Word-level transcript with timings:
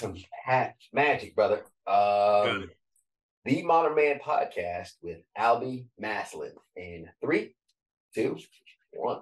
some 0.00 0.16
magic, 0.94 1.36
brother. 1.36 1.62
Um, 1.86 2.70
the 3.44 3.62
Modern 3.62 3.94
Man 3.94 4.18
podcast 4.18 4.92
with 5.02 5.18
Albie 5.38 5.88
Masland 6.02 6.54
in 6.74 7.06
three, 7.20 7.54
two, 8.14 8.38
one. 8.94 9.20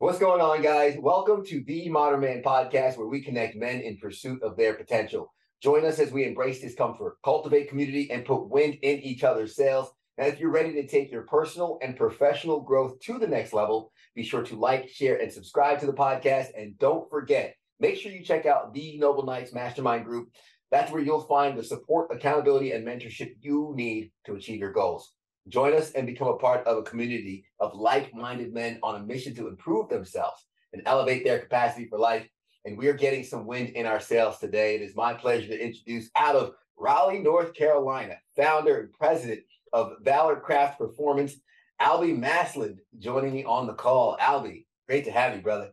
What's 0.00 0.18
going 0.18 0.42
on, 0.42 0.60
guys? 0.60 0.98
Welcome 1.00 1.46
to 1.46 1.64
the 1.64 1.88
Modern 1.88 2.20
Man 2.20 2.42
podcast, 2.42 2.98
where 2.98 3.06
we 3.06 3.22
connect 3.22 3.56
men 3.56 3.80
in 3.80 3.96
pursuit 3.96 4.42
of 4.42 4.54
their 4.58 4.74
potential. 4.74 5.32
Join 5.62 5.86
us 5.86 5.98
as 5.98 6.12
we 6.12 6.26
embrace 6.26 6.60
discomfort, 6.60 7.16
cultivate 7.24 7.70
community, 7.70 8.10
and 8.10 8.26
put 8.26 8.50
wind 8.50 8.74
in 8.82 8.98
each 8.98 9.24
other's 9.24 9.56
sails. 9.56 9.88
And 10.18 10.30
if 10.30 10.38
you're 10.38 10.50
ready 10.50 10.74
to 10.74 10.86
take 10.86 11.10
your 11.10 11.22
personal 11.22 11.78
and 11.80 11.96
professional 11.96 12.60
growth 12.60 13.00
to 13.00 13.18
the 13.18 13.26
next 13.26 13.54
level, 13.54 13.92
be 14.14 14.24
sure 14.24 14.42
to 14.42 14.56
like, 14.56 14.90
share, 14.90 15.16
and 15.16 15.32
subscribe 15.32 15.80
to 15.80 15.86
the 15.86 15.94
podcast. 15.94 16.48
And 16.54 16.78
don't 16.78 17.08
forget, 17.08 17.56
make 17.80 17.96
sure 17.96 18.12
you 18.12 18.24
check 18.24 18.46
out 18.46 18.72
the 18.72 18.98
Noble 18.98 19.24
Knights 19.24 19.52
Mastermind 19.52 20.04
Group. 20.04 20.28
That's 20.70 20.90
where 20.90 21.02
you'll 21.02 21.20
find 21.20 21.56
the 21.58 21.62
support, 21.62 22.14
accountability, 22.14 22.72
and 22.72 22.86
mentorship 22.86 23.34
you 23.40 23.72
need 23.76 24.10
to 24.26 24.34
achieve 24.34 24.60
your 24.60 24.72
goals. 24.72 25.12
Join 25.48 25.74
us 25.74 25.92
and 25.92 26.06
become 26.06 26.28
a 26.28 26.36
part 26.36 26.66
of 26.66 26.78
a 26.78 26.82
community 26.82 27.44
of 27.60 27.74
like 27.74 28.14
minded 28.14 28.52
men 28.52 28.78
on 28.82 28.96
a 28.96 29.04
mission 29.04 29.34
to 29.36 29.48
improve 29.48 29.88
themselves 29.88 30.46
and 30.72 30.82
elevate 30.86 31.24
their 31.24 31.38
capacity 31.38 31.86
for 31.88 31.98
life 31.98 32.26
and 32.64 32.78
we 32.78 32.88
are 32.88 32.94
getting 32.94 33.24
some 33.24 33.46
wind 33.46 33.70
in 33.70 33.86
our 33.86 34.00
sails 34.00 34.38
today. 34.38 34.74
It 34.74 34.82
is 34.82 34.96
my 34.96 35.12
pleasure 35.12 35.48
to 35.48 35.64
introduce 35.64 36.10
out 36.16 36.34
of 36.36 36.52
Raleigh, 36.76 37.18
North 37.18 37.54
Carolina, 37.54 38.16
founder 38.36 38.80
and 38.80 38.92
president 38.92 39.40
of 39.72 39.92
Valor 40.02 40.36
Craft 40.36 40.78
Performance, 40.78 41.34
Albie 41.80 42.18
Masland, 42.18 42.78
joining 42.98 43.34
me 43.34 43.44
on 43.44 43.66
the 43.66 43.74
call. 43.74 44.16
Albie, 44.18 44.64
great 44.88 45.04
to 45.04 45.10
have 45.10 45.36
you, 45.36 45.42
brother. 45.42 45.72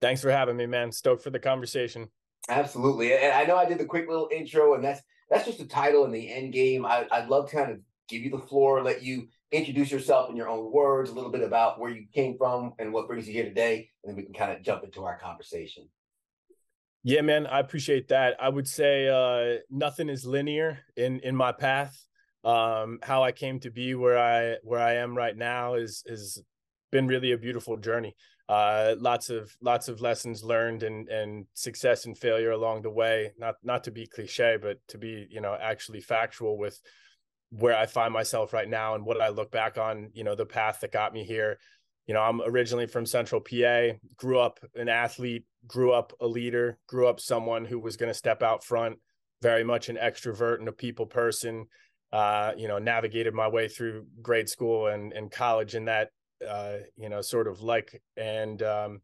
Thanks 0.00 0.22
for 0.22 0.30
having 0.30 0.56
me, 0.56 0.66
man. 0.66 0.92
Stoked 0.92 1.22
for 1.22 1.30
the 1.30 1.38
conversation. 1.38 2.08
Absolutely, 2.48 3.12
and 3.12 3.32
I 3.32 3.44
know 3.44 3.56
I 3.56 3.66
did 3.66 3.78
the 3.78 3.84
quick 3.84 4.08
little 4.08 4.28
intro, 4.32 4.74
and 4.74 4.82
that's 4.82 5.00
that's 5.30 5.44
just 5.44 5.58
the 5.58 5.66
title 5.66 6.04
and 6.04 6.14
the 6.14 6.32
end 6.32 6.52
game. 6.52 6.86
I, 6.86 7.06
I'd 7.12 7.28
love 7.28 7.50
to 7.50 7.56
kind 7.56 7.70
of 7.70 7.78
give 8.08 8.22
you 8.22 8.30
the 8.30 8.38
floor, 8.38 8.82
let 8.82 9.02
you 9.02 9.28
introduce 9.52 9.90
yourself 9.90 10.30
in 10.30 10.36
your 10.36 10.48
own 10.48 10.72
words, 10.72 11.10
a 11.10 11.12
little 11.12 11.30
bit 11.30 11.42
about 11.42 11.78
where 11.78 11.90
you 11.90 12.06
came 12.14 12.36
from 12.38 12.72
and 12.78 12.92
what 12.92 13.08
brings 13.08 13.26
you 13.26 13.34
here 13.34 13.44
today, 13.44 13.88
and 14.02 14.10
then 14.10 14.16
we 14.16 14.22
can 14.22 14.32
kind 14.32 14.52
of 14.52 14.62
jump 14.62 14.84
into 14.84 15.04
our 15.04 15.18
conversation. 15.18 15.88
Yeah, 17.02 17.22
man, 17.22 17.46
I 17.46 17.60
appreciate 17.60 18.08
that. 18.08 18.36
I 18.40 18.48
would 18.48 18.68
say 18.68 19.08
uh, 19.08 19.60
nothing 19.70 20.08
is 20.08 20.24
linear 20.24 20.80
in 20.96 21.20
in 21.20 21.36
my 21.36 21.52
path. 21.52 21.98
Um, 22.42 23.00
how 23.02 23.22
I 23.22 23.32
came 23.32 23.60
to 23.60 23.70
be 23.70 23.94
where 23.94 24.18
I 24.18 24.56
where 24.62 24.80
I 24.80 24.94
am 24.94 25.16
right 25.16 25.36
now 25.36 25.74
is 25.74 26.02
is 26.06 26.42
been 26.90 27.06
really 27.06 27.32
a 27.32 27.38
beautiful 27.38 27.76
journey. 27.76 28.14
Uh, 28.50 28.96
lots 28.98 29.30
of 29.30 29.54
lots 29.62 29.88
of 29.88 30.00
lessons 30.00 30.42
learned 30.42 30.82
and 30.82 31.08
and 31.08 31.46
success 31.54 32.06
and 32.06 32.18
failure 32.18 32.50
along 32.50 32.82
the 32.82 32.90
way. 32.90 33.32
Not 33.38 33.54
not 33.62 33.84
to 33.84 33.90
be 33.90 34.06
cliche, 34.06 34.58
but 34.60 34.78
to 34.88 34.98
be 34.98 35.26
you 35.30 35.40
know 35.40 35.56
actually 35.60 36.00
factual 36.00 36.58
with 36.58 36.80
where 37.50 37.76
I 37.76 37.86
find 37.86 38.12
myself 38.12 38.52
right 38.52 38.68
now 38.68 38.94
and 38.94 39.04
what 39.04 39.20
I 39.20 39.28
look 39.28 39.50
back 39.50 39.78
on. 39.78 40.10
You 40.14 40.24
know 40.24 40.34
the 40.34 40.46
path 40.46 40.80
that 40.80 40.92
got 40.92 41.12
me 41.12 41.24
here 41.24 41.58
you 42.10 42.14
know, 42.14 42.22
I'm 42.22 42.42
originally 42.42 42.86
from 42.86 43.06
Central 43.06 43.40
PA, 43.40 43.92
grew 44.16 44.40
up 44.40 44.58
an 44.74 44.88
athlete, 44.88 45.44
grew 45.68 45.92
up 45.92 46.12
a 46.20 46.26
leader, 46.26 46.76
grew 46.88 47.06
up 47.06 47.20
someone 47.20 47.64
who 47.64 47.78
was 47.78 47.96
going 47.96 48.10
to 48.10 48.18
step 48.18 48.42
out 48.42 48.64
front, 48.64 48.98
very 49.42 49.62
much 49.62 49.88
an 49.88 49.96
extrovert 49.96 50.58
and 50.58 50.66
a 50.66 50.72
people 50.72 51.06
person. 51.06 51.66
Uh, 52.12 52.50
you 52.56 52.66
know, 52.66 52.80
navigated 52.80 53.32
my 53.32 53.46
way 53.46 53.68
through 53.68 54.06
grade 54.20 54.48
school 54.48 54.88
and, 54.88 55.12
and 55.12 55.30
college 55.30 55.76
in 55.76 55.84
that, 55.84 56.08
uh, 56.46 56.76
you 56.96 57.08
know, 57.08 57.20
sort 57.20 57.48
of 57.48 57.62
like, 57.62 58.02
and, 58.16 58.62
um, 58.62 59.00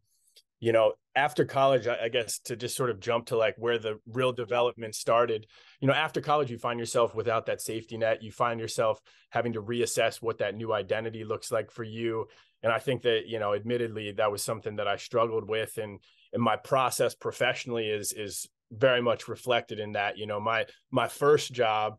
you 0.59 0.73
know, 0.73 0.93
after 1.15 1.45
college, 1.45 1.87
I, 1.87 2.05
I 2.05 2.09
guess 2.09 2.39
to 2.41 2.57
just 2.57 2.77
sort 2.77 2.91
of 2.91 2.99
jump 3.01 3.27
to 3.27 3.37
like 3.37 3.55
where 3.59 3.79
the 3.79 4.01
real 4.07 4.33
development 4.33 4.95
started, 4.95 5.47
you 5.81 5.89
know, 5.89 5.95
after 5.95 6.21
college, 6.21 6.51
you 6.51 6.59
find 6.59 6.79
yourself 6.81 7.15
without 7.15 7.47
that 7.47 7.61
safety 7.61 7.99
net. 7.99 8.23
You 8.23 8.33
find 8.33 8.59
yourself 8.59 9.01
having 9.31 9.53
to 9.53 9.63
reassess 9.63 10.23
what 10.23 10.39
that 10.39 10.55
new 10.55 10.73
identity 10.73 11.25
looks 11.25 11.53
like 11.53 11.71
for 11.71 11.85
you 11.85 12.27
and 12.63 12.73
i 12.73 12.79
think 12.79 13.03
that 13.03 13.27
you 13.27 13.39
know 13.39 13.55
admittedly 13.55 14.13
that 14.13 14.31
was 14.31 14.43
something 14.43 14.77
that 14.77 14.89
i 14.89 14.97
struggled 14.97 15.49
with 15.49 15.79
and 15.79 16.01
and 16.33 16.43
my 16.43 16.57
process 16.57 17.15
professionally 17.15 17.87
is 17.89 18.13
is 18.13 18.49
very 18.73 19.01
much 19.01 19.29
reflected 19.29 19.79
in 19.79 19.93
that 19.93 20.19
you 20.19 20.27
know 20.27 20.41
my 20.41 20.67
my 20.91 21.09
first 21.09 21.53
job 21.53 21.97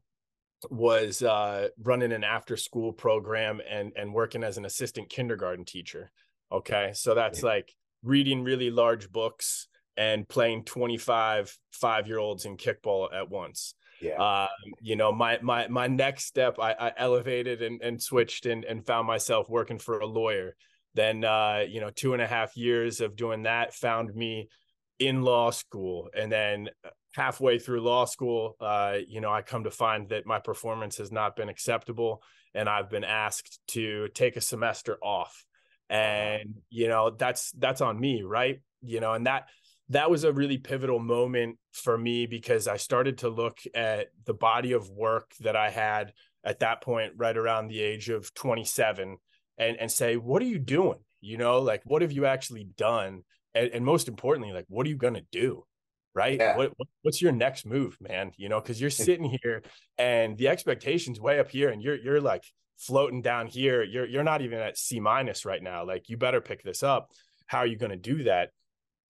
was 0.69 1.22
uh, 1.22 1.68
running 1.81 2.12
an 2.12 2.23
after 2.23 2.57
school 2.57 2.91
program 2.94 3.62
and 3.69 3.91
and 3.95 4.13
working 4.13 4.44
as 4.44 4.57
an 4.57 4.66
assistant 4.66 5.09
kindergarten 5.09 5.66
teacher 5.66 6.12
okay 6.51 6.91
so 6.94 7.13
that's 7.13 7.40
yeah. 7.41 7.50
like 7.50 7.73
reading 8.03 8.44
really 8.44 8.72
large 8.72 9.12
books 9.12 9.68
and 9.97 10.28
playing 10.28 10.63
25 10.63 11.56
five 11.72 12.07
year 12.07 12.18
olds 12.18 12.45
in 12.45 12.57
kickball 12.57 13.13
at 13.13 13.29
once 13.29 13.75
yeah. 14.01 14.22
Uh, 14.22 14.47
you 14.81 14.95
know, 14.95 15.12
my 15.12 15.40
my 15.41 15.68
my 15.68 15.88
next 15.88 16.25
step, 16.25 16.59
I, 16.59 16.74
I 16.74 16.94
elevated 16.97 17.62
and, 17.62 17.81
and 17.81 18.01
switched 18.01 18.45
and, 18.45 18.63
and 18.63 18.85
found 18.85 19.07
myself 19.07 19.50
working 19.50 19.79
for 19.79 20.00
a 20.00 20.06
lawyer. 20.06 20.56
Then, 20.94 21.24
uh, 21.24 21.63
you 21.68 21.81
know, 21.81 21.89
two 21.89 22.13
and 22.13 22.22
a 22.22 22.28
half 22.28 22.56
years 22.56 23.01
of 23.01 23.16
doing 23.16 23.44
that 23.44 23.74
found 23.74 24.13
me 24.13 24.50
in 25.00 25.22
law 25.22 25.51
school, 25.51 26.09
and 26.16 26.31
then 26.31 26.69
uh, 26.84 26.89
halfway 27.17 27.57
through 27.57 27.81
law 27.81 28.05
school, 28.05 28.55
uh, 28.61 28.97
you 29.07 29.19
know, 29.22 29.31
I 29.31 29.41
come 29.41 29.63
to 29.63 29.72
find 29.72 30.07
that 30.09 30.28
my 30.28 30.39
performance 30.39 30.97
has 30.97 31.11
not 31.11 31.35
been 31.35 31.50
acceptable, 31.50 32.22
and 32.53 32.69
I've 32.69 32.89
been 32.89 33.03
asked 33.03 33.59
to 33.69 34.07
take 34.13 34.38
a 34.38 34.41
semester 34.41 34.97
off, 35.01 35.44
and 35.89 36.61
you 36.69 36.88
know, 36.88 37.09
that's 37.09 37.51
that's 37.57 37.81
on 37.81 38.00
me, 38.00 38.22
right? 38.22 38.61
You 38.83 39.00
know, 39.00 39.13
and 39.13 39.25
that 39.25 39.47
that 39.89 40.11
was 40.11 40.23
a 40.25 40.31
really 40.31 40.59
pivotal 40.59 41.00
moment 41.00 41.57
for 41.72 41.97
me 41.97 42.27
because 42.27 42.67
I 42.67 42.77
started 42.77 43.19
to 43.19 43.29
look 43.29 43.57
at 43.73 44.09
the 44.25 44.33
body 44.35 44.73
of 44.73 44.89
work 44.89 45.31
that 45.39 45.56
I 45.56 45.72
had 45.72 46.13
at 46.44 46.59
that 46.59 46.81
point, 46.81 47.13
right 47.17 47.35
around 47.35 47.67
the 47.67 47.81
age 47.81 48.09
of 48.09 48.33
27, 48.35 49.17
and, 49.57 49.77
and 49.77 49.91
say, 49.91 50.17
what 50.17 50.41
are 50.41 50.45
you 50.45 50.59
doing? 50.59 51.00
You 51.19 51.38
know, 51.38 51.59
like, 51.59 51.81
what 51.83 52.03
have 52.03 52.11
you 52.11 52.25
actually 52.25 52.66
done? 52.77 53.23
And, 53.56 53.72
and 53.73 53.83
most 53.83 54.07
importantly, 54.07 54.53
like, 54.53 54.66
what 54.69 54.85
are 54.85 54.89
you 54.89 54.97
going 54.97 55.16
to 55.16 55.25
do? 55.31 55.66
Right. 56.17 56.39
Yeah. 56.39 56.57
What, 56.57 56.73
what, 56.78 56.88
what's 57.03 57.22
your 57.22 57.31
next 57.31 57.66
move, 57.66 57.95
man? 58.01 58.31
You 58.38 58.50
know, 58.50 58.59
cause 58.59 58.81
you're 58.81 58.89
sitting 58.89 59.38
here 59.44 59.61
and 59.97 60.38
the 60.38 60.47
expectations 60.47 61.19
way 61.22 61.39
up 61.39 61.50
here 61.50 61.69
and 61.69 61.81
you're, 61.81 61.95
you're 61.95 62.22
like 62.22 62.44
floating 62.78 63.22
down 63.22 63.45
here. 63.45 63.83
You're, 63.83 64.07
you're 64.07 64.23
not 64.23 64.41
even 64.41 64.59
at 64.59 64.77
C 64.77 65.00
minus 65.00 65.45
right 65.45 65.61
now. 65.61 65.85
Like 65.85 66.09
you 66.09 66.17
better 66.17 66.41
pick 66.41 66.63
this 66.63 66.81
up. 66.81 67.11
How 67.45 67.59
are 67.59 67.67
you 67.67 67.77
going 67.77 67.91
to 67.91 67.97
do 67.97 68.23
that? 68.23 68.50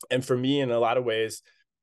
and 0.09 0.23
for 0.23 0.37
me 0.37 0.61
in 0.61 0.71
a 0.71 0.79
lot 0.79 0.97
of 0.97 1.03
ways 1.03 1.41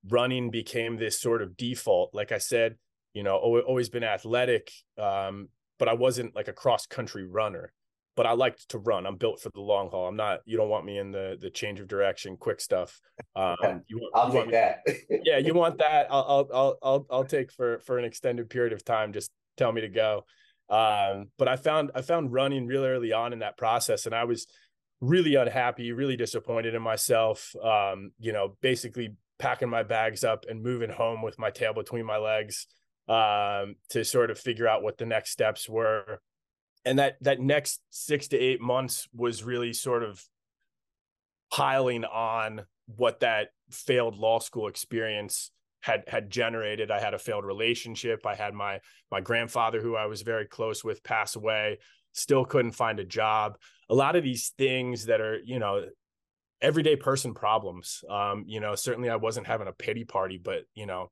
running 0.08 0.50
became 0.50 0.96
this 0.96 1.20
sort 1.20 1.42
of 1.42 1.56
default 1.56 2.10
like 2.12 2.32
i 2.32 2.38
said 2.38 2.76
you 3.12 3.22
know 3.22 3.36
always 3.36 3.88
been 3.88 4.04
athletic 4.04 4.70
um, 4.98 5.48
but 5.78 5.88
i 5.88 5.94
wasn't 5.94 6.34
like 6.34 6.48
a 6.48 6.52
cross 6.52 6.86
country 6.86 7.26
runner 7.26 7.72
but 8.16 8.26
i 8.26 8.32
liked 8.32 8.68
to 8.68 8.78
run 8.78 9.06
i'm 9.06 9.16
built 9.16 9.40
for 9.40 9.50
the 9.50 9.60
long 9.60 9.88
haul 9.90 10.08
i'm 10.08 10.16
not 10.16 10.40
you 10.44 10.56
don't 10.56 10.68
want 10.68 10.84
me 10.84 10.98
in 10.98 11.10
the 11.10 11.36
the 11.40 11.50
change 11.50 11.80
of 11.80 11.88
direction 11.88 12.36
quick 12.36 12.60
stuff 12.60 13.00
um, 13.36 13.82
you 13.88 13.98
want, 13.98 14.12
i'll 14.14 14.34
you 14.34 14.42
take 14.42 14.50
that 14.50 14.80
yeah 15.24 15.38
you 15.38 15.54
want 15.54 15.78
that 15.78 16.06
I'll, 16.10 16.48
I'll 16.52 16.78
i'll 16.82 17.06
i'll 17.10 17.24
take 17.24 17.52
for 17.52 17.78
for 17.80 17.98
an 17.98 18.04
extended 18.04 18.50
period 18.50 18.72
of 18.72 18.84
time 18.84 19.12
just 19.12 19.30
tell 19.56 19.72
me 19.72 19.80
to 19.82 19.88
go 19.88 20.24
um, 20.70 21.30
but 21.38 21.48
i 21.48 21.56
found 21.56 21.90
i 21.94 22.02
found 22.02 22.32
running 22.32 22.66
really 22.66 22.88
early 22.88 23.12
on 23.12 23.32
in 23.32 23.40
that 23.40 23.56
process 23.56 24.06
and 24.06 24.14
i 24.14 24.24
was 24.24 24.46
really 25.04 25.34
unhappy, 25.34 25.92
really 25.92 26.16
disappointed 26.16 26.74
in 26.74 26.82
myself. 26.82 27.54
Um, 27.62 28.12
you 28.18 28.32
know, 28.32 28.56
basically 28.60 29.14
packing 29.38 29.68
my 29.68 29.82
bags 29.82 30.24
up 30.24 30.44
and 30.48 30.62
moving 30.62 30.90
home 30.90 31.22
with 31.22 31.38
my 31.38 31.50
tail 31.50 31.74
between 31.74 32.06
my 32.06 32.16
legs 32.16 32.66
um, 33.08 33.76
to 33.90 34.04
sort 34.04 34.30
of 34.30 34.38
figure 34.38 34.68
out 34.68 34.82
what 34.82 34.98
the 34.98 35.06
next 35.06 35.30
steps 35.30 35.68
were. 35.68 36.20
And 36.84 36.98
that 36.98 37.16
that 37.22 37.40
next 37.40 37.80
six 37.90 38.28
to 38.28 38.38
eight 38.38 38.60
months 38.60 39.08
was 39.14 39.42
really 39.42 39.72
sort 39.72 40.02
of 40.02 40.22
piling 41.50 42.04
on 42.04 42.62
what 42.86 43.20
that 43.20 43.48
failed 43.70 44.16
law 44.16 44.38
school 44.38 44.68
experience 44.68 45.50
had 45.80 46.04
had 46.08 46.30
generated. 46.30 46.90
I 46.90 47.00
had 47.00 47.14
a 47.14 47.18
failed 47.18 47.44
relationship. 47.44 48.26
I 48.26 48.34
had 48.34 48.54
my 48.54 48.80
my 49.10 49.20
grandfather, 49.20 49.80
who 49.80 49.96
I 49.96 50.06
was 50.06 50.22
very 50.22 50.46
close 50.46 50.84
with, 50.84 51.02
pass 51.02 51.36
away 51.36 51.78
still 52.14 52.44
couldn't 52.44 52.72
find 52.72 52.98
a 52.98 53.04
job. 53.04 53.58
A 53.90 53.94
lot 53.94 54.16
of 54.16 54.22
these 54.22 54.52
things 54.56 55.06
that 55.06 55.20
are, 55.20 55.38
you 55.44 55.58
know, 55.58 55.84
everyday 56.62 56.96
person 56.96 57.34
problems. 57.34 58.02
Um, 58.08 58.44
you 58.46 58.60
know, 58.60 58.74
certainly 58.74 59.10
I 59.10 59.16
wasn't 59.16 59.46
having 59.46 59.68
a 59.68 59.72
pity 59.72 60.04
party, 60.04 60.40
but 60.42 60.62
you 60.74 60.86
know, 60.86 61.10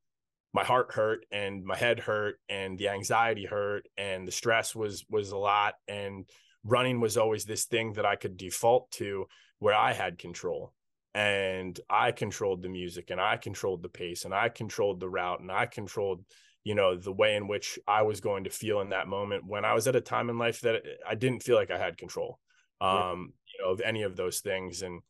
my 0.52 0.64
heart 0.64 0.93
hurt 0.93 1.25
and 1.31 1.64
my 1.64 1.76
head 1.76 1.99
hurt 1.99 2.37
and 2.49 2.78
the 2.78 2.88
anxiety 2.88 3.46
hurt 3.46 3.87
and 3.96 4.26
the 4.26 4.32
stress 4.32 4.75
was 4.75 5.04
was 5.08 5.31
a 5.31 5.37
lot. 5.37 5.75
And 5.88 6.28
running 6.64 7.00
was 7.00 7.16
always 7.16 7.44
this 7.44 7.64
thing 7.64 7.94
that 7.94 8.06
I 8.06 8.16
could 8.16 8.37
default 8.37 8.90
to 8.93 9.26
where 9.58 9.75
I 9.75 9.93
had 9.93 10.19
control. 10.19 10.72
And 11.14 11.78
I 11.90 12.12
controlled 12.12 12.62
the 12.62 12.69
music 12.69 13.10
and 13.10 13.20
I 13.20 13.37
controlled 13.37 13.82
the 13.82 13.88
pace 13.88 14.25
and 14.25 14.34
I 14.34 14.49
controlled 14.49 15.00
the 15.00 15.08
route 15.08 15.40
and 15.40 15.50
I 15.50 15.66
controlled 15.66 16.25
you 16.64 16.75
know 16.75 16.96
the 16.96 17.12
way 17.12 17.34
in 17.34 17.49
which 17.49 17.76
i 17.88 18.02
was 18.02 18.20
going 18.20 18.44
to 18.44 18.50
feel 18.50 18.78
in 18.78 18.90
that 18.90 19.08
moment 19.08 19.44
when 19.44 19.64
i 19.64 19.75
was 19.75 19.88
at 19.88 19.96
a 19.96 20.00
time 20.00 20.31
in 20.31 20.38
life 20.38 20.60
that 20.60 20.81
i 21.04 21.16
didn't 21.16 21.43
feel 21.43 21.56
like 21.56 21.72
i 21.72 21.76
had 21.76 21.99
control 21.99 22.38
um 22.81 23.32
you 23.52 23.64
know 23.64 23.72
of 23.72 23.81
any 23.81 24.02
of 24.02 24.16
those 24.16 24.40
things. 24.40 24.82
And 24.82 25.00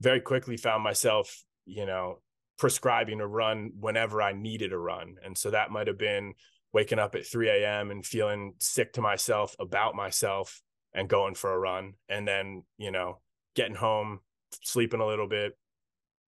very 0.00 0.20
quickly 0.20 0.56
found 0.56 0.82
myself 0.82 1.44
you 1.64 1.86
know 1.86 2.18
prescribing 2.62 3.20
a 3.20 3.26
run 3.26 3.72
whenever 3.80 4.22
i 4.22 4.32
needed 4.32 4.72
a 4.72 4.78
run. 4.78 5.16
And 5.24 5.36
so 5.36 5.50
that 5.50 5.72
might 5.72 5.88
have 5.88 5.98
been 5.98 6.34
waking 6.72 7.00
up 7.00 7.16
at 7.16 7.26
3 7.26 7.48
a.m 7.48 7.90
and 7.90 8.06
feeling 8.06 8.54
sick 8.60 8.92
to 8.92 9.00
myself 9.00 9.56
about 9.58 9.96
myself 9.96 10.62
and 10.94 11.08
going 11.08 11.34
for 11.34 11.52
a 11.52 11.58
run. 11.58 11.94
And 12.08 12.26
then 12.26 12.62
you 12.78 12.92
know 12.92 13.18
getting 13.56 13.74
home 13.74 14.20
sleeping 14.62 15.00
a 15.00 15.06
little 15.06 15.26
bit 15.26 15.58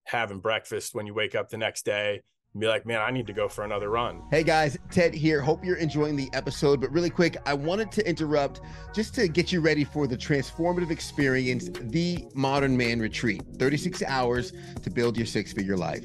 having 0.06 0.40
breakfast 0.40 0.92
when 0.92 1.06
you 1.06 1.14
wake 1.14 1.36
up 1.36 1.50
the 1.50 1.56
next 1.56 1.84
day 1.84 2.20
be 2.60 2.68
like, 2.68 2.86
man, 2.86 3.00
I 3.00 3.10
need 3.10 3.26
to 3.26 3.32
go 3.32 3.48
for 3.48 3.64
another 3.64 3.90
run. 3.90 4.22
Hey 4.30 4.44
guys, 4.44 4.78
Ted 4.88 5.12
here. 5.12 5.40
Hope 5.40 5.64
you're 5.64 5.76
enjoying 5.76 6.14
the 6.14 6.30
episode. 6.32 6.80
But 6.80 6.92
really 6.92 7.10
quick, 7.10 7.36
I 7.46 7.54
wanted 7.54 7.90
to 7.92 8.08
interrupt 8.08 8.60
just 8.94 9.12
to 9.16 9.26
get 9.26 9.50
you 9.50 9.60
ready 9.60 9.82
for 9.82 10.06
the 10.06 10.16
transformative 10.16 10.92
experience, 10.92 11.68
the 11.80 12.28
Modern 12.32 12.76
Man 12.76 13.00
Retreat 13.00 13.42
36 13.58 14.04
hours 14.04 14.52
to 14.82 14.90
build 14.90 15.16
your 15.16 15.26
six 15.26 15.52
figure 15.52 15.76
life. 15.76 16.04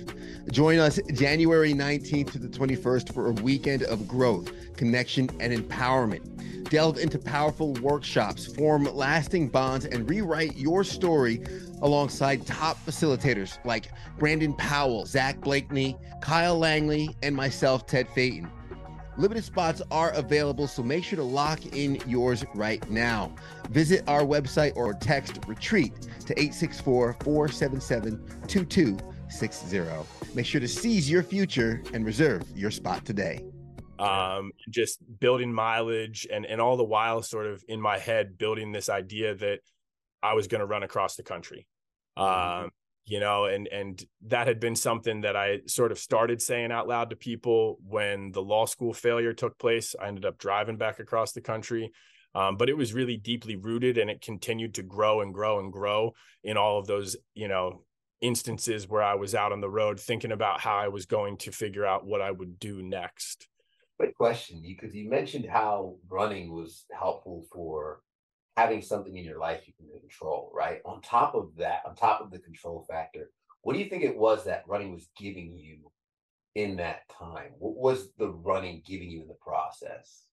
Join 0.52 0.80
us 0.80 1.00
January 1.14 1.74
19th 1.74 2.32
to 2.32 2.40
the 2.40 2.48
21st 2.48 3.14
for 3.14 3.28
a 3.28 3.32
weekend 3.34 3.84
of 3.84 4.08
growth, 4.08 4.52
connection, 4.76 5.30
and 5.40 5.54
empowerment. 5.54 6.59
Delve 6.70 7.00
into 7.00 7.18
powerful 7.18 7.74
workshops, 7.82 8.46
form 8.46 8.84
lasting 8.94 9.50
bonds, 9.50 9.86
and 9.86 10.08
rewrite 10.08 10.56
your 10.56 10.84
story 10.84 11.42
alongside 11.82 12.46
top 12.46 12.78
facilitators 12.86 13.58
like 13.66 13.90
Brandon 14.20 14.54
Powell, 14.54 15.06
Zach 15.08 15.42
Blakeney, 15.42 15.98
Kyle 16.22 16.58
Langley, 16.58 17.16
and 17.24 17.36
myself, 17.36 17.88
Ted 17.88 18.08
Phaeton. 18.10 18.52
Limited 19.18 19.44
spots 19.44 19.82
are 19.90 20.12
available, 20.12 20.68
so 20.68 20.84
make 20.84 21.04
sure 21.04 21.18
to 21.18 21.24
lock 21.24 21.66
in 21.76 22.02
yours 22.08 22.46
right 22.54 22.88
now. 22.90 23.34
Visit 23.70 24.04
our 24.08 24.22
website 24.22 24.74
or 24.76 24.94
text 24.94 25.40
retreat 25.48 25.94
to 26.26 26.40
864 26.40 27.18
477 27.24 28.46
2260. 28.48 30.36
Make 30.36 30.46
sure 30.46 30.62
to 30.62 30.68
seize 30.68 31.10
your 31.10 31.24
future 31.24 31.82
and 31.94 32.06
reserve 32.06 32.44
your 32.56 32.72
spot 32.72 33.04
today. 33.06 33.44
Um, 34.02 34.52
just 34.70 35.00
building 35.20 35.54
mileage 35.54 36.28
and, 36.32 36.46
and 36.46 36.62
all 36.62 36.78
the 36.78 36.84
while, 36.84 37.22
sort 37.22 37.48
of 37.48 37.64
in 37.68 37.82
my 37.82 37.98
head, 37.98 38.38
building 38.38 38.72
this 38.72 38.90
idea 38.90 39.36
that 39.36 39.60
I 40.24 40.34
was 40.34 40.48
going 40.48 40.60
to 40.60 40.66
run 40.66 40.84
across 40.84 41.16
the 41.16 41.24
country. 41.24 41.68
Mm-hmm. 42.18 42.64
Um, 42.64 42.70
you 43.06 43.20
know, 43.20 43.46
and 43.46 43.68
and 43.68 44.04
that 44.28 44.48
had 44.48 44.60
been 44.60 44.76
something 44.76 45.22
that 45.22 45.36
I 45.36 45.62
sort 45.66 45.92
of 45.92 45.98
started 45.98 46.42
saying 46.42 46.72
out 46.72 46.88
loud 46.88 47.10
to 47.10 47.16
people 47.16 47.80
when 47.84 48.32
the 48.32 48.42
law 48.42 48.66
school 48.66 48.94
failure 48.94 49.34
took 49.34 49.58
place. 49.58 49.96
I 50.00 50.08
ended 50.08 50.26
up 50.26 50.38
driving 50.38 50.78
back 50.78 51.00
across 51.00 51.32
the 51.32 51.42
country. 51.42 51.92
Um, 52.36 52.58
but 52.58 52.70
it 52.70 52.78
was 52.78 52.94
really 52.94 53.18
deeply 53.18 53.56
rooted 53.56 53.98
and 53.98 54.10
it 54.10 54.22
continued 54.22 54.76
to 54.76 54.84
grow 54.84 55.22
and 55.22 55.34
grow 55.34 55.60
and 55.60 55.74
grow 55.74 56.14
in 56.44 56.58
all 56.58 56.78
of 56.78 56.86
those, 56.86 57.16
you 57.34 57.48
know, 57.48 57.84
instances 58.22 58.88
where 58.88 59.02
I 59.02 59.16
was 59.16 59.34
out 59.34 59.52
on 59.52 59.62
the 59.62 59.70
road 59.70 60.00
thinking 60.00 60.32
about 60.32 60.62
how 60.62 60.78
I 60.78 60.90
was 60.90 61.06
going 61.06 61.38
to 61.38 61.52
figure 61.52 61.86
out 61.86 62.06
what 62.06 62.22
I 62.22 62.32
would 62.32 62.60
do 62.60 62.84
next. 62.84 63.48
Great 64.00 64.16
question, 64.16 64.62
because 64.66 64.96
you 64.96 65.10
mentioned 65.10 65.46
how 65.46 65.96
running 66.10 66.54
was 66.54 66.86
helpful 66.98 67.46
for 67.52 68.00
having 68.56 68.82
something 68.82 69.18
in 69.18 69.26
your 69.26 69.40
life 69.40 69.64
you 69.66 69.74
can 69.74 69.88
control, 70.00 70.52
right? 70.56 70.80
On 70.86 71.02
top 71.02 71.36
of 71.36 71.50
that, 71.58 71.82
on 71.86 71.96
top 71.96 72.22
of 72.22 72.32
the 72.32 72.40
control 72.40 72.86
factor, 72.90 73.30
what 73.62 73.74
do 73.74 73.80
you 73.80 73.90
think 73.90 74.04
it 74.04 74.18
was 74.18 74.46
that 74.46 74.64
running 74.68 74.94
was 74.94 75.10
giving 75.18 75.54
you 75.58 75.92
in 76.56 76.78
that 76.78 77.10
time? 77.10 77.52
What 77.58 77.76
was 77.76 78.10
the 78.18 78.30
running 78.30 78.84
giving 78.86 79.10
you 79.10 79.22
in 79.22 79.28
the 79.28 79.34
process? 79.34 80.24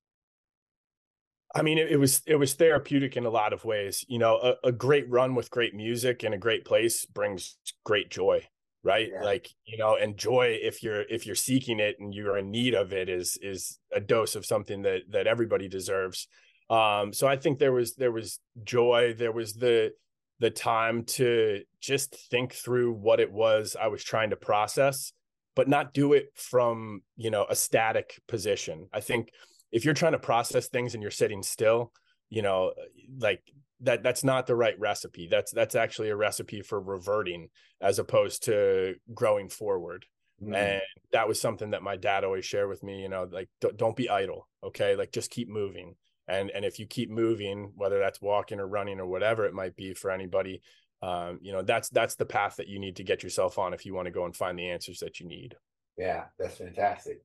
I 1.55 1.63
mean, 1.63 1.79
it, 1.79 1.91
it 1.91 1.97
was 1.97 2.23
it 2.27 2.37
was 2.37 2.55
therapeutic 2.55 3.17
in 3.17 3.25
a 3.25 3.31
lot 3.31 3.53
of 3.53 3.65
ways. 3.65 4.05
You 4.09 4.19
know, 4.19 4.37
a, 4.37 4.69
a, 4.69 4.73
great 4.73 5.09
run 5.09 5.35
with 5.35 5.51
great 5.51 5.75
music 5.75 6.23
in 6.23 6.33
a 6.33 6.39
great 6.39 6.65
place 6.65 7.07
brings 7.07 7.57
great 7.85 8.11
joy, 8.11 8.43
right? 8.87 9.11
Yeah. 9.13 9.23
Like 9.23 9.51
you 9.65 9.77
know, 9.77 9.97
and 9.97 10.17
joy 10.17 10.59
if 10.63 10.83
you're 10.83 11.03
if 11.03 11.27
you're 11.27 11.35
seeking 11.35 11.81
it 11.81 11.97
and 11.99 12.15
you're 12.15 12.39
in 12.39 12.51
need 12.53 12.75
of 12.75 12.93
it 12.93 13.09
is 13.09 13.37
is 13.43 13.79
a 13.93 14.01
dose 14.01 14.37
of 14.37 14.47
something 14.47 14.83
that 14.83 15.01
that 15.11 15.27
everybody 15.27 15.69
deserves. 15.69 16.29
Um, 16.71 17.13
so 17.13 17.27
I 17.27 17.37
think 17.37 17.59
there 17.59 17.73
was 17.73 17.97
there 17.97 18.13
was 18.13 18.39
joy, 18.65 19.15
there 19.19 19.33
was 19.33 19.55
the 19.55 19.91
the 20.39 20.51
time 20.51 21.05
to 21.05 21.63
just 21.81 22.15
think 22.31 22.53
through 22.53 22.93
what 22.93 23.21
it 23.21 23.33
was 23.33 23.77
I 23.81 23.89
was 23.89 24.05
trying 24.05 24.31
to 24.31 24.37
process, 24.37 25.13
but 25.57 25.69
not 25.69 25.93
do 25.93 26.13
it 26.13 26.27
from, 26.35 27.01
you 27.17 27.31
know, 27.31 27.45
a 27.49 27.57
static 27.57 28.21
position. 28.29 28.89
I 28.93 29.01
think 29.01 29.31
if 29.73 29.85
you're 29.85 29.95
trying 29.95 30.13
to 30.13 30.19
process 30.19 30.69
things 30.69 30.95
and 30.95 31.03
you're 31.03 31.11
sitting 31.11 31.43
still, 31.43 31.93
you 32.29 32.43
know, 32.43 32.73
like 33.19 33.43
that 33.81 34.03
that's 34.03 34.25
not 34.25 34.47
the 34.47 34.57
right 34.57 34.79
recipe. 34.79 35.29
That's 35.31 35.53
that's 35.53 35.75
actually 35.75 36.11
a 36.11 36.17
recipe 36.17 36.63
for 36.63 36.81
reverting 36.81 37.49
as 37.81 37.99
opposed 37.99 38.45
to 38.45 38.95
growing 39.15 39.49
forward. 39.49 40.07
Mm. 40.43 40.55
And 40.55 40.83
that 41.13 41.29
was 41.29 41.41
something 41.41 41.71
that 41.71 41.83
my 41.83 41.97
dad 41.97 42.25
always 42.25 42.45
shared 42.45 42.69
with 42.69 42.83
me, 42.83 43.03
you 43.03 43.09
know, 43.09 43.29
like 43.31 43.49
don't 43.77 43.97
be 43.97 44.09
idle, 44.09 44.49
okay? 44.63 44.97
Like 44.97 45.13
just 45.13 45.31
keep 45.31 45.49
moving 45.49 45.95
and 46.29 46.51
and 46.51 46.65
if 46.65 46.79
you 46.79 46.87
keep 46.87 47.11
moving 47.11 47.73
whether 47.77 47.99
that's 47.99 48.21
walking 48.21 48.61
or 48.61 48.67
running 48.67 49.01
or 49.01 49.07
whatever 49.07 49.45
it 49.47 49.55
might 49.55 49.77
be 49.77 49.95
for 49.95 50.11
anybody 50.11 50.61
um, 51.03 51.39
you 51.43 51.53
know 51.53 51.63
that's 51.63 51.89
that's 51.91 52.15
the 52.15 52.25
path 52.25 52.57
that 52.57 52.69
you 52.69 52.79
need 52.79 52.97
to 52.97 53.05
get 53.05 53.23
yourself 53.23 53.59
on 53.59 53.75
if 53.75 53.85
you 53.85 53.95
want 53.95 54.07
to 54.07 54.13
go 54.13 54.25
and 54.25 54.35
find 54.35 54.59
the 54.59 54.69
answers 54.69 54.99
that 55.01 55.21
you 55.21 55.27
need 55.27 55.55
yeah 55.97 56.25
that's 56.39 56.57
fantastic 56.57 57.23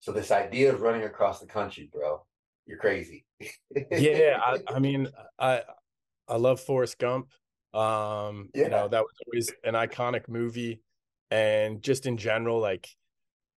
so 0.00 0.12
this 0.12 0.30
idea 0.30 0.72
of 0.72 0.82
running 0.82 1.04
across 1.04 1.40
the 1.40 1.46
country 1.46 1.88
bro 1.92 2.24
you're 2.66 2.78
crazy 2.78 3.24
yeah 3.90 4.40
I, 4.44 4.58
I, 4.68 4.78
mean 4.78 5.08
i 5.38 5.62
i 6.28 6.36
love 6.36 6.60
forrest 6.60 6.98
gump 6.98 7.28
um 7.72 8.48
yeah. 8.54 8.64
you 8.64 8.68
know 8.68 8.88
that 8.88 9.02
was 9.02 9.14
always 9.26 9.52
an 9.64 9.74
iconic 9.74 10.28
movie 10.28 10.80
and 11.30 11.82
just 11.82 12.06
in 12.06 12.16
general 12.16 12.60
like 12.60 12.88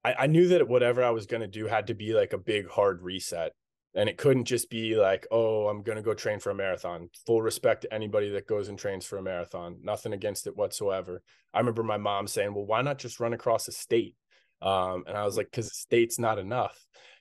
I, 0.04 0.16
I 0.20 0.28
knew 0.28 0.48
that 0.50 0.68
whatever 0.68 1.04
i 1.04 1.12
was 1.12 1.26
going 1.26 1.42
to 1.42 1.48
do 1.48 1.68
had 1.68 1.88
to 1.88 1.94
be 1.94 2.14
like 2.14 2.34
a 2.34 2.38
big 2.38 2.68
hard 2.70 3.02
reset 3.02 3.52
and 3.96 4.10
it 4.10 4.18
couldn't 4.18 4.46
just 4.46 4.70
be 4.70 4.96
like 4.96 5.28
oh 5.32 5.68
i'm 5.68 5.84
going 5.84 5.98
to 5.98 6.02
go 6.02 6.14
train 6.14 6.40
for 6.40 6.52
a 6.52 6.56
marathon. 6.56 7.10
Full 7.26 7.42
respect 7.42 7.82
to 7.82 7.94
anybody 7.94 8.30
that 8.32 8.48
goes 8.48 8.70
and 8.70 8.78
trains 8.78 9.06
for 9.06 9.18
a 9.18 9.24
marathon 9.24 9.78
nothing 9.84 10.14
against 10.14 10.48
it 10.48 10.56
whatsoever. 10.56 11.22
I 11.54 11.60
remember 11.60 11.84
my 11.84 11.98
mom 11.98 12.28
saying 12.28 12.54
well 12.54 12.66
why 12.66 12.82
not 12.82 13.00
just 13.00 13.20
run 13.20 13.34
across 13.34 13.66
the 13.66 13.72
state? 13.72 14.16
Um, 14.60 15.04
and 15.08 15.16
i 15.16 15.24
was 15.24 15.38
like 15.38 15.52
because 15.52 15.68
the 15.68 15.76
state's 15.76 16.18
not 16.18 16.40
enough 16.40 16.76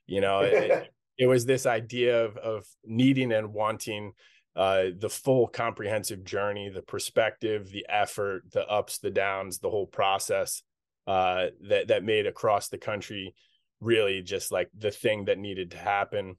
you 0.07 0.23
know 0.23 0.41
it, 0.41 0.91
it, 1.19 1.27
was 1.27 1.45
this 1.45 1.67
idea 1.67 2.25
of, 2.25 2.37
of 2.39 2.65
needing 2.85 3.31
and 3.33 3.53
wanting 3.53 4.13
uh, 4.57 4.87
the 4.99 5.11
full 5.11 5.47
comprehensive 5.47 6.25
journey 6.25 6.71
the 6.71 6.83
perspective 6.83 7.71
the 7.71 7.87
effort 7.89 8.43
the 8.53 8.67
ups 8.67 8.99
the 8.99 9.11
downs 9.11 9.59
the 9.59 9.71
whole 9.71 9.87
process 9.87 10.63
uh, 11.07 11.47
that 11.69 11.89
that 11.89 12.05
made 12.05 12.27
across 12.27 12.69
the 12.69 12.79
country 12.79 13.35
really 13.81 14.23
just 14.23 14.51
like 14.51 14.71
the 14.77 14.91
thing 14.91 15.27
that 15.27 15.39
needed 15.39 15.71
to 15.73 15.77
happen 15.77 16.37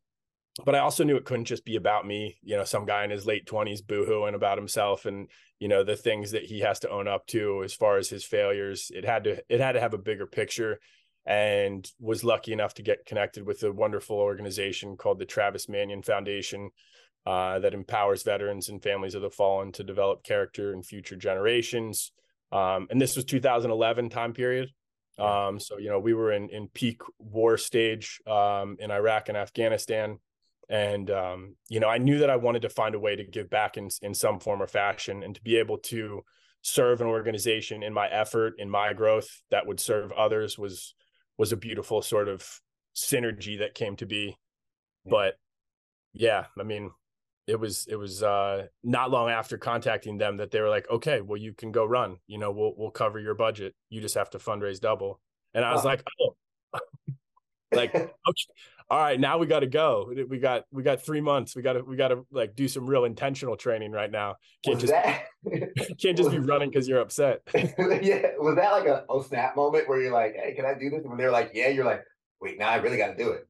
but 0.66 0.76
I 0.76 0.80
also 0.80 1.04
knew 1.04 1.18
it 1.18 1.26
couldn't 1.26 1.46
just 1.46 1.66
be 1.66 1.76
about 1.76 2.08
me, 2.08 2.38
you 2.42 2.56
know, 2.56 2.64
some 2.64 2.86
guy 2.86 3.04
in 3.04 3.12
his 3.12 3.26
late 3.26 3.46
20s 3.46 3.82
boohooing 3.84 4.34
about 4.34 4.58
himself 4.58 5.06
and, 5.06 5.30
you 5.60 5.68
know, 5.68 5.84
the 5.84 5.96
things 5.96 6.32
that 6.32 6.46
he 6.46 6.62
has 6.62 6.80
to 6.80 6.90
own 6.90 7.08
up 7.08 7.28
to 7.28 7.62
as 7.64 7.74
far 7.74 7.98
as 7.98 8.10
his 8.10 8.24
failures. 8.24 8.92
It 8.94 9.06
had 9.06 9.26
to 9.26 9.44
it 9.50 9.60
had 9.60 9.74
to 9.74 9.80
have 9.80 9.94
a 9.94 10.00
bigger 10.00 10.26
picture 10.26 10.80
and 11.26 11.90
was 12.00 12.24
lucky 12.24 12.54
enough 12.54 12.74
to 12.76 12.82
get 12.82 13.06
connected 13.06 13.46
with 13.46 13.62
a 13.64 13.72
wonderful 13.72 14.18
organization 14.18 14.96
called 14.98 15.20
the 15.20 15.26
Travis 15.26 15.68
Manion 15.68 16.02
Foundation 16.02 16.72
uh, 17.28 17.60
that 17.60 17.74
empowers 17.74 18.24
veterans 18.24 18.70
and 18.70 18.82
families 18.82 19.14
of 19.14 19.22
the 19.22 19.30
fallen 19.30 19.72
to 19.74 19.84
develop 19.84 20.24
character 20.24 20.74
in 20.74 20.82
future 20.82 21.18
generations. 21.18 22.14
Um, 22.52 22.88
and 22.90 23.02
this 23.02 23.18
was 23.18 23.26
2011 23.26 24.10
time 24.10 24.34
period. 24.34 24.70
Um, 25.20 25.60
so 25.60 25.78
you 25.78 25.90
know 25.90 26.00
we 26.00 26.14
were 26.14 26.32
in 26.32 26.50
in 26.50 26.70
peak 26.70 27.02
war 27.20 27.58
stage 27.58 28.22
um, 28.28 28.78
in 28.80 28.92
Iraq 28.92 29.30
and 29.30 29.38
Afghanistan 29.38 30.20
and 30.70 31.10
um, 31.12 31.56
you 31.70 31.80
know 31.80 31.88
i 31.88 31.98
knew 31.98 32.20
that 32.20 32.30
i 32.30 32.36
wanted 32.36 32.62
to 32.62 32.70
find 32.70 32.96
a 32.96 33.00
way 33.00 33.16
to 33.16 33.24
give 33.24 33.50
back 33.50 33.78
in, 33.78 33.90
in 34.02 34.14
some 34.14 34.40
form 34.40 34.62
or 34.62 34.68
fashion 34.68 35.24
and 35.24 35.36
to 35.36 35.42
be 35.42 35.58
able 35.58 35.78
to 35.78 36.22
serve 36.62 37.00
an 37.00 37.08
organization 37.08 37.84
in 37.84 37.94
my 37.94 38.08
effort 38.10 38.54
in 38.58 38.70
my 38.70 38.94
growth 38.94 39.30
that 39.50 39.66
would 39.66 39.80
serve 39.80 40.12
others 40.12 40.58
was 40.58 40.94
was 41.38 41.52
a 41.52 41.58
beautiful 41.58 42.02
sort 42.02 42.28
of 42.28 42.60
synergy 42.96 43.60
that 43.60 43.76
came 43.76 43.96
to 43.96 44.06
be 44.06 44.36
but 45.06 45.36
yeah 46.14 46.46
i 46.60 46.64
mean 46.64 46.92
it 47.48 47.60
was 47.60 47.88
it 47.88 47.96
was 47.96 48.22
uh 48.24 48.68
not 48.84 49.10
long 49.10 49.30
after 49.30 49.58
contacting 49.58 50.18
them 50.18 50.38
that 50.38 50.52
they 50.52 50.62
were 50.62 50.70
like 50.70 50.90
okay 50.90 51.22
well 51.22 51.38
you 51.38 51.54
can 51.54 51.72
go 51.72 51.86
run 51.86 52.18
you 52.28 52.38
know 52.38 52.52
we'll 52.52 52.74
we'll 52.78 52.92
cover 52.92 53.20
your 53.20 53.36
budget 53.36 53.74
you 53.90 54.02
just 54.02 54.16
have 54.16 54.30
to 54.30 54.38
fundraise 54.38 54.80
double 54.80 55.20
and 55.54 55.64
i 55.64 55.74
was 55.74 55.86
like 55.86 56.04
oh 56.22 56.36
like 57.72 57.96
okay 57.96 58.12
all 58.90 59.00
right, 59.00 59.20
now 59.20 59.38
we 59.38 59.48
got 59.48 59.60
to 59.60 59.68
go. 59.68 60.14
We 60.30 60.40
got 60.40 60.64
we 60.72 60.82
got 60.82 61.04
three 61.04 61.20
months. 61.20 61.56
We 61.56 61.62
got 61.62 61.74
to 61.74 61.84
we 61.84 61.98
got 61.98 62.08
to 62.10 62.26
like 62.32 62.56
do 62.56 62.70
some 62.70 62.88
real 62.88 63.04
intentional 63.04 63.58
training 63.58 63.92
right 63.92 64.10
now. 64.10 64.36
Can't 64.64 64.82
was 64.82 64.90
just 64.90 64.94
can't 66.00 66.18
just 66.18 66.32
be 66.32 66.40
running 66.40 66.70
because 66.70 66.88
you're 66.88 67.02
upset. 67.02 67.42
yeah, 67.54 68.32
was 68.40 68.56
that 68.56 68.72
like 68.72 68.86
a 68.86 69.04
oh 69.10 69.22
snap 69.22 69.58
moment 69.58 69.90
where 69.90 70.02
you're 70.02 70.14
like, 70.14 70.36
hey, 70.36 70.54
can 70.56 70.66
I 70.66 70.74
do 70.74 70.90
this? 70.90 71.02
And 71.02 71.10
when 71.10 71.18
they're 71.18 71.32
like, 71.32 71.52
yeah, 71.54 71.68
you're 71.68 71.84
like, 71.84 72.02
wait, 72.40 72.58
now 72.58 72.70
I 72.70 72.78
really 72.78 72.98
got 72.98 73.18
to 73.18 73.22
do 73.22 73.32
it. 73.32 73.46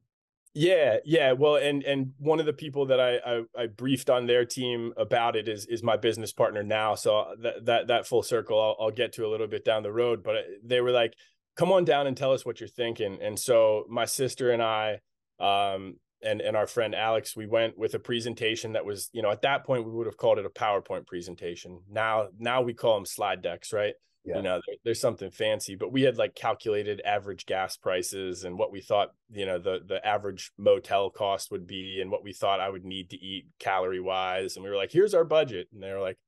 Yeah, 0.54 0.96
yeah. 1.04 1.32
Well, 1.32 1.56
and 1.56 1.84
and 1.84 2.12
one 2.18 2.40
of 2.40 2.46
the 2.46 2.52
people 2.52 2.86
that 2.86 2.98
I, 2.98 3.16
I, 3.18 3.42
I 3.56 3.66
briefed 3.66 4.10
on 4.10 4.26
their 4.26 4.44
team 4.44 4.92
about 4.96 5.36
it 5.36 5.46
is 5.48 5.66
is 5.66 5.82
my 5.82 5.96
business 5.96 6.32
partner 6.32 6.62
now. 6.62 6.94
So 6.94 7.34
that 7.42 7.66
that 7.66 7.86
that 7.88 8.06
full 8.06 8.22
circle 8.22 8.60
I'll, 8.60 8.76
I'll 8.86 8.90
get 8.90 9.12
to 9.14 9.26
a 9.26 9.28
little 9.28 9.46
bit 9.46 9.64
down 9.64 9.82
the 9.82 9.92
road. 9.92 10.22
But 10.24 10.36
they 10.64 10.80
were 10.80 10.90
like, 10.90 11.14
"Come 11.56 11.70
on 11.70 11.84
down 11.84 12.06
and 12.06 12.16
tell 12.16 12.32
us 12.32 12.44
what 12.44 12.60
you're 12.60 12.68
thinking." 12.68 13.18
And 13.22 13.38
so 13.38 13.84
my 13.88 14.04
sister 14.06 14.50
and 14.50 14.62
I, 14.62 15.00
um, 15.38 15.96
and 16.22 16.40
and 16.40 16.56
our 16.56 16.66
friend 16.66 16.94
Alex, 16.94 17.36
we 17.36 17.46
went 17.46 17.78
with 17.78 17.94
a 17.94 17.98
presentation 18.00 18.72
that 18.72 18.84
was, 18.84 19.10
you 19.12 19.22
know, 19.22 19.30
at 19.30 19.42
that 19.42 19.64
point 19.64 19.84
we 19.84 19.92
would 19.92 20.06
have 20.06 20.16
called 20.16 20.38
it 20.38 20.46
a 20.46 20.50
PowerPoint 20.50 21.06
presentation. 21.06 21.82
Now 21.88 22.28
now 22.38 22.62
we 22.62 22.74
call 22.74 22.94
them 22.96 23.06
slide 23.06 23.42
decks, 23.42 23.72
right? 23.72 23.94
Yeah. 24.28 24.36
you 24.36 24.42
know 24.42 24.60
there, 24.66 24.76
there's 24.84 25.00
something 25.00 25.30
fancy 25.30 25.74
but 25.74 25.90
we 25.90 26.02
had 26.02 26.18
like 26.18 26.34
calculated 26.34 27.00
average 27.04 27.46
gas 27.46 27.76
prices 27.76 28.44
and 28.44 28.58
what 28.58 28.70
we 28.70 28.80
thought 28.80 29.12
you 29.30 29.46
know 29.46 29.58
the 29.58 29.80
the 29.86 30.04
average 30.06 30.52
motel 30.58 31.10
cost 31.10 31.50
would 31.50 31.66
be 31.66 32.00
and 32.00 32.10
what 32.10 32.22
we 32.22 32.32
thought 32.32 32.60
i 32.60 32.68
would 32.68 32.84
need 32.84 33.10
to 33.10 33.16
eat 33.16 33.46
calorie 33.58 34.00
wise 34.00 34.56
and 34.56 34.64
we 34.64 34.70
were 34.70 34.76
like 34.76 34.92
here's 34.92 35.14
our 35.14 35.24
budget 35.24 35.68
and 35.72 35.82
they 35.82 35.90
were 35.90 36.00
like 36.00 36.18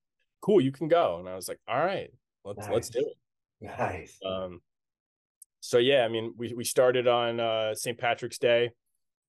cool 0.41 0.61
you 0.61 0.73
can 0.73 0.89
go 0.89 1.19
and 1.19 1.29
i 1.29 1.35
was 1.35 1.49
like 1.49 1.61
all 1.69 1.79
right 1.79 2.11
let's 2.45 2.59
nice. 2.61 2.71
let's 2.71 2.89
do 2.89 3.01
it 3.01 3.17
nice 3.79 4.19
um 4.25 4.61
so 5.61 5.77
yeah 5.77 6.03
i 6.05 6.09
mean 6.09 6.33
we 6.39 6.55
we 6.55 6.65
started 6.65 7.07
on 7.07 7.39
uh 7.39 7.75
st 7.75 7.99
patrick's 7.99 8.39
day 8.39 8.71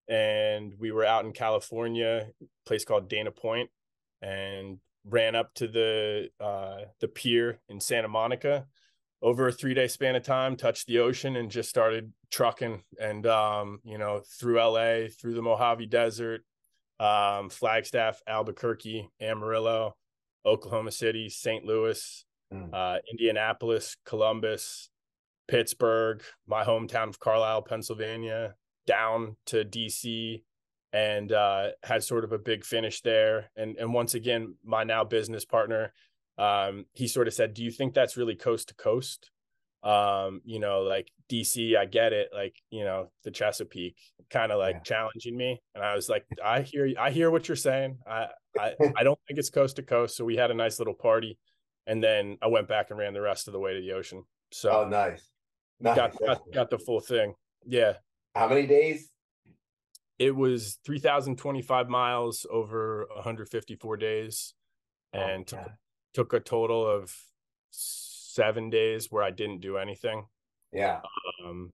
and 0.08 0.74
we 0.80 0.92
were 0.92 1.06
out 1.06 1.26
in 1.26 1.34
california 1.34 2.28
place 2.66 2.86
called 2.86 3.10
dana 3.10 3.32
point 3.32 3.70
and 4.22 4.78
ran 5.06 5.36
up 5.36 5.54
to 5.56 5.68
the 5.68 6.30
uh, 6.40 6.86
the 7.00 7.08
pier 7.08 7.60
in 7.70 7.80
Santa 7.80 8.08
Monica 8.08 8.66
over 9.22 9.48
a 9.48 9.52
three 9.52 9.74
day 9.74 9.88
span 9.88 10.16
of 10.16 10.24
time, 10.24 10.56
touched 10.56 10.88
the 10.88 11.00
ocean, 11.00 11.36
and 11.36 11.52
just 11.52 11.70
started 11.70 12.12
trucking. 12.32 12.84
And 13.00 13.26
um, 13.28 13.80
you 13.84 13.98
know, 13.98 14.22
through 14.40 14.60
LA, 14.60 15.08
through 15.20 15.36
the 15.36 15.42
Mojave 15.42 15.86
Desert, 15.88 16.42
um, 17.00 17.50
Flagstaff, 17.50 18.22
Albuquerque, 18.28 19.10
Amarillo, 19.20 19.96
Oklahoma 20.46 20.92
City, 20.92 21.30
St. 21.30 21.66
Louis, 21.66 22.26
mm. 22.54 22.74
uh, 22.74 23.00
Indianapolis, 23.12 23.98
Columbus, 24.06 24.90
Pittsburgh, 25.48 26.22
my 26.48 26.64
hometown 26.64 27.10
of 27.10 27.20
Carlisle, 27.20 27.64
Pennsylvania, 27.64 28.56
down 28.88 29.36
to 29.48 29.64
DC, 29.64 30.44
and 30.94 31.32
uh, 31.32 31.70
had 31.84 32.04
sort 32.04 32.24
of 32.24 32.32
a 32.32 32.38
big 32.38 32.66
finish 32.66 33.02
there. 33.02 33.50
And 33.56 33.78
and 33.78 33.94
once 33.94 34.14
again, 34.14 34.56
my 34.64 34.84
now 34.84 35.04
business 35.04 35.46
partner, 35.46 35.94
um, 36.38 36.86
he 36.94 37.08
sort 37.08 37.28
of 37.28 37.34
said, 37.34 37.54
"Do 37.54 37.64
you 37.64 37.72
think 37.72 37.94
that's 37.94 38.18
really 38.18 38.36
coast 38.36 38.70
to 38.70 38.76
coast?" 38.76 39.32
Um, 39.84 40.42
you 40.44 40.60
know, 40.60 40.82
like 40.82 41.10
DC, 41.30 41.76
I 41.76 41.86
get 41.86 42.14
it. 42.14 42.30
Like 42.34 42.56
you 42.70 42.84
know, 42.84 43.12
the 43.24 43.32
Chesapeake, 43.32 43.98
kind 44.30 44.52
of 44.52 44.60
like 44.60 44.76
yeah. 44.76 44.82
challenging 44.82 45.38
me, 45.38 45.62
and 45.76 45.84
I 45.84 45.96
was 45.96 46.10
like, 46.10 46.26
"I 46.44 46.62
hear, 46.62 46.92
I 47.00 47.12
hear 47.12 47.32
what 47.32 47.48
you're 47.48 47.56
saying. 47.56 47.98
I, 48.06 48.28
I, 48.60 48.74
I 48.98 49.04
don't 49.04 49.20
think 49.28 49.40
it's 49.40 49.50
coast 49.50 49.78
to 49.78 49.84
coast." 49.84 50.18
So 50.18 50.26
we 50.26 50.36
had 50.36 50.52
a 50.52 50.56
nice 50.56 50.80
little 50.80 50.94
party, 50.94 51.38
and 51.88 52.04
then 52.04 52.38
I 52.42 52.48
went 52.48 52.68
back 52.68 52.90
and 52.90 53.00
ran 53.00 53.14
the 53.14 53.22
rest 53.22 53.48
of 53.48 53.54
the 53.54 53.60
way 53.60 53.74
to 53.74 53.80
the 53.80 53.94
ocean. 53.94 54.24
So 54.52 54.72
oh, 54.72 54.90
nice, 54.90 55.30
nice. 55.80 55.96
Got, 55.96 56.20
got, 56.20 56.42
got 56.54 56.70
the 56.70 56.80
full 56.80 57.00
thing. 57.00 57.34
Yeah. 57.66 57.94
How 58.36 58.48
many 58.48 58.66
days? 58.66 59.11
It 60.22 60.36
was 60.36 60.78
3025 60.86 61.90
miles 61.90 62.46
over 62.52 63.08
154 63.16 63.98
days 63.98 64.54
and 65.14 65.52
oh, 65.54 65.58
took, 65.58 65.72
took 66.14 66.34
a 66.34 66.40
total 66.40 66.88
of 66.88 67.16
seven 67.72 68.70
days 68.70 69.08
where 69.10 69.24
i 69.24 69.32
didn't 69.32 69.62
do 69.62 69.78
anything. 69.78 70.26
Yeah. 70.72 71.02
Um 71.44 71.72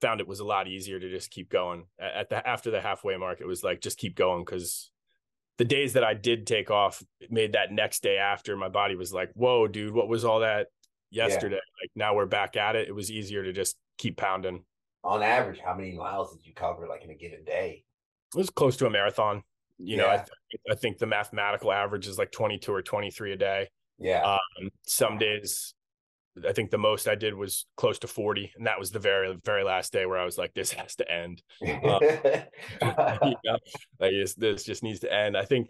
found 0.00 0.20
it 0.20 0.28
was 0.28 0.40
a 0.40 0.44
lot 0.44 0.68
easier 0.68 0.98
to 0.98 1.10
just 1.10 1.30
keep 1.30 1.50
going. 1.50 1.84
At 1.98 2.30
the 2.30 2.46
after 2.48 2.70
the 2.70 2.80
halfway 2.80 3.16
mark 3.18 3.42
it 3.42 3.46
was 3.46 3.62
like 3.62 3.82
just 3.82 3.98
keep 3.98 4.16
going 4.16 4.42
because 4.42 4.90
the 5.58 5.64
days 5.66 5.92
that 5.92 6.04
i 6.04 6.14
did 6.14 6.46
take 6.46 6.70
off 6.70 7.02
made 7.28 7.52
that 7.52 7.72
next 7.72 8.02
day 8.02 8.16
after 8.16 8.56
my 8.56 8.68
body 8.70 8.94
was 8.94 9.12
like 9.12 9.30
whoa 9.34 9.66
dude 9.66 9.94
what 9.94 10.08
was 10.08 10.24
all 10.24 10.40
that 10.40 10.68
yesterday? 11.10 11.56
Yeah. 11.56 11.82
like 11.82 11.90
now 11.94 12.14
we're 12.14 12.26
back 12.26 12.56
at 12.56 12.74
it. 12.74 12.88
It 12.88 12.94
was 12.94 13.10
easier 13.10 13.42
to 13.42 13.52
just 13.52 13.76
keep 13.98 14.16
pounding 14.16 14.64
on 15.06 15.22
average, 15.22 15.60
how 15.64 15.74
many 15.74 15.92
miles 15.92 16.34
did 16.34 16.46
you 16.46 16.52
cover 16.52 16.86
like 16.86 17.04
in 17.04 17.10
a 17.10 17.14
given 17.14 17.44
day? 17.44 17.84
It 18.34 18.38
was 18.38 18.50
close 18.50 18.76
to 18.78 18.86
a 18.86 18.90
marathon. 18.90 19.42
You 19.78 19.96
yeah. 19.96 20.02
know, 20.02 20.08
I, 20.10 20.16
th- 20.16 20.28
I 20.70 20.74
think 20.74 20.98
the 20.98 21.06
mathematical 21.06 21.72
average 21.72 22.06
is 22.06 22.18
like 22.18 22.32
22 22.32 22.72
or 22.72 22.82
23 22.82 23.32
a 23.32 23.36
day. 23.36 23.68
Yeah. 23.98 24.22
Um, 24.22 24.70
some 24.86 25.18
days, 25.18 25.74
I 26.46 26.52
think 26.52 26.70
the 26.70 26.78
most 26.78 27.08
I 27.08 27.14
did 27.14 27.34
was 27.34 27.66
close 27.76 27.98
to 28.00 28.08
40. 28.08 28.52
And 28.56 28.66
that 28.66 28.78
was 28.78 28.90
the 28.90 28.98
very, 28.98 29.38
very 29.44 29.64
last 29.64 29.92
day 29.92 30.06
where 30.06 30.18
I 30.18 30.24
was 30.24 30.38
like, 30.38 30.54
this 30.54 30.72
has 30.72 30.96
to 30.96 31.10
end. 31.10 31.42
Um, 31.62 31.68
yeah, 32.82 33.56
like 34.00 34.12
this, 34.12 34.34
this 34.34 34.64
just 34.64 34.82
needs 34.82 35.00
to 35.00 35.12
end. 35.12 35.36
I 35.36 35.44
think 35.44 35.68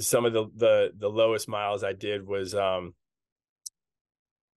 some 0.00 0.24
of 0.24 0.32
the, 0.32 0.46
the, 0.56 0.92
the 0.96 1.08
lowest 1.08 1.48
miles 1.48 1.84
I 1.84 1.92
did 1.92 2.26
was, 2.26 2.54
um, 2.54 2.94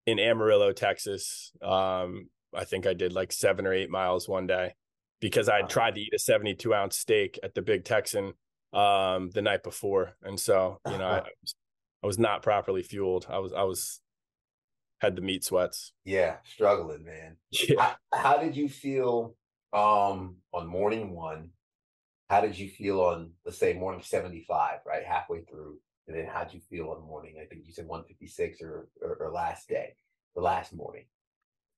in 0.05 0.19
Amarillo, 0.19 0.71
Texas. 0.73 1.51
Um, 1.61 2.29
I 2.55 2.65
think 2.65 2.86
I 2.86 2.93
did 2.93 3.13
like 3.13 3.31
seven 3.31 3.65
or 3.65 3.74
eight 3.74 3.89
miles 3.89 4.27
one 4.27 4.48
day 4.48 4.74
because 5.19 5.48
I 5.48 5.62
tried 5.62 5.95
to 5.95 6.01
eat 6.01 6.13
a 6.13 6.19
72 6.19 6.74
ounce 6.74 6.98
steak 6.98 7.39
at 7.43 7.55
the 7.55 7.62
Big 7.62 7.86
Texan 7.86 8.33
um, 8.74 9.29
the 9.31 9.41
night 9.41 9.63
before, 9.63 10.15
and 10.24 10.39
so 10.39 10.79
you 10.89 10.98
know 10.98 11.07
I, 11.07 11.24
I, 12.03 12.07
was 12.07 12.17
not 12.17 12.41
properly 12.41 12.83
fueled. 12.83 13.27
I 13.29 13.39
was 13.39 13.53
I 13.53 13.63
was 13.63 14.01
had 15.00 15.15
the 15.15 15.22
meat 15.22 15.43
sweats. 15.43 15.93
Yeah, 16.05 16.38
struggling, 16.43 17.03
man. 17.03 17.38
Yeah. 17.51 17.95
How, 18.12 18.22
how 18.33 18.38
did 18.38 18.55
you 18.55 18.67
feel 18.67 19.36
um, 19.72 20.38
on 20.53 20.67
morning 20.67 21.12
one? 21.12 21.50
How 22.29 22.41
did 22.41 22.57
you 22.57 22.67
feel 22.69 23.01
on 23.01 23.31
let's 23.45 23.57
say 23.57 23.74
morning 23.74 24.01
75, 24.03 24.79
right 24.86 25.05
halfway 25.05 25.41
through, 25.41 25.77
and 26.07 26.17
then 26.17 26.25
how 26.25 26.43
did 26.43 26.53
you 26.53 26.62
feel 26.69 26.89
on 26.89 27.05
morning? 27.05 27.36
I 27.39 27.45
think 27.45 27.65
you 27.65 27.74
said 27.74 27.86
156 27.86 28.62
or, 28.62 28.88
or, 29.01 29.15
or 29.22 29.31
last 29.31 29.69
day, 29.69 29.95
the 30.36 30.41
last 30.41 30.74
morning. 30.74 31.05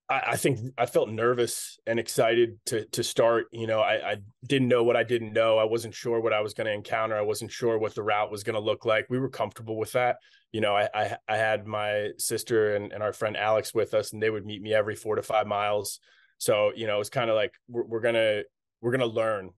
I, 0.09 0.21
I 0.29 0.37
think 0.37 0.59
I 0.77 0.85
felt 0.85 1.09
nervous 1.09 1.79
and 1.87 1.99
excited 1.99 2.59
to 2.67 2.85
to 2.85 3.03
start. 3.03 3.47
You 3.51 3.67
know, 3.67 3.79
I, 3.79 4.11
I 4.11 4.15
didn't 4.45 4.67
know 4.67 4.83
what 4.83 4.95
I 4.95 5.03
didn't 5.03 5.33
know. 5.33 5.57
I 5.57 5.63
wasn't 5.63 5.93
sure 5.93 6.19
what 6.19 6.33
I 6.33 6.41
was 6.41 6.53
going 6.53 6.67
to 6.67 6.73
encounter. 6.73 7.15
I 7.15 7.21
wasn't 7.21 7.51
sure 7.51 7.77
what 7.77 7.95
the 7.95 8.03
route 8.03 8.31
was 8.31 8.43
going 8.43 8.55
to 8.55 8.59
look 8.59 8.85
like. 8.85 9.07
We 9.09 9.19
were 9.19 9.29
comfortable 9.29 9.77
with 9.77 9.93
that. 9.93 10.17
You 10.51 10.61
know, 10.61 10.75
I 10.75 10.89
I, 10.93 11.17
I 11.27 11.37
had 11.37 11.65
my 11.65 12.09
sister 12.17 12.75
and, 12.75 12.91
and 12.91 13.01
our 13.01 13.13
friend 13.13 13.35
Alex 13.35 13.73
with 13.73 13.93
us, 13.93 14.13
and 14.13 14.21
they 14.21 14.29
would 14.29 14.45
meet 14.45 14.61
me 14.61 14.73
every 14.73 14.95
four 14.95 15.15
to 15.15 15.23
five 15.23 15.47
miles. 15.47 15.99
So 16.37 16.71
you 16.75 16.87
know, 16.87 16.95
it 16.95 16.99
was 16.99 17.09
kind 17.09 17.29
of 17.29 17.35
like 17.35 17.53
we're, 17.67 17.85
we're 17.85 18.01
gonna 18.01 18.41
we're 18.81 18.91
gonna 18.91 19.05
learn. 19.05 19.51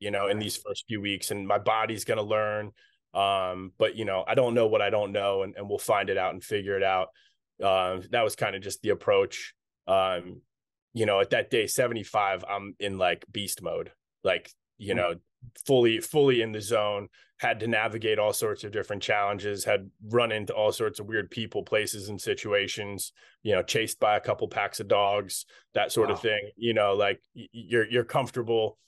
You 0.00 0.12
know, 0.12 0.28
in 0.28 0.38
these 0.38 0.56
first 0.56 0.84
few 0.86 1.00
weeks, 1.00 1.32
and 1.32 1.48
my 1.48 1.58
body's 1.58 2.04
gonna 2.04 2.22
learn. 2.22 2.70
Um, 3.14 3.72
but 3.78 3.96
you 3.96 4.04
know, 4.04 4.22
I 4.28 4.34
don't 4.34 4.54
know 4.54 4.66
what 4.68 4.82
I 4.82 4.90
don't 4.90 5.10
know, 5.12 5.42
and, 5.42 5.56
and 5.56 5.68
we'll 5.68 5.78
find 5.78 6.08
it 6.10 6.18
out 6.18 6.34
and 6.34 6.44
figure 6.44 6.76
it 6.76 6.84
out. 6.84 7.08
Um, 7.60 8.02
that 8.12 8.22
was 8.22 8.36
kind 8.36 8.54
of 8.54 8.62
just 8.62 8.80
the 8.82 8.90
approach 8.90 9.54
um 9.88 10.40
you 10.92 11.06
know 11.06 11.20
at 11.20 11.30
that 11.30 11.50
day 11.50 11.66
75 11.66 12.44
i'm 12.48 12.74
in 12.78 12.98
like 12.98 13.24
beast 13.30 13.62
mode 13.62 13.90
like 14.22 14.50
you 14.76 14.94
mm-hmm. 14.94 14.98
know 14.98 15.14
fully 15.66 16.00
fully 16.00 16.42
in 16.42 16.52
the 16.52 16.60
zone 16.60 17.08
had 17.38 17.60
to 17.60 17.68
navigate 17.68 18.18
all 18.18 18.32
sorts 18.32 18.64
of 18.64 18.72
different 18.72 19.02
challenges 19.02 19.64
had 19.64 19.88
run 20.08 20.32
into 20.32 20.52
all 20.52 20.72
sorts 20.72 20.98
of 20.98 21.06
weird 21.06 21.30
people 21.30 21.62
places 21.62 22.08
and 22.08 22.20
situations 22.20 23.12
you 23.42 23.54
know 23.54 23.62
chased 23.62 24.00
by 24.00 24.16
a 24.16 24.20
couple 24.20 24.48
packs 24.48 24.80
of 24.80 24.88
dogs 24.88 25.46
that 25.74 25.92
sort 25.92 26.08
wow. 26.08 26.14
of 26.14 26.20
thing 26.20 26.50
you 26.56 26.74
know 26.74 26.94
like 26.94 27.20
you're 27.34 27.88
you're 27.88 28.04
comfortable 28.04 28.78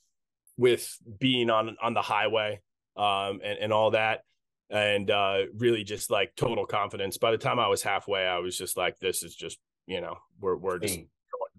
with 0.57 0.99
being 1.19 1.49
on 1.49 1.77
on 1.81 1.95
the 1.95 2.03
highway 2.03 2.61
um 2.97 3.41
and, 3.45 3.59
and 3.61 3.73
all 3.73 3.93
that 3.93 4.23
and 4.69 5.11
uh 5.11 5.43
really 5.57 5.85
just 5.85 6.11
like 6.11 6.35
total 6.37 6.67
confidence 6.67 7.19
by 7.19 7.31
the 7.31 7.39
time 7.39 7.59
i 7.59 7.69
was 7.69 7.83
halfway 7.83 8.27
i 8.27 8.39
was 8.39 8.59
just 8.59 8.77
like 8.77 8.99
this 8.99 9.23
is 9.23 9.35
just 9.35 9.59
you 9.91 10.01
know, 10.01 10.17
we're 10.41 10.57
we're 10.57 10.79
just 10.79 11.01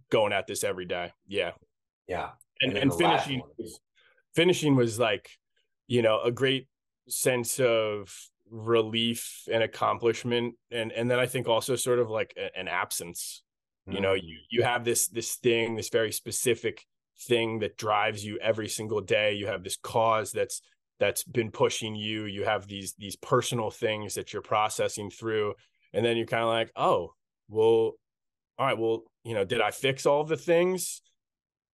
going 0.09 0.31
at 0.31 0.47
this 0.47 0.63
every 0.63 0.85
day. 0.85 1.11
Yeah. 1.27 1.51
Yeah. 2.07 2.29
And 2.61 2.77
and, 2.77 2.91
and 2.91 2.93
finishing 2.93 3.41
was, 3.57 3.79
finishing 4.33 4.75
was 4.75 4.97
like, 4.97 5.29
you 5.87 6.01
know, 6.01 6.21
a 6.21 6.31
great 6.31 6.67
sense 7.09 7.59
of 7.59 8.15
relief 8.49 9.43
and 9.51 9.63
accomplishment 9.63 10.55
and 10.71 10.91
and 10.93 11.11
then 11.11 11.19
I 11.19 11.25
think 11.25 11.47
also 11.47 11.75
sort 11.75 11.99
of 11.99 12.09
like 12.09 12.33
a, 12.37 12.57
an 12.57 12.69
absence. 12.69 13.43
Mm. 13.89 13.95
You 13.95 14.01
know, 14.01 14.13
mm. 14.13 14.23
you 14.23 14.37
you 14.49 14.63
have 14.63 14.85
this 14.85 15.09
this 15.09 15.35
thing, 15.35 15.75
this 15.75 15.89
very 15.89 16.13
specific 16.13 16.85
thing 17.27 17.59
that 17.59 17.77
drives 17.77 18.23
you 18.23 18.39
every 18.41 18.69
single 18.69 19.01
day. 19.01 19.33
You 19.33 19.47
have 19.47 19.63
this 19.63 19.77
cause 19.77 20.31
that's 20.31 20.61
that's 20.99 21.23
been 21.23 21.51
pushing 21.51 21.95
you. 21.95 22.25
You 22.25 22.45
have 22.45 22.65
these 22.65 22.93
these 22.97 23.17
personal 23.17 23.71
things 23.71 24.13
that 24.13 24.31
you're 24.31 24.41
processing 24.41 25.09
through 25.09 25.55
and 25.93 26.05
then 26.05 26.15
you're 26.15 26.25
kind 26.25 26.43
of 26.43 26.49
like, 26.49 26.71
"Oh, 26.77 27.13
well, 27.49 27.93
all 28.61 28.67
right, 28.67 28.77
well, 28.77 29.05
you 29.23 29.33
know, 29.33 29.43
did 29.43 29.59
I 29.59 29.71
fix 29.71 30.05
all 30.05 30.23
the 30.23 30.37
things? 30.37 31.01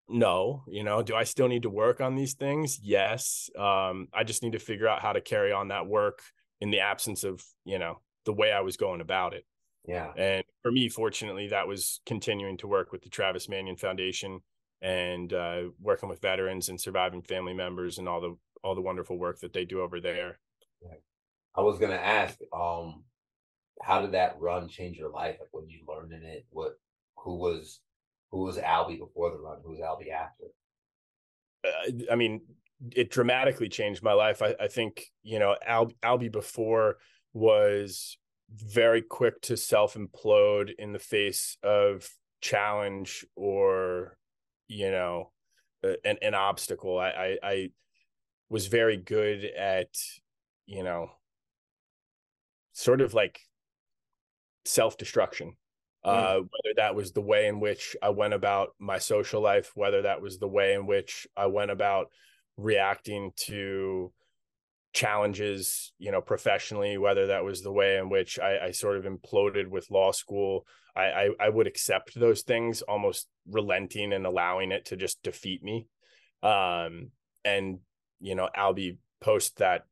No, 0.07 0.63
you 0.69 0.85
know, 0.85 1.03
do 1.03 1.15
I 1.15 1.25
still 1.25 1.49
need 1.49 1.63
to 1.63 1.69
work 1.69 1.99
on 1.99 2.15
these 2.15 2.35
things? 2.35 2.79
Yes. 2.81 3.49
Um, 3.59 4.07
I 4.13 4.23
just 4.23 4.41
need 4.41 4.53
to 4.53 4.59
figure 4.59 4.87
out 4.87 5.01
how 5.01 5.11
to 5.11 5.19
carry 5.19 5.51
on 5.51 5.67
that 5.67 5.85
work 5.85 6.21
in 6.61 6.71
the 6.71 6.79
absence 6.79 7.25
of, 7.25 7.43
you 7.65 7.77
know, 7.77 7.99
the 8.23 8.31
way 8.31 8.53
I 8.53 8.61
was 8.61 8.77
going 8.77 9.01
about 9.01 9.33
it. 9.33 9.45
Yeah. 9.85 10.13
And 10.15 10.45
for 10.63 10.71
me, 10.71 10.87
fortunately, 10.87 11.49
that 11.49 11.67
was 11.67 11.99
continuing 12.05 12.55
to 12.59 12.67
work 12.67 12.93
with 12.93 13.01
the 13.01 13.09
Travis 13.09 13.49
Manion 13.49 13.75
Foundation 13.75 14.39
and 14.81 15.33
uh, 15.33 15.63
working 15.81 16.07
with 16.07 16.21
veterans 16.21 16.69
and 16.69 16.79
surviving 16.79 17.21
family 17.21 17.53
members 17.53 17.97
and 17.97 18.07
all 18.07 18.21
the 18.21 18.37
all 18.63 18.75
the 18.75 18.81
wonderful 18.81 19.19
work 19.19 19.41
that 19.41 19.51
they 19.51 19.65
do 19.65 19.81
over 19.81 19.99
there. 19.99 20.39
I 21.53 21.61
was 21.61 21.79
gonna 21.79 21.95
ask, 21.95 22.37
um, 22.53 23.03
how 23.81 24.01
did 24.01 24.13
that 24.13 24.37
run 24.39 24.67
change 24.67 24.97
your 24.97 25.09
life? 25.09 25.37
Like, 25.39 25.49
what 25.51 25.69
you 25.69 25.79
learn 25.87 26.11
in 26.13 26.23
it? 26.23 26.45
What, 26.49 26.73
who 27.17 27.35
was, 27.35 27.79
who 28.31 28.43
was 28.43 28.57
Albie 28.57 28.99
before 28.99 29.31
the 29.31 29.37
run? 29.37 29.59
Who 29.63 29.71
was 29.71 29.79
Albie 29.79 30.11
after? 30.11 30.45
Uh, 31.63 32.11
I 32.11 32.15
mean, 32.15 32.41
it 32.95 33.09
dramatically 33.09 33.69
changed 33.69 34.03
my 34.03 34.13
life. 34.13 34.41
I, 34.41 34.55
I 34.59 34.67
think 34.67 35.05
you 35.23 35.39
know, 35.39 35.55
Al, 35.65 35.91
Albie 36.03 36.31
before 36.31 36.97
was 37.33 38.17
very 38.53 39.01
quick 39.01 39.41
to 39.41 39.57
self 39.57 39.95
implode 39.95 40.71
in 40.77 40.93
the 40.93 40.99
face 40.99 41.57
of 41.63 42.07
challenge 42.39 43.25
or 43.35 44.17
you 44.67 44.91
know 44.91 45.31
an, 45.83 46.17
an 46.21 46.33
obstacle. 46.33 46.97
I, 46.99 47.09
I 47.09 47.37
I 47.43 47.69
was 48.49 48.67
very 48.67 48.97
good 48.97 49.43
at 49.43 49.89
you 50.65 50.83
know 50.83 51.09
sort 52.73 53.01
of 53.01 53.13
like 53.13 53.39
self 54.67 54.97
destruction. 54.97 55.53
Mm. 56.05 56.09
Uh, 56.09 56.35
whether 56.35 56.73
that 56.77 56.95
was 56.95 57.11
the 57.11 57.21
way 57.21 57.47
in 57.47 57.59
which 57.59 57.95
I 58.01 58.09
went 58.09 58.33
about 58.33 58.69
my 58.79 58.99
social 58.99 59.41
life, 59.41 59.71
whether 59.75 60.03
that 60.03 60.21
was 60.21 60.37
the 60.37 60.47
way 60.47 60.73
in 60.73 60.85
which 60.85 61.27
I 61.35 61.47
went 61.47 61.71
about 61.71 62.07
reacting 62.57 63.31
to 63.45 64.11
challenges, 64.93 65.93
you 65.99 66.11
know, 66.11 66.21
professionally, 66.21 66.97
whether 66.97 67.27
that 67.27 67.43
was 67.43 67.61
the 67.61 67.71
way 67.71 67.97
in 67.97 68.09
which 68.09 68.39
I, 68.39 68.67
I 68.67 68.71
sort 68.71 68.97
of 68.97 69.05
imploded 69.05 69.67
with 69.67 69.91
law 69.91 70.11
school, 70.11 70.65
I, 70.95 71.01
I, 71.01 71.29
I 71.39 71.49
would 71.49 71.67
accept 71.67 72.19
those 72.19 72.41
things, 72.41 72.81
almost 72.81 73.27
relenting 73.47 74.13
and 74.13 74.25
allowing 74.25 74.71
it 74.71 74.85
to 74.85 74.95
just 74.95 75.21
defeat 75.21 75.63
me. 75.63 75.87
Um, 76.41 77.11
and 77.45 77.79
you 78.19 78.35
know, 78.35 78.49
Albie 78.57 78.97
post 79.21 79.57
that 79.57 79.85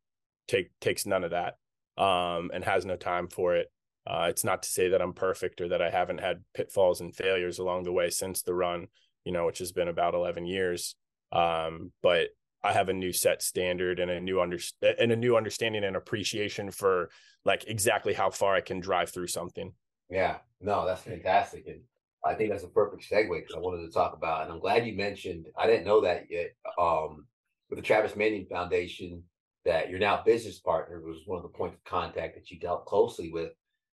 take 0.48 0.72
takes 0.80 1.06
none 1.06 1.24
of 1.24 1.32
that, 1.32 1.58
um, 2.02 2.52
and 2.54 2.64
has 2.64 2.86
no 2.86 2.96
time 2.96 3.28
for 3.28 3.56
it. 3.56 3.72
Uh, 4.08 4.28
it's 4.30 4.44
not 4.44 4.64
to 4.64 4.70
say 4.70 4.90
that 4.90 5.02
I'm 5.02 5.14
perfect 5.14 5.62
or 5.62 5.70
that 5.70 5.82
I 5.82 5.90
haven't 5.90 6.20
had 6.20 6.44
pitfalls 6.54 7.02
and 7.02 7.16
failures 7.16 7.60
along 7.60 7.84
the 7.84 7.92
way 7.92 8.10
since 8.10 8.42
the 8.42 8.54
run, 8.54 8.88
you 9.24 9.32
know, 9.32 9.46
which 9.46 9.60
has 9.60 9.72
been 9.72 9.88
about 9.88 10.14
11 10.14 10.46
years. 10.46 10.96
Um, 11.32 11.92
but 12.04 12.30
I 12.64 12.74
have 12.74 12.90
a 12.90 12.94
new 12.94 13.14
set 13.14 13.42
standard 13.42 14.00
and 14.00 14.10
a 14.10 14.20
new 14.20 14.42
under 14.42 14.58
and 14.82 15.12
a 15.12 15.16
new 15.16 15.38
understanding 15.38 15.84
and 15.84 15.96
appreciation 15.96 16.72
for 16.72 17.10
like 17.46 17.66
exactly 17.68 18.14
how 18.14 18.32
far 18.32 18.56
I 18.56 18.62
can 18.62 18.80
drive 18.80 19.12
through 19.12 19.28
something. 19.28 19.72
Yeah, 20.10 20.38
no, 20.62 20.86
that's 20.86 21.02
fantastic, 21.02 21.66
and 21.68 21.82
I 22.26 22.34
think 22.34 22.50
that's 22.50 22.64
a 22.64 22.68
perfect 22.68 23.08
segue 23.10 23.30
because 23.30 23.56
I 23.56 23.60
wanted 23.60 23.86
to 23.86 23.92
talk 23.92 24.14
about, 24.14 24.44
and 24.44 24.52
I'm 24.52 24.60
glad 24.60 24.86
you 24.86 24.96
mentioned. 24.96 25.46
I 25.56 25.68
didn't 25.68 25.86
know 25.86 26.02
that 26.02 26.26
yet. 26.30 26.56
Um, 26.80 27.28
with 27.70 27.78
the 27.78 27.84
Travis 27.86 28.16
Manion 28.16 28.48
Foundation, 28.50 29.24
that 29.64 29.90
you're 29.90 30.00
now 30.00 30.24
business 30.24 30.60
partner 30.60 31.02
was 31.02 31.22
one 31.26 31.38
of 31.38 31.44
the 31.44 31.58
points 31.58 31.76
of 31.76 31.84
contact 31.84 32.36
that 32.36 32.50
you 32.50 32.60
dealt 32.60 32.86
closely 32.86 33.32
with, 33.32 33.52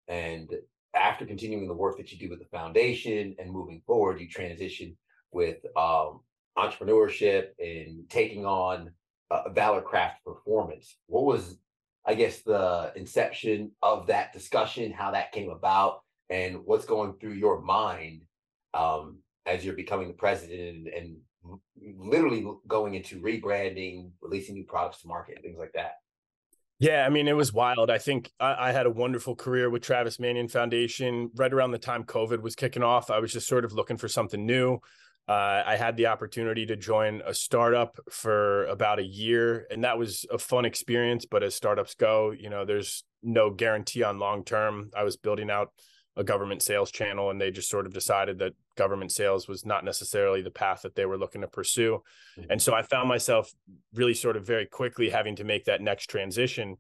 and 0.08 0.50
after 0.96 1.26
continuing 1.26 1.68
the 1.68 1.74
work 1.74 1.98
that 1.98 2.12
you 2.12 2.18
do 2.18 2.30
with 2.30 2.40
the 2.40 2.58
foundation 2.58 3.36
and 3.38 3.52
moving 3.52 3.82
forward, 3.86 4.20
you 4.20 4.30
transition 4.30 4.96
with 5.32 5.58
um, 5.76 6.22
entrepreneurship 6.58 7.50
and 7.60 8.10
taking 8.10 8.46
on 8.46 8.92
a 9.32 9.50
Valor 9.50 9.82
Craft 9.82 10.24
performance. 10.24 10.98
What 11.08 11.26
was, 11.26 11.58
I 12.06 12.14
guess, 12.14 12.42
the 12.42 12.94
inception 12.96 13.72
of 13.82 14.08
that 14.08 14.32
discussion, 14.32 14.94
how 14.94 15.12
that 15.12 15.32
came 15.32 15.50
about, 15.50 16.02
and 16.30 16.62
what's 16.66 16.86
going 16.86 17.16
through 17.20 17.34
your 17.34 17.62
mind 17.62 18.22
um, 18.74 19.18
as 19.46 19.66
you're 19.66 19.76
becoming 19.76 20.08
the 20.08 20.14
president 20.14 20.88
and, 20.88 20.88
and 20.88 21.60
literally 22.00 22.48
going 22.68 22.96
into 22.96 23.22
rebranding, 23.22 24.12
releasing 24.22 24.56
new 24.56 24.64
products 24.64 25.02
to 25.02 25.08
market, 25.08 25.36
and 25.36 25.44
things 25.44 25.60
like 25.60 25.74
that? 25.74 25.96
Yeah, 26.78 27.06
I 27.06 27.10
mean, 27.10 27.28
it 27.28 27.36
was 27.36 27.54
wild. 27.54 27.90
I 27.90 27.98
think 27.98 28.30
I, 28.40 28.68
I, 28.68 28.72
had 28.74 28.86
a 28.86 28.92
wonderful 28.92 29.34
career 29.34 29.70
with 29.70 29.82
Travis 29.82 30.20
Manion 30.20 30.50
Foundation. 30.50 31.32
Right 31.36 31.54
around 31.54 31.72
the 31.72 31.78
time 31.78 32.04
COVID 32.04 32.42
was 32.42 32.56
kicking 32.56 32.84
off, 32.84 33.10
I 33.10 33.20
was 33.20 33.32
just 33.32 33.48
sort 33.48 33.64
of 33.64 33.72
looking 33.72 33.96
for 33.96 34.10
something 34.10 34.46
new. 34.46 34.80
Uh, 35.28 35.64
I 35.66 35.78
had 35.78 35.96
the 35.96 36.08
opportunity 36.08 36.66
to 36.68 36.76
join 36.76 37.22
a 37.26 37.34
startup 37.34 37.98
for 38.12 38.66
about 38.66 39.00
a 39.00 39.06
year, 39.06 39.66
and 39.72 39.86
that 39.86 39.98
was 39.98 40.26
a 40.30 40.38
fun 40.38 40.66
experience. 40.66 41.26
But 41.26 41.44
as 41.44 41.56
startups 41.56 41.96
go, 41.96 42.32
you 42.32 42.50
know, 42.50 42.66
there's 42.66 43.06
no 43.24 43.50
guarantee 43.50 44.04
on 44.04 44.20
long 44.20 44.44
term. 44.44 44.92
I 44.96 45.04
was 45.04 45.16
building 45.16 45.50
out 45.50 45.72
a 46.18 46.24
government 46.24 46.62
sales 46.62 46.92
channel, 46.92 47.30
and 47.30 47.40
they 47.40 47.52
just 47.52 47.70
sort 47.70 47.86
of 47.86 47.94
decided 47.94 48.40
that 48.40 48.54
government 48.76 49.12
sales 49.12 49.48
was 49.48 49.66
not 49.66 49.84
necessarily 49.84 50.42
the 50.42 50.52
path 50.52 50.82
that 50.84 50.96
they 50.96 51.06
were 51.06 51.18
looking 51.18 51.42
to 51.42 51.48
pursue. 51.48 52.02
Mm-hmm. 52.38 52.52
And 52.52 52.62
so 52.62 52.74
I 52.74 52.82
found 52.82 53.10
myself 53.10 53.52
really 53.94 54.14
sort 54.14 54.38
of 54.38 54.46
very 54.46 54.66
quickly 54.66 55.10
having 55.10 55.36
to 55.38 55.44
make 55.44 55.66
that 55.66 55.82
next 55.82 56.08
transition 56.10 56.78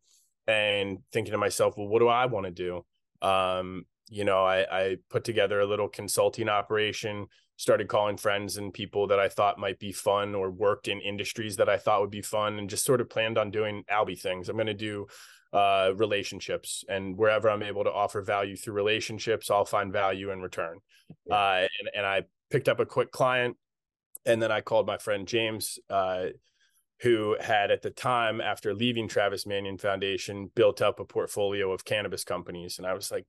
and 0.47 0.99
thinking 1.11 1.31
to 1.31 1.37
myself, 1.37 1.75
well, 1.77 1.87
what 1.87 1.99
do 1.99 2.07
I 2.07 2.27
want 2.27 2.45
to 2.45 2.51
do? 2.51 2.85
Um, 3.27 3.85
you 4.09 4.23
know, 4.23 4.45
I, 4.45 4.65
I 4.69 4.97
put 5.09 5.23
together 5.23 5.59
a 5.59 5.65
little 5.65 5.87
consulting 5.87 6.47
operation 6.47 7.27
started 7.57 7.87
calling 7.87 8.17
friends 8.17 8.57
and 8.57 8.73
people 8.73 9.07
that 9.07 9.19
I 9.19 9.29
thought 9.29 9.57
might 9.57 9.79
be 9.79 9.91
fun 9.91 10.35
or 10.35 10.51
worked 10.51 10.87
in 10.87 10.99
industries 10.99 11.55
that 11.57 11.69
I 11.69 11.77
thought 11.77 12.01
would 12.01 12.09
be 12.09 12.21
fun 12.21 12.59
and 12.59 12.69
just 12.69 12.85
sort 12.85 13.01
of 13.01 13.09
planned 13.09 13.37
on 13.37 13.51
doing 13.51 13.83
Albie 13.89 14.19
things. 14.19 14.49
I'm 14.49 14.57
going 14.57 14.67
to 14.67 14.73
do 14.73 15.07
uh, 15.53 15.91
relationships 15.95 16.83
and 16.89 17.17
wherever 17.17 17.49
I'm 17.49 17.63
able 17.63 17.83
to 17.83 17.91
offer 17.91 18.21
value 18.21 18.55
through 18.55 18.73
relationships, 18.73 19.49
I'll 19.49 19.65
find 19.65 19.91
value 19.91 20.31
in 20.31 20.41
return. 20.41 20.79
Uh, 21.29 21.67
and, 21.79 21.89
and 21.95 22.05
I 22.05 22.23
picked 22.49 22.67
up 22.67 22.79
a 22.79 22.85
quick 22.85 23.11
client 23.11 23.57
and 24.25 24.41
then 24.41 24.51
I 24.51 24.61
called 24.61 24.87
my 24.87 24.97
friend 24.97 25.27
James, 25.27 25.79
uh, 25.89 26.27
who 27.01 27.37
had 27.39 27.71
at 27.71 27.81
the 27.81 27.89
time, 27.89 28.41
after 28.41 28.73
leaving 28.73 29.07
Travis 29.07 29.45
Manion 29.45 29.77
Foundation, 29.77 30.49
built 30.55 30.81
up 30.81 30.99
a 30.99 31.05
portfolio 31.05 31.71
of 31.71 31.85
cannabis 31.85 32.23
companies. 32.23 32.77
And 32.77 32.87
I 32.87 32.93
was 32.93 33.11
like, 33.11 33.25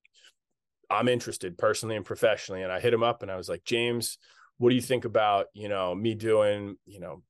I'm 0.89 1.09
interested 1.09 1.59
personally 1.59 1.97
and 1.97 2.05
professionally. 2.05 2.63
And 2.63 2.73
I 2.73 2.81
hit 2.81 2.95
him 2.95 3.03
up 3.03 3.23
and 3.23 3.31
I 3.31 3.37
was 3.37 3.49
like, 3.49 3.65
James, 3.65 4.19
what 4.59 4.71
do 4.71 4.77
you 4.77 4.81
think 4.81 5.05
about, 5.05 5.47
you 5.53 5.69
know, 5.69 5.95
me 5.95 6.15
doing, 6.15 6.77
you 6.87 7.01
know, 7.01 7.23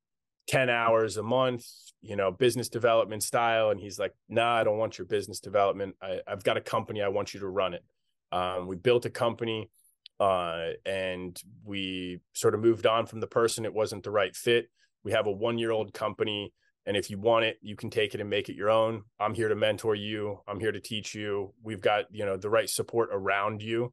10 0.47 0.71
hours 0.71 1.17
a 1.17 1.23
month, 1.23 1.65
you 2.03 2.17
know, 2.17 2.31
business 2.31 2.69
development 2.69 3.23
style? 3.23 3.71
And 3.71 3.81
he's 3.81 3.99
like, 3.99 4.13
nah, 4.29 4.57
I 4.57 4.65
don't 4.65 4.79
want 4.79 4.99
your 4.99 5.07
business 5.07 5.41
development. 5.41 5.97
I, 6.01 6.21
have 6.27 6.45
got 6.45 6.57
a 6.57 6.61
company. 6.61 7.03
I 7.03 7.09
want 7.09 7.35
you 7.35 7.41
to 7.41 7.49
run 7.49 7.75
it. 7.75 7.85
Um, 8.33 8.67
we 8.67 8.77
built 8.77 9.05
a 9.07 9.11
company 9.11 9.71
uh, 10.19 10.71
and 10.85 11.41
we 11.65 12.21
sort 12.33 12.55
of 12.55 12.61
moved 12.61 12.87
on 12.87 13.07
from 13.07 13.21
the 13.21 13.27
person. 13.27 13.65
It 13.65 13.75
wasn't 13.75 14.05
the 14.05 14.11
right 14.11 14.35
fit. 14.35 14.69
We 15.05 15.13
have 15.13 15.27
a 15.27 15.33
one 15.33 15.59
year 15.59 15.71
old 15.71 15.93
company 15.93 16.53
and 16.87 16.97
if 16.97 17.11
you 17.11 17.19
want 17.19 17.45
it, 17.45 17.59
you 17.61 17.75
can 17.75 17.91
take 17.91 18.15
it 18.15 18.21
and 18.21 18.31
make 18.31 18.49
it 18.49 18.55
your 18.55 18.71
own. 18.71 19.03
I'm 19.19 19.35
here 19.35 19.49
to 19.49 19.57
mentor 19.57 19.97
you. 19.97 20.41
I'm 20.47 20.61
here 20.61 20.71
to 20.71 20.81
teach 20.81 21.17
you. 21.17 21.53
We've 21.63 21.81
got, 21.81 22.05
you 22.13 22.25
know, 22.25 22.37
the 22.37 22.49
right 22.49 22.71
support 22.71 23.11
around 23.13 23.61
you. 23.61 23.93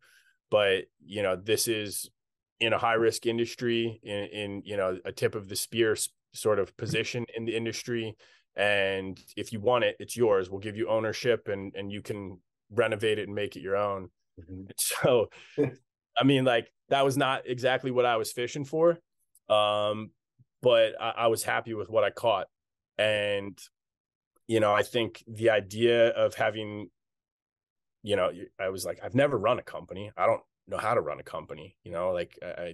But, 0.52 0.84
you 1.04 1.24
know, 1.24 1.36
this 1.36 1.68
is 1.68 2.08
in 2.60 2.72
a 2.72 2.78
high 2.78 2.94
risk 2.94 3.26
industry, 3.26 4.00
in, 4.04 4.26
in, 4.26 4.62
you 4.63 4.78
know, 4.78 5.00
a 5.04 5.12
tip 5.12 5.34
of 5.34 5.50
the 5.50 5.56
spear 5.56 5.96
sort 6.34 6.60
of 6.60 6.76
position 6.78 7.26
in 7.36 7.46
the 7.46 7.56
industry. 7.56 8.15
And 8.56 9.19
if 9.36 9.52
you 9.52 9.60
want 9.60 9.84
it, 9.84 9.96
it's 10.00 10.15
yours. 10.15 10.50
We'll 10.50 10.60
give 10.60 10.78
you 10.78 10.89
ownership 10.89 11.48
and 11.48 11.74
and 11.76 11.91
you 11.91 12.02
can 12.02 12.39
renovate 12.72 13.19
it 13.19 13.28
and 13.28 13.36
make 13.36 13.56
it 13.56 13.62
your 13.62 13.76
own. 13.78 14.10
Mm-hmm. 14.39 14.63
So 14.78 15.30
I 16.17 16.24
mean, 16.24 16.46
like 16.46 16.72
that 16.89 17.04
was 17.04 17.17
not 17.17 17.43
exactly 17.48 17.89
what 17.89 18.06
I 18.06 18.17
was 18.17 18.32
fishing 18.32 18.65
for. 18.65 19.00
Um, 19.50 20.12
but 20.62 20.93
I, 21.02 21.10
I 21.10 21.28
was 21.28 21.43
happy 21.43 21.74
with 21.74 21.89
what 21.89 22.04
I 22.04 22.12
caught 22.12 22.48
and 22.98 23.60
you 24.48 24.60
know 24.60 24.74
i 24.74 24.84
think 24.84 25.24
the 25.28 25.50
idea 25.50 26.10
of 26.10 26.36
having 26.36 26.89
you 28.04 28.15
know 28.15 28.32
i 28.60 28.69
was 28.69 28.86
like 28.86 29.00
i've 29.04 29.15
never 29.15 29.38
run 29.38 29.60
a 29.60 29.63
company 29.63 30.12
i 30.17 30.26
don't 30.26 30.41
know 30.67 30.78
how 30.78 30.93
to 30.93 31.02
run 31.02 31.19
a 31.19 31.24
company 31.24 31.76
you 31.84 31.91
know 31.91 32.12
like 32.12 32.38
i 32.43 32.74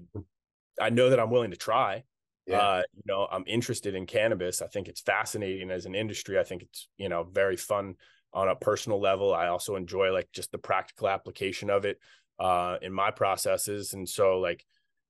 i 0.82 0.90
know 0.90 1.10
that 1.10 1.20
i'm 1.20 1.32
willing 1.32 1.52
to 1.52 1.58
try 1.58 2.04
yeah. 2.50 2.60
uh 2.60 2.82
you 2.94 3.04
know 3.06 3.28
i'm 3.32 3.44
interested 3.48 3.96
in 3.96 4.06
cannabis 4.06 4.62
i 4.62 4.68
think 4.68 4.88
it's 4.88 5.02
fascinating 5.02 5.72
as 5.72 5.86
an 5.86 5.96
industry 5.96 6.40
i 6.40 6.44
think 6.44 6.64
it's 6.64 6.88
you 6.98 7.10
know 7.10 7.24
very 7.24 7.58
fun 7.58 7.96
on 8.34 8.48
a 8.48 8.56
personal 8.56 9.00
level 9.00 9.34
i 9.34 9.48
also 9.48 9.76
enjoy 9.76 10.12
like 10.12 10.28
just 10.34 10.52
the 10.52 10.58
practical 10.58 11.08
application 11.08 11.70
of 11.70 11.86
it 11.86 12.00
uh 12.40 12.78
in 12.82 12.92
my 12.92 13.12
processes 13.12 13.94
and 13.94 14.08
so 14.08 14.40
like 14.40 14.66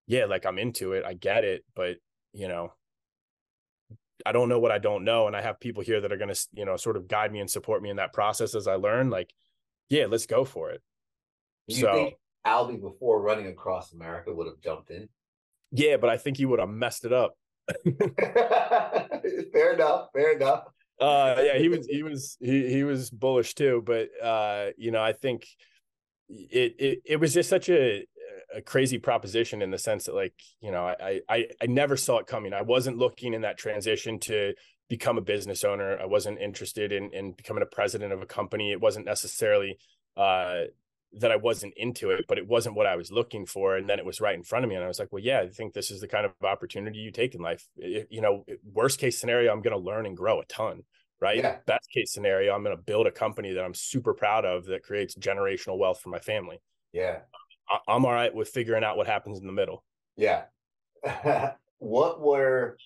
yeah 0.08 0.26
like 0.26 0.46
i'm 0.46 0.60
into 0.60 0.94
it 0.94 1.06
i 1.06 1.14
get 1.14 1.44
it 1.44 1.64
but 1.76 1.98
you 2.34 2.48
know 2.48 2.72
I 4.26 4.32
don't 4.32 4.50
know 4.50 4.60
what 4.60 4.72
I 4.72 4.80
don't 4.80 5.06
know, 5.06 5.28
and 5.28 5.36
I 5.36 5.42
have 5.42 5.60
people 5.60 5.82
here 5.82 6.02
that 6.02 6.12
are 6.12 6.18
going 6.18 6.34
to, 6.34 6.48
you 6.54 6.66
know, 6.66 6.76
sort 6.76 6.98
of 6.98 7.08
guide 7.08 7.32
me 7.32 7.40
and 7.40 7.50
support 7.50 7.82
me 7.82 7.90
in 7.90 7.98
that 7.98 8.14
process 8.14 8.54
as 8.54 8.68
I 8.68 8.76
learn. 8.76 9.10
Like, 9.10 9.34
yeah, 9.90 10.08
let's 10.08 10.26
go 10.26 10.44
for 10.44 10.72
it. 10.72 10.82
Do 11.68 11.76
you 11.76 11.82
so, 11.82 11.94
think 11.94 12.16
Albie 12.46 12.82
before 12.82 13.22
running 13.22 13.48
across 13.48 13.94
America 13.94 14.34
would 14.34 14.48
have 14.48 14.60
jumped 14.62 14.92
in? 14.92 15.08
Yeah, 15.72 15.98
but 15.98 16.10
I 16.10 16.18
think 16.18 16.38
he 16.38 16.46
would 16.46 16.60
have 16.60 16.70
messed 16.70 17.06
it 17.06 17.14
up. 17.14 17.36
fair 19.54 19.74
enough. 19.74 20.10
Fair 20.14 20.36
enough. 20.36 20.64
Uh, 21.00 21.36
yeah, 21.40 21.58
he 21.58 21.70
was 21.70 21.88
he 21.88 22.04
was 22.04 22.38
he 22.42 22.70
he 22.70 22.84
was 22.84 23.10
bullish 23.10 23.54
too, 23.56 23.82
but 23.86 24.10
uh, 24.22 24.68
you 24.78 24.92
know, 24.92 25.02
I 25.02 25.14
think 25.14 25.48
it 26.30 26.76
it 26.78 27.00
it 27.06 27.16
was 27.18 27.34
just 27.34 27.50
such 27.50 27.70
a 27.70 28.06
a 28.54 28.62
crazy 28.62 28.98
proposition 28.98 29.62
in 29.62 29.72
the 29.72 29.78
sense 29.78 30.06
that 30.06 30.16
like 30.16 30.34
you 30.62 30.72
know 30.72 30.86
I, 30.86 31.22
I 31.30 31.48
i 31.62 31.66
never 31.68 31.96
saw 31.96 32.18
it 32.18 32.28
coming 32.28 32.54
i 32.54 32.62
wasn't 32.62 32.98
looking 32.98 33.34
in 33.34 33.42
that 33.42 33.58
transition 33.58 34.20
to 34.22 34.54
become 34.90 35.18
a 35.18 35.22
business 35.22 35.64
owner 35.64 36.00
i 36.00 36.06
wasn't 36.06 36.40
interested 36.40 36.92
in 36.92 37.12
in 37.14 37.34
becoming 37.34 37.64
a 37.64 37.68
president 37.68 38.12
of 38.12 38.22
a 38.22 38.26
company 38.26 38.72
it 38.72 38.82
wasn't 38.82 39.06
necessarily 39.06 39.78
uh 40.18 40.62
that 41.14 41.32
i 41.32 41.36
wasn't 41.36 41.74
into 41.76 42.12
it 42.12 42.26
but 42.28 42.38
it 42.38 42.48
wasn't 42.48 42.76
what 42.76 42.86
i 42.86 42.96
was 42.96 43.12
looking 43.12 43.46
for 43.46 43.76
and 43.76 43.90
then 43.90 44.00
it 44.00 44.06
was 44.06 44.22
right 44.22 44.36
in 44.36 44.44
front 44.44 44.64
of 44.64 44.70
me 44.70 44.76
and 44.76 44.84
i 44.84 44.88
was 44.88 45.00
like 45.00 45.12
well 45.12 45.24
yeah 45.24 45.40
i 45.40 45.48
think 45.48 45.74
this 45.74 45.90
is 45.90 46.02
the 46.02 46.08
kind 46.08 46.26
of 46.26 46.32
opportunity 46.44 47.00
you 47.00 47.12
take 47.12 47.34
in 47.34 47.42
life 47.42 47.68
it, 47.78 48.08
you 48.12 48.22
know 48.22 48.46
worst 48.74 49.00
case 49.00 49.18
scenario 49.20 49.52
i'm 49.52 49.62
going 49.62 49.76
to 49.76 49.84
learn 49.84 50.06
and 50.06 50.16
grow 50.16 50.40
a 50.40 50.46
ton 50.46 50.84
right 51.20 51.38
yeah. 51.38 51.58
best 51.66 51.90
case 51.92 52.14
scenario 52.14 52.54
i'm 52.54 52.64
going 52.64 52.76
to 52.76 52.84
build 52.84 53.08
a 53.08 53.12
company 53.12 53.54
that 53.54 53.64
i'm 53.64 53.74
super 53.74 54.14
proud 54.14 54.46
of 54.46 54.66
that 54.66 54.84
creates 54.84 55.16
generational 55.16 55.78
wealth 55.78 56.00
for 56.00 56.10
my 56.10 56.20
family 56.20 56.62
yeah 56.94 57.20
I'm 57.88 58.06
all 58.06 58.14
right 58.14 58.34
with 58.34 58.50
figuring 58.50 58.84
out 58.84 58.98
what 58.98 59.08
happens 59.08 59.40
in 59.40 59.46
the 59.46 59.54
middle. 59.54 59.84
Yeah. 60.18 60.44
what 61.78 62.22
were 62.22 62.78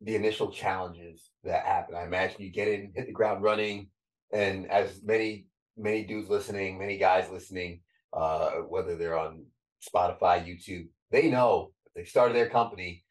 the 0.00 0.16
initial 0.16 0.50
challenges 0.50 1.30
that 1.44 1.64
happened? 1.64 1.98
I 1.98 2.04
imagine 2.04 2.42
you 2.42 2.50
get 2.50 2.68
in, 2.68 2.92
hit 2.94 3.06
the 3.06 3.12
ground 3.12 3.42
running, 3.42 3.88
and 4.32 4.70
as 4.70 5.00
many 5.04 5.46
many 5.76 6.04
dudes 6.04 6.28
listening, 6.28 6.78
many 6.78 6.98
guys 6.98 7.30
listening, 7.30 7.80
uh, 8.12 8.50
whether 8.68 8.96
they're 8.96 9.18
on 9.18 9.44
Spotify, 9.82 10.44
YouTube, 10.44 10.88
they 11.10 11.30
know 11.30 11.72
they 11.94 12.04
started 12.04 12.36
their 12.36 12.48
company. 12.48 13.04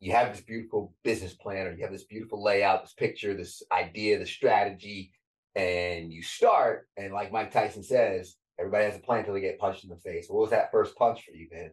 You 0.00 0.12
have 0.12 0.32
this 0.34 0.44
beautiful 0.44 0.94
business 1.04 1.34
plan, 1.34 1.66
or 1.66 1.72
you 1.72 1.82
have 1.82 1.92
this 1.92 2.04
beautiful 2.04 2.42
layout, 2.42 2.82
this 2.82 2.94
picture, 2.94 3.34
this 3.34 3.62
idea, 3.72 4.18
the 4.18 4.26
strategy, 4.26 5.12
and 5.54 6.12
you 6.12 6.22
start. 6.22 6.88
And 6.96 7.12
like 7.12 7.32
Mike 7.32 7.52
Tyson 7.52 7.82
says, 7.82 8.36
Everybody 8.58 8.86
has 8.86 8.96
a 8.96 9.00
plan 9.00 9.20
until 9.20 9.34
they 9.34 9.40
get 9.40 9.58
punched 9.58 9.84
in 9.84 9.90
the 9.90 9.96
face. 9.96 10.26
What 10.28 10.40
was 10.40 10.50
that 10.50 10.72
first 10.72 10.96
punch 10.96 11.24
for 11.24 11.30
you, 11.30 11.48
man? 11.52 11.70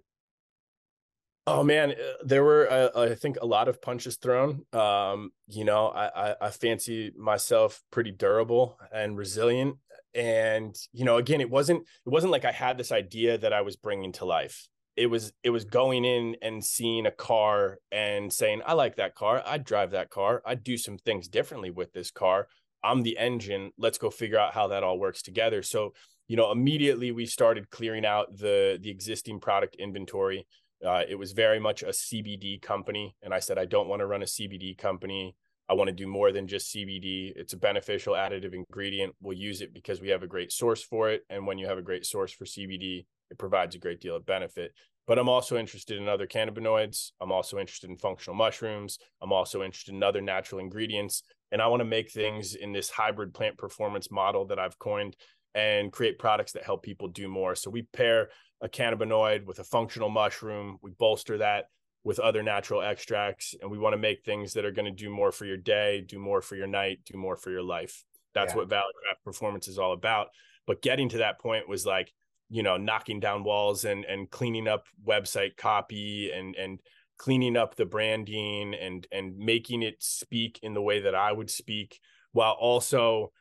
Oh 1.47 1.63
man, 1.63 1.91
uh, 1.91 1.95
there 2.23 2.43
were 2.43 2.69
uh, 2.71 2.89
I 2.95 3.15
think 3.15 3.38
a 3.41 3.45
lot 3.45 3.67
of 3.67 3.81
punches 3.81 4.17
thrown. 4.17 4.65
Um, 4.73 5.31
you 5.47 5.63
know, 5.63 5.88
I, 5.88 6.29
I, 6.29 6.35
I 6.41 6.49
fancy 6.49 7.11
myself 7.15 7.83
pretty 7.91 8.11
durable 8.11 8.79
and 8.91 9.17
resilient, 9.17 9.77
and 10.15 10.75
you 10.93 11.04
know, 11.06 11.17
again, 11.17 11.41
it 11.41 11.49
wasn't 11.49 11.82
it 12.06 12.10
wasn't 12.10 12.32
like 12.32 12.45
I 12.45 12.51
had 12.51 12.78
this 12.78 12.91
idea 12.91 13.38
that 13.38 13.54
I 13.54 13.62
was 13.62 13.75
bringing 13.75 14.13
to 14.13 14.25
life. 14.25 14.67
It 14.95 15.08
was 15.08 15.34
it 15.43 15.49
was 15.49 15.65
going 15.65 16.06
in 16.06 16.38
and 16.41 16.63
seeing 16.63 17.06
a 17.06 17.12
car 17.12 17.80
and 17.91 18.32
saying, 18.32 18.62
I 18.65 18.73
like 18.73 18.95
that 18.95 19.13
car. 19.13 19.43
I'd 19.45 19.65
drive 19.65 19.91
that 19.91 20.10
car. 20.10 20.41
I'd 20.45 20.63
do 20.63 20.78
some 20.78 20.97
things 20.97 21.28
differently 21.28 21.69
with 21.69 21.91
this 21.91 22.12
car. 22.12 22.47
I'm 22.82 23.04
the 23.04 23.17
engine. 23.17 23.71
Let's 23.78 23.97
go 23.97 24.10
figure 24.10 24.39
out 24.39 24.54
how 24.54 24.67
that 24.67 24.84
all 24.84 24.97
works 24.97 25.21
together. 25.21 25.62
So 25.62 25.93
you 26.28 26.38
know, 26.38 26.51
immediately 26.51 27.12
we 27.12 27.25
started 27.25 27.69
clearing 27.69 28.06
out 28.06 28.38
the 28.38 28.80
the 28.82 28.89
existing 28.89 29.39
product 29.41 29.75
inventory. 29.75 30.47
Uh, 30.86 31.04
it 31.08 31.15
was 31.15 31.34
very 31.34 31.60
much 31.60 31.84
a 31.84 31.88
CBD 31.88 32.62
company, 32.62 33.15
and 33.21 33.34
I 33.34 33.39
said 33.39 33.58
I 33.58 33.65
don't 33.65 33.88
want 33.89 33.99
to 33.99 34.08
run 34.08 34.21
a 34.21 34.25
CBD 34.25 34.78
company. 34.78 35.36
I 35.67 35.73
want 35.73 35.88
to 35.88 35.93
do 35.93 36.08
more 36.08 36.32
than 36.32 36.47
just 36.47 36.73
CBD. 36.73 37.34
It's 37.36 37.54
a 37.54 37.58
beneficial 37.58 38.13
additive 38.13 38.54
ingredient. 38.54 39.15
We'll 39.21 39.38
use 39.38 39.62
it 39.62 39.73
because 39.73 39.99
we 39.99 40.10
have 40.10 40.23
a 40.23 40.28
great 40.28 40.51
source 40.51 40.84
for 40.84 41.10
it, 41.10 41.23
and 41.30 41.47
when 41.47 41.58
you 41.58 41.67
have 41.67 41.78
a 41.78 41.84
great 41.84 42.06
source 42.06 42.32
for 42.32 42.45
CBD, 42.45 43.06
it 43.32 43.38
provides 43.38 43.75
a 43.75 43.80
great 43.80 43.99
deal 43.99 44.15
of 44.15 44.25
benefit. 44.25 44.73
But 45.08 45.19
I'm 45.19 45.30
also 45.30 45.58
interested 45.58 45.97
in 45.97 46.08
other 46.08 46.25
cannabinoids. 46.25 47.12
I'm 47.21 47.32
also 47.32 47.60
interested 47.60 47.89
in 47.89 47.97
functional 47.97 48.36
mushrooms. 48.36 48.97
I'm 49.21 49.32
also 49.32 49.62
interested 49.62 49.93
in 49.93 50.01
other 50.01 50.21
natural 50.21 50.60
ingredients. 50.60 51.21
And 51.51 51.62
I 51.62 51.67
want 51.67 51.82
to 51.82 51.86
make 51.86 52.12
things 52.12 52.56
in 52.56 52.73
this 52.73 52.89
hybrid 52.89 53.34
plant 53.34 53.58
performance 53.58 54.10
model 54.10 54.45
that 54.47 54.58
I've 54.58 54.80
coined 54.80 55.15
and 55.54 55.91
create 55.91 56.17
products 56.17 56.54
that 56.54 56.63
help 56.63 56.84
people 56.84 57.08
do 57.08 57.28
more. 57.28 57.56
So 57.56 57.69
we 57.69 57.84
pair 57.84 58.30
a 58.62 58.67
cannabinoid 58.67 59.45
with 59.45 59.60
a 59.60 59.63
functional 59.63 60.10
mushroom, 60.10 60.78
we 60.82 60.91
bolster 60.91 61.38
that 61.38 61.65
with 62.05 62.19
other 62.19 62.43
natural 62.43 62.83
extracts, 62.83 63.55
and 63.59 63.69
we 63.69 63.79
want 63.79 63.93
to 63.93 63.97
make 63.97 64.23
things 64.23 64.53
that 64.53 64.63
are 64.63 64.71
going 64.71 64.85
to 64.85 64.91
do 64.91 65.09
more 65.09 65.31
for 65.31 65.45
your 65.45 65.57
day, 65.57 66.05
do 66.07 66.19
more 66.19 66.39
for 66.39 66.55
your 66.55 66.67
night, 66.67 66.99
do 67.03 67.17
more 67.17 67.35
for 67.35 67.49
your 67.49 67.63
life. 67.63 68.05
That's 68.35 68.53
yeah. 68.53 68.57
what 68.57 68.69
Valor 68.69 68.91
Craft 69.03 69.25
Performance 69.25 69.67
is 69.67 69.79
all 69.79 69.91
about. 69.91 70.27
But 70.67 70.83
getting 70.83 71.09
to 71.09 71.17
that 71.17 71.39
point 71.39 71.67
was 71.67 71.83
like, 71.83 72.13
you 72.49 72.61
know, 72.61 72.77
knocking 72.77 73.19
down 73.19 73.43
walls 73.43 73.85
and 73.85 74.05
and 74.05 74.29
cleaning 74.29 74.67
up 74.67 74.85
website 75.05 75.57
copy 75.57 76.31
and 76.31 76.55
and 76.55 76.79
cleaning 77.17 77.57
up 77.57 77.75
the 77.75 77.85
branding 77.85 78.75
and 78.75 79.07
and 79.11 79.35
making 79.35 79.81
it 79.81 79.95
speak 79.99 80.59
in 80.61 80.75
the 80.75 80.81
way 80.81 81.01
that 81.01 81.15
I 81.15 81.31
would 81.31 81.49
speak 81.49 81.99
while 82.33 82.53
also 82.53 83.31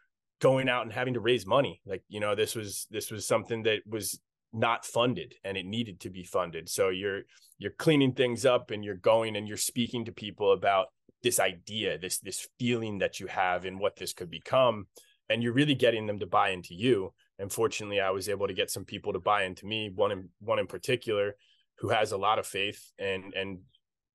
going 0.41 0.71
out 0.71 0.85
and 0.85 0.93
having 0.93 1.15
to 1.15 1.21
raise 1.21 1.47
money 1.47 1.81
like 1.87 2.03
you 2.09 2.21
know 2.21 2.35
this 2.35 2.55
was 2.55 2.87
this 2.91 3.11
was 3.11 3.27
something 3.27 3.63
that 3.65 3.81
was 3.87 4.21
not 4.55 4.85
funded 4.85 5.35
and 5.45 5.57
it 5.57 5.67
needed 5.67 6.01
to 6.01 6.11
be 6.11 6.25
funded. 6.25 6.69
So 6.69 6.89
you're 6.89 7.23
you're 7.59 7.73
cleaning 7.73 8.13
things 8.13 8.45
up 8.45 8.71
and 8.71 8.85
you're 8.85 8.95
going 8.95 9.37
and 9.37 9.47
you're 9.47 9.57
speaking 9.57 10.05
to 10.05 10.13
people 10.13 10.53
about 10.53 10.89
this 11.23 11.41
idea 11.41 11.99
this 11.99 12.19
this 12.19 12.47
feeling 12.59 12.99
that 12.99 13.19
you 13.19 13.27
have 13.27 13.65
and 13.65 13.81
what 13.81 13.97
this 13.97 14.13
could 14.13 14.31
become 14.31 14.87
and 15.31 15.43
you're 15.43 15.55
really 15.55 15.75
getting 15.75 16.07
them 16.07 16.19
to 16.19 16.27
buy 16.27 16.51
into 16.51 16.75
you. 16.75 17.13
And 17.39 17.51
fortunately 17.51 18.01
i 18.01 18.11
was 18.11 18.29
able 18.29 18.47
to 18.47 18.55
get 18.55 18.71
some 18.71 18.85
people 18.85 19.13
to 19.13 19.19
buy 19.19 19.45
into 19.45 19.67
me 19.67 19.91
one 19.95 20.13
in 20.13 20.29
one 20.41 20.59
in 20.59 20.67
particular 20.67 21.35
who 21.79 21.89
has 21.89 22.13
a 22.13 22.17
lot 22.17 22.39
of 22.39 22.47
faith 22.47 22.93
and 22.99 23.35
and 23.35 23.59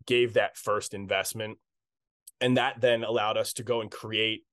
gave 0.05 0.33
that 0.33 0.57
first 0.57 0.93
investment. 0.93 1.57
And 2.41 2.57
that 2.57 2.79
then 2.79 3.03
allowed 3.03 3.37
us 3.37 3.53
to 3.53 3.63
go 3.63 3.81
and 3.81 3.91
create 3.91 4.43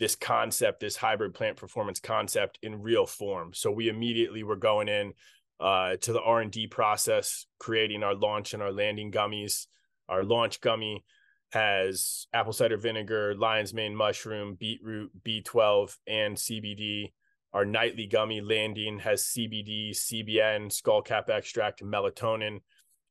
this 0.00 0.16
concept, 0.16 0.80
this 0.80 0.96
hybrid 0.96 1.34
plant 1.34 1.56
performance 1.56 2.00
concept 2.00 2.58
in 2.62 2.82
real 2.82 3.06
form. 3.06 3.52
So 3.54 3.70
we 3.70 3.88
immediately 3.88 4.42
were 4.42 4.56
going 4.56 4.88
in 4.88 5.12
uh, 5.60 5.96
to 5.96 6.12
the 6.12 6.20
R 6.20 6.40
and 6.40 6.50
D 6.50 6.66
process, 6.66 7.46
creating 7.58 8.02
our 8.02 8.14
launch 8.14 8.54
and 8.54 8.62
our 8.62 8.72
landing 8.72 9.10
gummies. 9.10 9.66
Our 10.08 10.24
launch 10.24 10.60
gummy 10.60 11.04
has 11.52 12.26
apple 12.32 12.52
cider 12.52 12.76
vinegar, 12.76 13.34
lion's 13.34 13.72
mane 13.72 13.94
mushroom, 13.94 14.54
beetroot, 14.54 15.10
B12, 15.22 15.96
and 16.06 16.36
CBD. 16.36 17.12
Our 17.52 17.64
nightly 17.64 18.06
gummy 18.06 18.40
landing 18.40 18.98
has 18.98 19.22
CBD, 19.22 19.90
CBN, 19.90 20.72
skullcap 20.72 21.30
extract, 21.30 21.80
and 21.80 21.92
melatonin. 21.92 22.60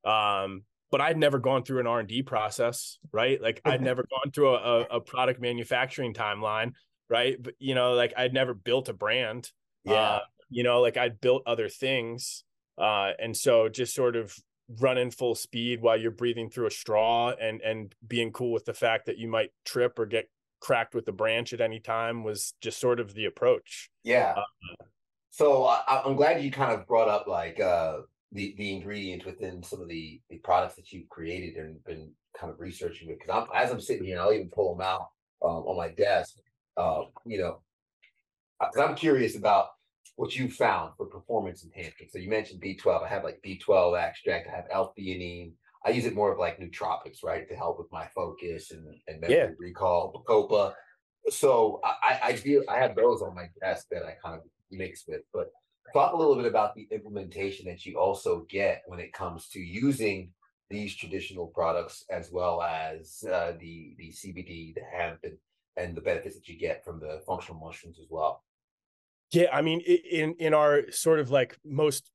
Um, 0.03 0.63
but 0.91 1.01
I'd 1.01 1.17
never 1.17 1.39
gone 1.39 1.63
through 1.63 1.79
an 1.79 1.87
R 1.87 1.99
and 1.99 2.07
D 2.07 2.21
process, 2.21 2.99
right? 3.11 3.41
Like 3.41 3.61
I'd 3.65 3.81
never 3.81 4.03
gone 4.03 4.31
through 4.31 4.55
a, 4.55 4.81
a, 4.81 4.99
product 4.99 5.41
manufacturing 5.41 6.13
timeline, 6.13 6.73
right? 7.09 7.41
But 7.41 7.55
you 7.57 7.73
know, 7.73 7.93
like 7.93 8.13
I'd 8.15 8.33
never 8.33 8.53
built 8.53 8.89
a 8.89 8.93
brand. 8.93 9.49
Yeah. 9.85 9.93
Uh, 9.93 10.19
you 10.53 10.63
know, 10.63 10.81
like 10.81 10.97
I'd 10.97 11.19
built 11.19 11.43
other 11.45 11.69
things. 11.69 12.43
Uh, 12.77 13.11
and 13.19 13.35
so 13.35 13.69
just 13.69 13.93
sort 13.93 14.15
of 14.15 14.35
running 14.79 15.11
full 15.11 15.35
speed 15.35 15.81
while 15.81 15.97
you're 15.97 16.11
breathing 16.11 16.49
through 16.49 16.67
a 16.67 16.71
straw 16.71 17.31
and 17.39 17.61
and 17.61 17.93
being 18.07 18.31
cool 18.31 18.51
with 18.51 18.65
the 18.65 18.73
fact 18.73 19.05
that 19.05 19.17
you 19.17 19.27
might 19.27 19.51
trip 19.65 19.99
or 19.99 20.05
get 20.05 20.29
cracked 20.59 20.95
with 20.95 21.05
the 21.05 21.11
branch 21.11 21.53
at 21.53 21.61
any 21.61 21.79
time 21.79 22.23
was 22.23 22.53
just 22.61 22.79
sort 22.79 22.99
of 22.99 23.13
the 23.13 23.25
approach. 23.25 23.89
Yeah. 24.03 24.33
Uh, 24.37 24.85
so 25.29 25.65
I, 25.65 26.01
I'm 26.05 26.15
glad 26.15 26.41
you 26.41 26.51
kind 26.51 26.71
of 26.71 26.87
brought 26.87 27.09
up 27.09 27.27
like 27.27 27.59
uh 27.59 27.97
the 28.31 28.55
the 28.57 28.71
ingredients 28.71 29.25
within 29.25 29.61
some 29.61 29.81
of 29.81 29.87
the 29.87 30.21
the 30.29 30.37
products 30.37 30.75
that 30.75 30.91
you've 30.91 31.09
created 31.09 31.55
and 31.57 31.83
been 31.83 32.11
kind 32.39 32.51
of 32.51 32.59
researching 32.59 33.07
with 33.07 33.19
because 33.19 33.35
I'm 33.35 33.47
as 33.55 33.71
I'm 33.71 33.81
sitting 33.81 34.05
here, 34.05 34.19
I'll 34.19 34.33
even 34.33 34.49
pull 34.49 34.75
them 34.75 34.85
out 34.85 35.09
um, 35.43 35.63
on 35.67 35.77
my 35.77 35.89
desk. 35.89 36.35
Uh, 36.75 37.01
you 37.25 37.37
know, 37.39 37.61
because 38.59 38.89
I'm 38.89 38.95
curious 38.95 39.37
about 39.37 39.67
what 40.15 40.35
you 40.35 40.49
found 40.49 40.93
for 40.95 41.05
performance 41.05 41.63
enhancement. 41.63 42.11
So 42.11 42.19
you 42.19 42.29
mentioned 42.29 42.61
B12. 42.61 43.03
I 43.03 43.07
have 43.07 43.23
like 43.23 43.41
B12 43.45 43.99
extract. 43.99 44.47
I 44.47 44.55
have 44.55 44.67
L-theanine. 44.71 45.53
I 45.85 45.89
use 45.89 46.05
it 46.05 46.15
more 46.15 46.31
of 46.31 46.39
like 46.39 46.59
nootropics, 46.59 47.23
right, 47.23 47.47
to 47.49 47.55
help 47.55 47.77
with 47.77 47.91
my 47.91 48.07
focus 48.15 48.71
and 48.71 48.85
and 49.07 49.19
memory 49.19 49.35
yeah. 49.35 49.47
recall. 49.59 50.13
Bacopa. 50.13 50.73
So 51.29 51.81
I 51.83 52.19
I 52.23 52.33
feel 52.35 52.63
I 52.69 52.77
have 52.77 52.95
those 52.95 53.21
on 53.21 53.35
my 53.35 53.47
desk 53.61 53.87
that 53.91 54.03
I 54.03 54.15
kind 54.23 54.35
of 54.35 54.41
mix 54.71 55.05
with, 55.07 55.21
but 55.33 55.49
talk 55.93 56.13
a 56.13 56.17
little 56.17 56.35
bit 56.35 56.45
about 56.45 56.75
the 56.75 56.87
implementation 56.91 57.65
that 57.67 57.85
you 57.85 57.99
also 57.99 58.45
get 58.49 58.83
when 58.87 58.99
it 58.99 59.13
comes 59.13 59.49
to 59.49 59.59
using 59.59 60.31
these 60.69 60.95
traditional 60.95 61.47
products 61.47 62.03
as 62.09 62.31
well 62.31 62.61
as 62.61 63.23
uh, 63.31 63.53
the 63.59 63.95
the 63.97 64.09
CBD, 64.11 64.73
the 64.73 64.81
hemp, 64.95 65.19
and, 65.23 65.37
and 65.75 65.95
the 65.95 66.01
benefits 66.01 66.35
that 66.35 66.47
you 66.47 66.57
get 66.57 66.83
from 66.85 66.99
the 66.99 67.21
functional 67.27 67.59
mushrooms 67.59 67.99
as 67.99 68.07
well. 68.09 68.43
Yeah, 69.33 69.47
I 69.51 69.61
mean, 69.61 69.81
in 69.81 70.35
in 70.39 70.53
our 70.53 70.91
sort 70.91 71.19
of 71.19 71.29
like 71.29 71.57
most 71.65 72.09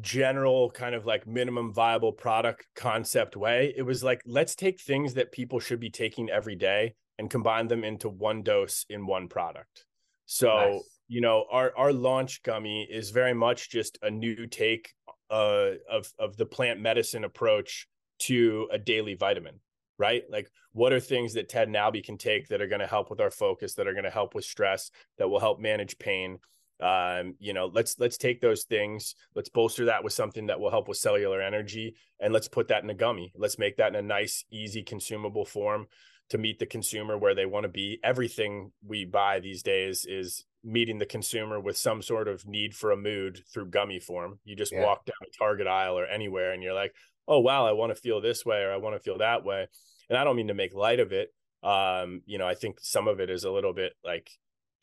general 0.00 0.70
kind 0.70 0.94
of 0.94 1.04
like 1.04 1.26
minimum 1.26 1.72
viable 1.72 2.12
product 2.12 2.66
concept 2.74 3.36
way, 3.36 3.74
it 3.76 3.82
was 3.82 4.04
like 4.04 4.20
let's 4.26 4.54
take 4.54 4.80
things 4.80 5.14
that 5.14 5.32
people 5.32 5.60
should 5.60 5.80
be 5.80 5.90
taking 5.90 6.30
every 6.30 6.56
day 6.56 6.94
and 7.18 7.30
combine 7.30 7.68
them 7.68 7.84
into 7.84 8.08
one 8.08 8.42
dose 8.42 8.86
in 8.88 9.06
one 9.06 9.28
product. 9.28 9.84
So 10.26 10.48
nice 10.48 10.82
you 11.08 11.20
know 11.20 11.44
our 11.50 11.72
our 11.76 11.92
launch 11.92 12.42
gummy 12.42 12.86
is 12.90 13.10
very 13.10 13.34
much 13.34 13.70
just 13.70 13.98
a 14.02 14.10
new 14.10 14.46
take 14.46 14.94
uh, 15.30 15.70
of 15.90 16.12
of 16.18 16.36
the 16.36 16.46
plant 16.46 16.80
medicine 16.80 17.24
approach 17.24 17.86
to 18.20 18.68
a 18.72 18.78
daily 18.78 19.14
vitamin 19.14 19.60
right? 19.98 20.22
Like 20.30 20.50
what 20.72 20.92
are 20.92 21.00
things 21.00 21.34
that 21.34 21.48
ted 21.48 21.68
and 21.68 21.76
albie 21.76 22.04
can 22.04 22.18
take 22.18 22.48
that 22.48 22.60
are 22.60 22.66
going 22.66 22.80
to 22.80 22.86
help 22.86 23.10
with 23.10 23.20
our 23.20 23.30
focus 23.30 23.74
that 23.74 23.86
are 23.86 23.92
going 23.92 24.04
to 24.04 24.10
help 24.10 24.34
with 24.34 24.44
stress 24.44 24.90
that 25.18 25.28
will 25.28 25.40
help 25.40 25.60
manage 25.60 25.98
pain? 25.98 26.38
Um, 26.80 27.36
you 27.38 27.52
know 27.52 27.70
let's 27.72 28.00
let's 28.00 28.18
take 28.18 28.40
those 28.40 28.64
things 28.64 29.14
let's 29.36 29.48
bolster 29.48 29.84
that 29.84 30.02
with 30.02 30.12
something 30.12 30.48
that 30.48 30.58
will 30.58 30.72
help 30.72 30.88
with 30.88 30.98
cellular 30.98 31.40
energy 31.40 31.94
and 32.18 32.32
let's 32.32 32.48
put 32.48 32.66
that 32.68 32.82
in 32.82 32.90
a 32.90 32.94
gummy. 32.94 33.32
Let's 33.36 33.58
make 33.58 33.76
that 33.76 33.88
in 33.88 33.94
a 33.94 34.02
nice 34.02 34.44
easy 34.50 34.82
consumable 34.82 35.44
form 35.44 35.86
to 36.30 36.38
meet 36.38 36.58
the 36.58 36.66
consumer 36.66 37.18
where 37.18 37.34
they 37.34 37.46
want 37.46 37.64
to 37.64 37.68
be. 37.68 37.98
Everything 38.02 38.72
we 38.84 39.04
buy 39.04 39.40
these 39.40 39.62
days 39.62 40.04
is 40.08 40.44
meeting 40.62 40.98
the 40.98 41.06
consumer 41.06 41.60
with 41.60 41.76
some 41.76 42.00
sort 42.00 42.26
of 42.26 42.46
need 42.46 42.74
for 42.74 42.90
a 42.90 42.96
mood 42.96 43.42
through 43.52 43.66
gummy 43.66 43.98
form. 43.98 44.38
You 44.44 44.56
just 44.56 44.72
yeah. 44.72 44.82
walk 44.82 45.04
down 45.04 45.14
a 45.22 45.38
target 45.38 45.66
aisle 45.66 45.98
or 45.98 46.06
anywhere 46.06 46.52
and 46.52 46.62
you're 46.62 46.74
like 46.74 46.94
oh 47.28 47.40
wow 47.40 47.66
i 47.66 47.72
want 47.72 47.94
to 47.94 48.00
feel 48.00 48.20
this 48.20 48.44
way 48.44 48.62
or 48.62 48.72
i 48.72 48.76
want 48.76 48.94
to 48.94 49.00
feel 49.00 49.18
that 49.18 49.44
way 49.44 49.66
and 50.08 50.18
i 50.18 50.24
don't 50.24 50.36
mean 50.36 50.48
to 50.48 50.54
make 50.54 50.74
light 50.74 51.00
of 51.00 51.12
it 51.12 51.32
um 51.62 52.22
you 52.26 52.38
know 52.38 52.46
i 52.46 52.54
think 52.54 52.78
some 52.80 53.08
of 53.08 53.20
it 53.20 53.30
is 53.30 53.44
a 53.44 53.50
little 53.50 53.72
bit 53.72 53.92
like 54.04 54.30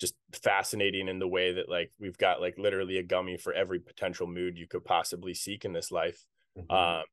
just 0.02 0.16
fascinating 0.34 1.08
in 1.08 1.20
the 1.20 1.28
way 1.28 1.54
that 1.54 1.70
like 1.70 1.92
we've 2.00 2.18
got 2.18 2.42
like 2.42 2.58
literally 2.58 2.98
a 2.98 3.04
gummy 3.04 3.38
for 3.38 3.54
every 3.54 3.80
potential 3.80 4.26
mood 4.26 4.58
you 4.58 4.68
could 4.68 4.84
possibly 4.84 5.36
seek 5.36 5.64
in 5.64 5.74
this 5.74 5.92
life. 5.92 6.26
Mm-hmm. 6.58 6.74
Um, 6.74 7.04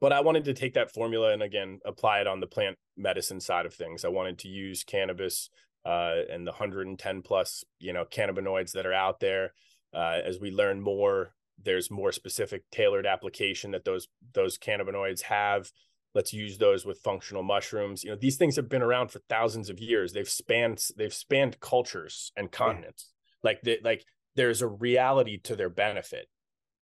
but 0.00 0.12
I 0.12 0.20
wanted 0.20 0.44
to 0.44 0.54
take 0.54 0.74
that 0.74 0.92
formula 0.92 1.32
and 1.32 1.42
again 1.42 1.80
apply 1.84 2.20
it 2.20 2.28
on 2.28 2.38
the 2.38 2.46
plant 2.46 2.78
medicine 2.96 3.40
side 3.40 3.66
of 3.66 3.74
things. 3.74 4.04
I 4.04 4.08
wanted 4.08 4.38
to 4.38 4.48
use 4.48 4.84
cannabis 4.84 5.50
uh, 5.84 6.14
and 6.30 6.46
the 6.46 6.52
110 6.52 7.22
plus 7.22 7.64
you 7.80 7.92
know 7.92 8.04
cannabinoids 8.04 8.72
that 8.72 8.86
are 8.86 8.94
out 8.94 9.18
there. 9.18 9.52
Uh, 9.92 10.20
as 10.24 10.38
we 10.40 10.50
learn 10.50 10.80
more, 10.80 11.34
there's 11.64 11.90
more 11.90 12.12
specific 12.12 12.64
tailored 12.70 13.06
application 13.06 13.72
that 13.72 13.84
those 13.84 14.08
those 14.34 14.58
cannabinoids 14.58 15.22
have. 15.22 15.70
Let's 16.14 16.32
use 16.32 16.58
those 16.58 16.84
with 16.84 17.00
functional 17.00 17.42
mushrooms. 17.42 18.04
You 18.04 18.10
know 18.10 18.16
these 18.20 18.36
things 18.36 18.56
have 18.56 18.68
been 18.68 18.82
around 18.82 19.10
for 19.10 19.20
thousands 19.28 19.70
of 19.70 19.78
years. 19.78 20.12
They've 20.12 20.28
spanned 20.28 20.82
they've 20.96 21.14
spanned 21.14 21.60
cultures 21.60 22.32
and 22.36 22.50
continents. 22.50 23.10
Yeah. 23.42 23.50
like 23.50 23.62
they, 23.62 23.78
like 23.82 24.04
there's 24.36 24.62
a 24.62 24.68
reality 24.68 25.38
to 25.44 25.56
their 25.56 25.70
benefit. 25.70 26.26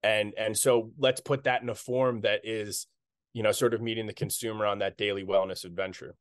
And 0.02 0.34
and 0.36 0.56
so 0.56 0.90
let's 0.98 1.20
put 1.20 1.44
that 1.44 1.62
in 1.62 1.68
a 1.68 1.74
form 1.74 2.22
that 2.22 2.40
is 2.44 2.86
you 3.32 3.42
know 3.42 3.52
sort 3.52 3.74
of 3.74 3.80
meeting 3.80 4.06
the 4.06 4.12
consumer 4.12 4.66
on 4.66 4.78
that 4.78 4.96
daily 4.96 5.24
wellness 5.24 5.64
adventure 5.64 6.16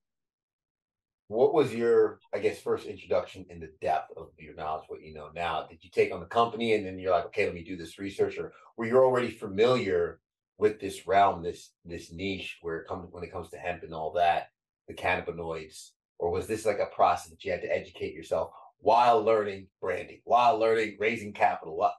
what 1.30 1.54
was 1.54 1.74
your 1.74 2.20
i 2.34 2.40
guess 2.40 2.60
first 2.60 2.86
introduction 2.86 3.46
in 3.50 3.60
the 3.60 3.72
depth 3.82 4.12
of 4.18 4.28
your 4.38 4.56
knowledge 4.56 4.84
what 4.90 5.02
you 5.02 5.14
know 5.14 5.30
now 5.34 5.66
did 5.70 5.82
you 5.84 5.90
take 5.90 6.14
on 6.14 6.20
the 6.20 6.26
company 6.26 6.74
and 6.74 6.86
then 6.86 7.00
you're 7.00 7.12
like 7.12 7.26
okay 7.26 7.46
let 7.46 7.56
me 7.56 7.64
do 7.64 7.78
this 7.78 7.98
research 7.98 8.38
or 8.38 8.52
were 8.76 8.86
you 8.86 8.98
already 8.98 9.32
familiar 9.32 10.20
with 10.60 10.80
this 10.80 11.08
realm, 11.08 11.42
this 11.42 11.72
this 11.86 12.12
niche 12.12 12.60
where 12.62 12.78
it 12.78 12.88
comes 12.88 13.08
when 13.12 13.24
it 13.24 13.32
comes 13.32 13.50
to 13.50 13.58
hemp 13.58 13.82
and 13.82 13.94
all 13.94 14.12
that, 14.14 14.50
the 14.88 14.94
cannabinoids, 14.94 15.92
or 16.20 16.30
was 16.30 16.46
this 16.46 16.66
like 16.66 16.80
a 16.80 16.94
process 16.94 17.32
that 17.32 17.44
you 17.44 17.52
had 17.52 17.62
to 17.62 17.76
educate 17.76 18.14
yourself 18.14 18.52
while 18.82 19.24
learning 19.24 19.68
branding, 19.82 20.20
while 20.26 20.60
learning 20.60 20.98
raising 21.00 21.34
capital? 21.34 21.90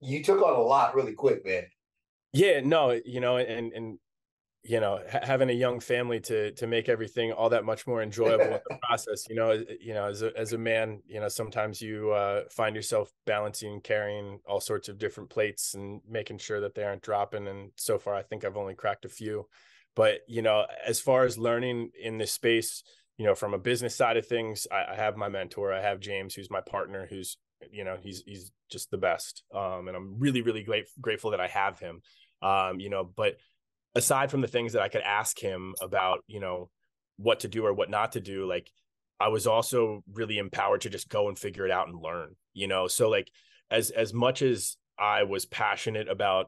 You 0.00 0.22
took 0.22 0.42
on 0.42 0.54
a 0.54 0.62
lot 0.62 0.94
really 0.94 1.12
quick, 1.12 1.46
man. 1.46 1.64
Yeah, 2.32 2.60
no, 2.60 3.00
you 3.04 3.20
know, 3.20 3.36
and 3.36 3.72
and 3.72 3.98
you 4.64 4.78
know 4.78 5.00
ha- 5.10 5.20
having 5.22 5.50
a 5.50 5.54
young 5.54 5.80
family 5.80 6.20
to 6.20 6.52
to 6.52 6.66
make 6.66 6.88
everything 6.88 7.32
all 7.32 7.48
that 7.48 7.64
much 7.64 7.86
more 7.86 8.02
enjoyable 8.02 8.44
in 8.44 8.60
the 8.68 8.78
process 8.82 9.26
you 9.28 9.34
know 9.34 9.62
you 9.80 9.92
know 9.92 10.08
as 10.08 10.22
a 10.22 10.30
as 10.36 10.52
a 10.52 10.58
man 10.58 11.00
you 11.06 11.20
know 11.20 11.28
sometimes 11.28 11.80
you 11.80 12.10
uh, 12.10 12.42
find 12.50 12.76
yourself 12.76 13.12
balancing 13.26 13.80
carrying 13.80 14.38
all 14.46 14.60
sorts 14.60 14.88
of 14.88 14.98
different 14.98 15.30
plates 15.30 15.74
and 15.74 16.00
making 16.08 16.38
sure 16.38 16.60
that 16.60 16.74
they 16.74 16.84
aren't 16.84 17.02
dropping 17.02 17.48
and 17.48 17.70
so 17.76 17.98
far 17.98 18.14
i 18.14 18.22
think 18.22 18.44
i've 18.44 18.56
only 18.56 18.74
cracked 18.74 19.04
a 19.04 19.08
few. 19.08 19.46
But 19.94 20.20
you 20.26 20.42
know 20.42 20.64
as 20.86 21.00
far 21.00 21.24
as 21.24 21.36
learning 21.36 21.90
in 22.00 22.18
this 22.18 22.32
space 22.32 22.82
you 23.18 23.26
know 23.26 23.34
from 23.34 23.54
a 23.54 23.58
business 23.58 23.94
side 23.94 24.16
of 24.16 24.26
things 24.26 24.66
I, 24.70 24.92
I 24.92 24.94
have 24.94 25.16
my 25.16 25.28
mentor 25.28 25.72
i 25.72 25.82
have 25.82 26.00
james 26.00 26.34
who's 26.34 26.50
my 26.50 26.62
partner 26.62 27.06
who's 27.08 27.36
you 27.70 27.84
know 27.84 27.96
he's 28.00 28.22
he's 28.26 28.50
just 28.70 28.90
the 28.90 28.96
best 28.96 29.42
um 29.54 29.88
and 29.88 29.96
i'm 29.96 30.18
really 30.18 30.40
really 30.40 30.62
great, 30.62 30.86
grateful 31.00 31.32
that 31.32 31.40
i 31.40 31.48
have 31.48 31.78
him. 31.78 32.00
Um 32.40 32.80
you 32.80 32.88
know 32.90 33.04
but 33.04 33.36
aside 33.94 34.30
from 34.30 34.40
the 34.40 34.48
things 34.48 34.72
that 34.72 34.82
I 34.82 34.88
could 34.88 35.02
ask 35.02 35.38
him 35.38 35.74
about, 35.80 36.20
you 36.26 36.40
know, 36.40 36.70
what 37.16 37.40
to 37.40 37.48
do 37.48 37.66
or 37.66 37.72
what 37.72 37.90
not 37.90 38.12
to 38.12 38.20
do, 38.20 38.46
like 38.46 38.70
I 39.20 39.28
was 39.28 39.46
also 39.46 40.02
really 40.12 40.38
empowered 40.38 40.82
to 40.82 40.90
just 40.90 41.08
go 41.08 41.28
and 41.28 41.38
figure 41.38 41.64
it 41.64 41.70
out 41.70 41.88
and 41.88 42.00
learn, 42.00 42.34
you 42.54 42.66
know. 42.66 42.88
So 42.88 43.08
like 43.08 43.30
as 43.70 43.90
as 43.90 44.12
much 44.12 44.42
as 44.42 44.76
I 44.98 45.24
was 45.24 45.46
passionate 45.46 46.08
about 46.08 46.46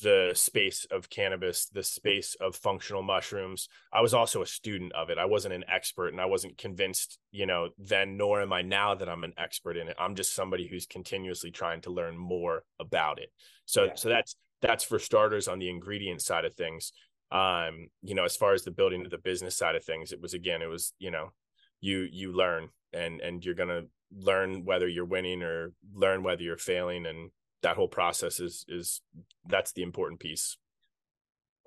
the 0.00 0.32
space 0.34 0.86
of 0.90 1.10
cannabis, 1.10 1.66
the 1.66 1.82
space 1.82 2.34
of 2.40 2.56
functional 2.56 3.02
mushrooms, 3.02 3.68
I 3.92 4.00
was 4.00 4.14
also 4.14 4.42
a 4.42 4.46
student 4.46 4.92
of 4.92 5.10
it. 5.10 5.18
I 5.18 5.26
wasn't 5.26 5.54
an 5.54 5.64
expert 5.68 6.08
and 6.08 6.20
I 6.20 6.26
wasn't 6.26 6.56
convinced, 6.56 7.18
you 7.30 7.46
know, 7.46 7.70
then 7.78 8.16
nor 8.16 8.40
am 8.40 8.52
I 8.52 8.62
now 8.62 8.94
that 8.94 9.08
I'm 9.08 9.24
an 9.24 9.34
expert 9.36 9.76
in 9.76 9.88
it. 9.88 9.96
I'm 9.98 10.14
just 10.14 10.34
somebody 10.34 10.66
who's 10.66 10.86
continuously 10.86 11.50
trying 11.50 11.82
to 11.82 11.90
learn 11.90 12.16
more 12.16 12.64
about 12.80 13.18
it. 13.18 13.30
So 13.66 13.84
yeah. 13.84 13.94
so 13.94 14.08
that's 14.08 14.36
that's 14.62 14.84
for 14.84 14.98
starters 14.98 15.48
on 15.48 15.58
the 15.58 15.68
ingredient 15.68 16.22
side 16.22 16.44
of 16.44 16.54
things. 16.54 16.92
Um 17.30 17.88
you 18.02 18.14
know 18.14 18.24
as 18.24 18.36
far 18.36 18.52
as 18.54 18.62
the 18.62 18.70
building 18.70 19.04
of 19.04 19.10
the 19.10 19.18
business 19.18 19.56
side 19.56 19.74
of 19.74 19.84
things 19.84 20.12
it 20.12 20.20
was 20.20 20.34
again 20.34 20.62
it 20.62 20.66
was 20.66 20.92
you 20.98 21.10
know 21.10 21.32
you 21.80 22.06
you 22.10 22.32
learn 22.32 22.68
and 22.92 23.20
and 23.20 23.44
you're 23.44 23.54
gonna 23.54 23.82
learn 24.14 24.64
whether 24.64 24.86
you're 24.86 25.04
winning 25.04 25.42
or 25.42 25.72
learn 25.94 26.22
whether 26.22 26.42
you're 26.42 26.56
failing 26.56 27.06
and 27.06 27.30
that 27.62 27.76
whole 27.76 27.88
process 27.88 28.40
is 28.40 28.64
is 28.68 29.00
that's 29.46 29.72
the 29.72 29.82
important 29.82 30.20
piece. 30.20 30.58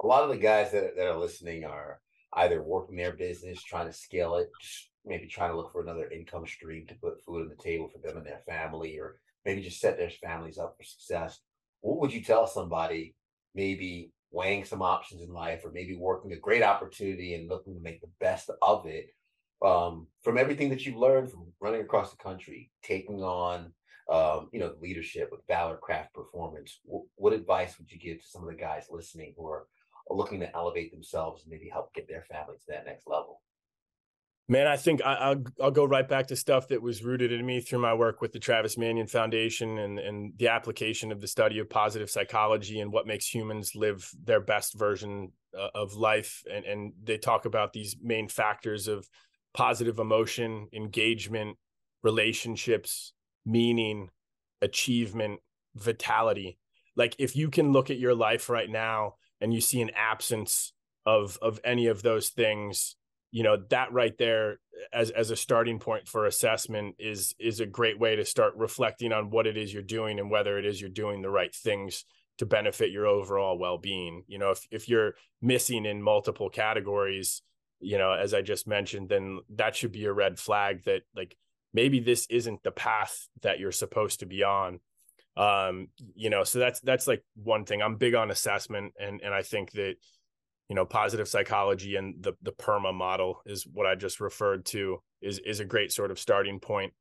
A 0.01 0.07
lot 0.07 0.23
of 0.23 0.29
the 0.29 0.37
guys 0.37 0.71
that, 0.71 0.95
that 0.97 1.07
are 1.07 1.17
listening 1.17 1.63
are 1.63 1.99
either 2.33 2.61
working 2.61 2.97
their 2.97 3.13
business 3.13 3.63
trying 3.63 3.87
to 3.87 3.93
scale 3.93 4.35
it 4.35 4.49
just 4.61 4.89
maybe 5.05 5.27
trying 5.27 5.51
to 5.51 5.57
look 5.57 5.71
for 5.71 5.81
another 5.81 6.09
income 6.09 6.45
stream 6.45 6.85
to 6.87 6.95
put 6.95 7.23
food 7.23 7.43
on 7.43 7.49
the 7.49 7.63
table 7.63 7.89
for 7.89 7.99
them 7.99 8.17
and 8.17 8.25
their 8.25 8.41
family 8.45 8.97
or 8.99 9.19
maybe 9.45 9.61
just 9.61 9.79
set 9.79 9.97
their 9.97 10.09
families 10.09 10.57
up 10.57 10.75
for 10.77 10.83
success 10.83 11.39
what 11.81 11.99
would 11.99 12.13
you 12.13 12.23
tell 12.23 12.47
somebody 12.47 13.15
maybe 13.53 14.11
weighing 14.31 14.65
some 14.65 14.81
options 14.81 15.21
in 15.21 15.33
life 15.33 15.63
or 15.63 15.71
maybe 15.71 15.95
working 15.95 16.33
a 16.33 16.37
great 16.37 16.63
opportunity 16.63 17.35
and 17.35 17.49
looking 17.49 17.73
to 17.73 17.81
make 17.81 18.01
the 18.01 18.09
best 18.19 18.49
of 18.61 18.85
it 18.85 19.07
um, 19.63 20.07
from 20.23 20.37
everything 20.37 20.69
that 20.69 20.85
you've 20.85 20.97
learned 20.97 21.31
from 21.31 21.47
running 21.61 21.81
across 21.81 22.11
the 22.11 22.17
country, 22.17 22.69
taking 22.83 23.23
on 23.23 23.71
um, 24.11 24.49
you 24.51 24.59
know 24.59 24.73
leadership 24.81 25.29
with 25.31 25.47
Valor 25.47 25.77
Craft 25.77 26.13
Performance. 26.13 26.79
W- 26.85 27.05
what 27.15 27.33
advice 27.33 27.77
would 27.77 27.91
you 27.91 27.97
give 27.97 28.19
to 28.19 28.27
some 28.27 28.43
of 28.43 28.49
the 28.49 28.55
guys 28.55 28.85
listening 28.91 29.33
who 29.37 29.47
are 29.47 29.67
looking 30.09 30.39
to 30.41 30.55
elevate 30.55 30.91
themselves 30.91 31.43
and 31.43 31.51
maybe 31.51 31.69
help 31.69 31.93
get 31.93 32.07
their 32.07 32.23
family 32.29 32.55
to 32.57 32.65
that 32.67 32.85
next 32.85 33.07
level? 33.07 33.41
Man, 34.47 34.67
I 34.67 34.77
think 34.77 35.01
I, 35.01 35.31
will 35.31 35.43
I'll 35.59 35.71
go 35.71 35.85
right 35.85 36.07
back 36.07 36.27
to 36.27 36.35
stuff 36.35 36.67
that 36.67 36.81
was 36.81 37.03
rooted 37.03 37.31
in 37.31 37.43
me 37.43 37.61
through 37.61 37.79
my 37.79 37.95
work 37.95 38.21
with 38.21 38.31
the 38.31 38.39
Travis 38.39 38.77
Manion 38.77 39.07
Foundation 39.07 39.79
and 39.79 39.97
and 39.97 40.33
the 40.37 40.49
application 40.49 41.11
of 41.11 41.19
the 41.19 41.27
study 41.27 41.57
of 41.57 41.67
positive 41.67 42.11
psychology 42.11 42.79
and 42.79 42.91
what 42.91 43.07
makes 43.07 43.25
humans 43.27 43.75
live 43.75 44.07
their 44.23 44.39
best 44.39 44.75
version 44.75 45.31
uh, 45.57 45.69
of 45.73 45.95
life. 45.95 46.43
And 46.51 46.63
and 46.63 46.93
they 47.03 47.17
talk 47.17 47.45
about 47.45 47.73
these 47.73 47.95
main 47.99 48.27
factors 48.27 48.87
of 48.87 49.09
positive 49.55 49.97
emotion, 49.97 50.67
engagement, 50.71 51.57
relationships, 52.03 53.13
meaning, 53.47 54.09
achievement, 54.61 55.39
vitality. 55.73 56.59
Like 56.95 57.15
if 57.17 57.35
you 57.35 57.49
can 57.49 57.71
look 57.71 57.89
at 57.89 57.97
your 57.97 58.13
life 58.13 58.47
right 58.47 58.69
now 58.69 59.15
and 59.41 59.51
you 59.51 59.59
see 59.59 59.81
an 59.81 59.89
absence 59.95 60.71
of 61.03 61.39
of 61.41 61.59
any 61.63 61.87
of 61.87 62.03
those 62.03 62.29
things 62.29 62.95
you 63.35 63.43
know 63.43 63.57
that 63.69 63.91
right 63.91 64.17
there 64.17 64.59
as 64.93 65.09
as 65.09 65.29
a 65.29 65.35
starting 65.35 65.77
point 65.77 66.07
for 66.07 66.25
assessment 66.25 66.95
is 66.99 67.35
is 67.37 67.59
a 67.59 67.65
great 67.65 67.99
way 67.99 68.15
to 68.15 68.23
start 68.23 68.53
reflecting 68.55 69.11
on 69.11 69.29
what 69.29 69.45
it 69.45 69.57
is 69.57 69.73
you're 69.73 69.83
doing 69.83 70.19
and 70.19 70.31
whether 70.31 70.57
it 70.57 70.65
is 70.65 70.79
you're 70.79 70.89
doing 70.89 71.21
the 71.21 71.29
right 71.29 71.53
things 71.53 72.05
to 72.37 72.45
benefit 72.45 72.91
your 72.91 73.05
overall 73.05 73.57
well-being. 73.57 74.23
You 74.27 74.39
know 74.39 74.51
if 74.51 74.65
if 74.71 74.87
you're 74.87 75.15
missing 75.41 75.85
in 75.85 76.01
multiple 76.01 76.49
categories 76.49 77.41
you 77.81 77.97
know 77.97 78.13
as 78.13 78.33
i 78.33 78.41
just 78.41 78.67
mentioned 78.67 79.09
then 79.09 79.41
that 79.49 79.75
should 79.75 79.91
be 79.91 80.05
a 80.05 80.13
red 80.13 80.39
flag 80.39 80.85
that 80.85 81.01
like 81.13 81.35
maybe 81.73 81.99
this 81.99 82.25
isn't 82.29 82.63
the 82.63 82.71
path 82.71 83.27
that 83.41 83.59
you're 83.59 83.73
supposed 83.73 84.21
to 84.21 84.25
be 84.25 84.43
on. 84.43 84.79
Um 85.35 85.89
you 86.15 86.29
know 86.29 86.45
so 86.45 86.59
that's 86.59 86.79
that's 86.79 87.05
like 87.05 87.21
one 87.35 87.65
thing. 87.65 87.81
I'm 87.81 87.97
big 87.97 88.15
on 88.15 88.31
assessment 88.31 88.93
and 88.97 89.19
and 89.21 89.33
i 89.33 89.41
think 89.41 89.71
that 89.73 89.95
you 90.69 90.75
know 90.75 90.85
positive 90.85 91.27
psychology 91.27 91.95
and 91.95 92.15
the 92.21 92.33
the 92.41 92.51
perma 92.51 92.93
model 92.93 93.41
is 93.45 93.67
what 93.71 93.85
i 93.85 93.95
just 93.95 94.19
referred 94.19 94.65
to 94.65 94.97
is 95.21 95.39
is 95.39 95.59
a 95.59 95.65
great 95.65 95.91
sort 95.91 96.11
of 96.11 96.19
starting 96.19 96.59
point. 96.59 96.93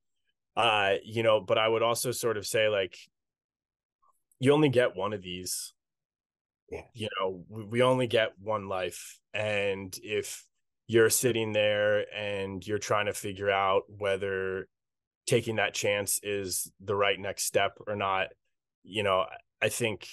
Uh 0.56 0.94
you 1.04 1.22
know 1.22 1.40
but 1.40 1.58
i 1.58 1.66
would 1.66 1.82
also 1.82 2.10
sort 2.12 2.36
of 2.36 2.46
say 2.46 2.68
like 2.68 2.96
you 4.40 4.52
only 4.52 4.68
get 4.68 4.96
one 4.96 5.12
of 5.12 5.22
these. 5.22 5.72
Yeah. 6.70 6.82
you 6.94 7.08
know 7.18 7.44
we, 7.48 7.64
we 7.64 7.82
only 7.82 8.06
get 8.06 8.32
one 8.40 8.68
life. 8.68 9.18
And 9.32 9.96
if 10.02 10.44
you're 10.86 11.10
sitting 11.10 11.52
there 11.52 12.04
and 12.14 12.66
you're 12.66 12.78
trying 12.78 13.06
to 13.06 13.12
figure 13.12 13.50
out 13.50 13.82
whether 13.88 14.68
taking 15.26 15.56
that 15.56 15.74
chance 15.74 16.20
is 16.22 16.70
the 16.80 16.94
right 16.94 17.18
next 17.18 17.44
step 17.44 17.78
or 17.86 17.96
not 17.96 18.28
you 18.82 19.02
know 19.02 19.24
i 19.62 19.68
think 19.68 20.06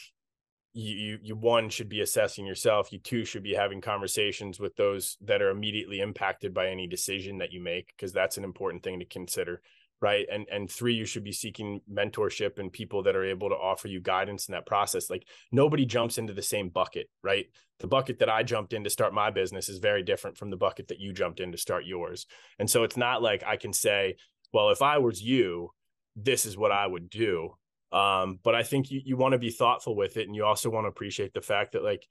you, 0.74 0.96
you 0.96 1.20
you 1.22 1.36
one 1.36 1.70
should 1.70 1.90
be 1.90 2.02
assessing 2.02 2.46
yourself 2.46 2.92
you 2.92 3.00
two 3.00 3.26
should 3.26 3.44
be 3.44 3.54
having 3.54 3.82
conversations 3.82 4.60
with 4.60 4.76
those 4.76 5.18
that 5.22 5.42
are 5.42 5.50
immediately 5.50 6.00
impacted 6.00 6.54
by 6.54 6.68
any 6.68 6.88
decision 6.88 7.40
that 7.40 7.52
you 7.52 7.62
make 7.62 7.88
because 7.88 8.14
that's 8.14 8.38
an 8.38 8.44
important 8.44 8.82
thing 8.84 9.00
to 9.00 9.06
consider 9.06 9.62
right? 10.02 10.26
And 10.32 10.48
and 10.52 10.70
three 10.70 10.96
you 10.96 11.06
should 11.06 11.24
be 11.24 11.32
seeking 11.32 11.80
mentorship 11.92 12.58
and 12.58 12.74
people 12.74 13.04
that 13.04 13.16
are 13.16 13.24
able 13.24 13.50
to 13.50 13.56
offer 13.56 13.88
you 13.88 14.02
guidance 14.02 14.48
in 14.48 14.54
that 14.54 14.66
process. 14.66 15.10
Like 15.10 15.28
nobody 15.52 15.86
jumps 15.86 16.18
into 16.18 16.34
the 16.34 16.42
same 16.42 16.70
bucket 16.70 17.08
right? 17.24 17.46
The 17.80 17.88
bucket 17.88 18.20
that 18.20 18.30
i 18.30 18.44
jumped 18.44 18.74
in 18.74 18.84
to 18.84 18.90
start 18.90 19.14
my 19.14 19.32
business 19.32 19.70
is 19.70 19.80
very 19.80 20.04
different 20.04 20.38
from 20.38 20.50
the 20.50 20.58
bucket 20.58 20.88
that 20.90 21.00
you 21.00 21.14
jumped 21.14 21.40
in 21.40 21.52
to 21.52 21.58
start 21.58 21.86
yours. 21.86 22.26
And 22.60 22.70
so 22.70 22.84
it's 22.84 22.98
not 22.98 23.22
like 23.22 23.44
i 23.44 23.56
can 23.58 23.74
say 23.74 24.16
well 24.52 24.70
if 24.70 24.82
i 24.82 24.98
was 24.98 25.22
you 25.22 25.70
this 26.16 26.46
is 26.46 26.58
what 26.58 26.72
i 26.72 26.86
would 26.86 27.10
do 27.10 27.56
um, 27.91 28.39
but 28.43 28.56
i 28.56 28.63
think 28.63 28.91
you, 28.91 29.01
you 29.04 29.17
want 29.17 29.34
to 29.34 29.39
be 29.39 29.49
thoughtful 29.49 29.95
with 29.95 30.17
it 30.17 30.27
and 30.27 30.36
you 30.36 30.45
also 30.45 30.69
want 30.69 30.86
to 30.86 30.89
appreciate 30.89 31.34
the 31.34 31.41
fact 31.41 31.73
that 31.73 31.84
like 31.84 32.08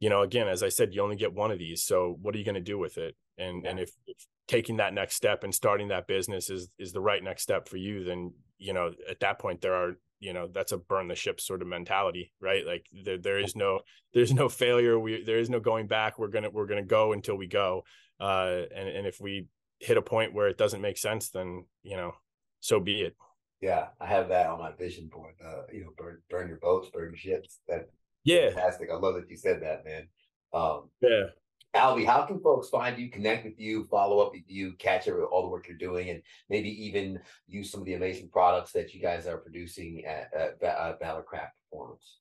you 0.00 0.10
know 0.10 0.22
again 0.22 0.48
as 0.48 0.62
i 0.62 0.68
said 0.68 0.92
you 0.92 1.02
only 1.02 1.16
get 1.16 1.32
one 1.32 1.50
of 1.50 1.58
these 1.58 1.82
so 1.84 2.16
what 2.20 2.34
are 2.34 2.38
you 2.38 2.44
going 2.44 2.54
to 2.54 2.60
do 2.60 2.78
with 2.78 2.98
it? 2.98 3.16
And 3.38 3.64
yeah. 3.64 3.70
and 3.70 3.80
if, 3.80 3.90
if, 4.06 4.16
taking 4.48 4.78
that 4.78 4.92
next 4.92 5.14
step 5.14 5.44
and 5.44 5.54
starting 5.54 5.88
that 5.88 6.06
business 6.06 6.50
is 6.50 6.68
is 6.78 6.92
the 6.92 7.00
right 7.00 7.22
next 7.22 7.42
step 7.42 7.68
for 7.68 7.76
you 7.76 8.04
then 8.04 8.32
you 8.58 8.72
know 8.72 8.90
at 9.08 9.20
that 9.20 9.38
point 9.38 9.60
there 9.60 9.74
are 9.74 9.92
you 10.18 10.32
know 10.32 10.48
that's 10.52 10.72
a 10.72 10.76
burn 10.76 11.08
the 11.08 11.14
ship 11.14 11.40
sort 11.40 11.62
of 11.62 11.68
mentality 11.68 12.32
right? 12.40 12.66
Like 12.66 12.86
there, 13.04 13.18
there 13.18 13.38
is 13.38 13.54
no 13.54 13.80
there's 14.12 14.32
no 14.32 14.48
failure 14.48 14.98
we 14.98 15.22
there 15.22 15.38
is 15.38 15.48
no 15.48 15.60
going 15.60 15.86
back 15.86 16.18
we're 16.18 16.28
gonna 16.28 16.50
we're 16.50 16.66
gonna 16.66 16.82
go 16.82 17.12
until 17.12 17.36
we 17.36 17.46
go. 17.46 17.84
Uh 18.20 18.62
and 18.74 18.88
and 18.88 19.06
if 19.06 19.20
we 19.20 19.46
hit 19.78 19.96
a 19.96 20.02
point 20.02 20.34
where 20.34 20.48
it 20.48 20.58
doesn't 20.58 20.80
make 20.80 20.98
sense 20.98 21.30
then 21.30 21.64
you 21.82 21.96
know 21.96 22.12
so 22.60 22.78
be 22.80 23.02
it 23.02 23.16
yeah 23.62 23.86
i 24.00 24.06
have 24.06 24.28
that 24.28 24.48
on 24.48 24.58
my 24.58 24.72
vision 24.72 25.08
board 25.08 25.34
uh 25.44 25.62
you 25.72 25.84
know 25.84 25.90
burn 25.96 26.18
burn 26.28 26.48
your 26.48 26.58
boats 26.58 26.90
burn 26.92 27.10
your 27.10 27.16
ships 27.16 27.60
That's 27.66 27.88
yeah 28.24 28.50
fantastic 28.50 28.90
i 28.90 28.96
love 28.96 29.14
that 29.14 29.30
you 29.30 29.36
said 29.36 29.62
that 29.62 29.84
man 29.84 30.08
um 30.52 30.90
yeah 31.00 31.26
Albie, 31.74 32.04
how 32.04 32.26
can 32.26 32.38
folks 32.38 32.68
find 32.68 32.98
you, 32.98 33.10
connect 33.10 33.46
with 33.46 33.58
you, 33.58 33.86
follow 33.90 34.18
up 34.18 34.32
with 34.32 34.42
you, 34.46 34.74
catch 34.74 35.08
up 35.08 35.14
with 35.14 35.24
all 35.24 35.40
the 35.40 35.48
work 35.48 35.66
you're 35.66 35.78
doing, 35.78 36.10
and 36.10 36.20
maybe 36.50 36.68
even 36.86 37.18
use 37.48 37.70
some 37.70 37.80
of 37.80 37.86
the 37.86 37.94
amazing 37.94 38.28
products 38.28 38.72
that 38.72 38.92
you 38.92 39.00
guys 39.00 39.26
are 39.26 39.38
producing 39.38 40.04
at, 40.04 40.28
at 40.34 40.62
uh, 40.62 40.96
Valor 41.00 41.22
Craft 41.22 41.54
Performance? 41.70 42.18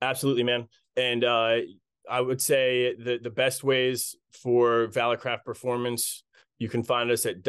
Absolutely, 0.00 0.42
man. 0.42 0.68
And 0.96 1.22
uh, 1.22 1.56
I 2.08 2.20
would 2.20 2.40
say 2.40 2.94
the 2.94 3.18
the 3.18 3.30
best 3.30 3.62
ways 3.62 4.16
for 4.32 4.86
Valor 4.86 5.18
Craft 5.18 5.44
Performance, 5.44 6.24
you 6.58 6.70
can 6.70 6.82
find 6.82 7.10
us 7.10 7.26
at 7.26 7.42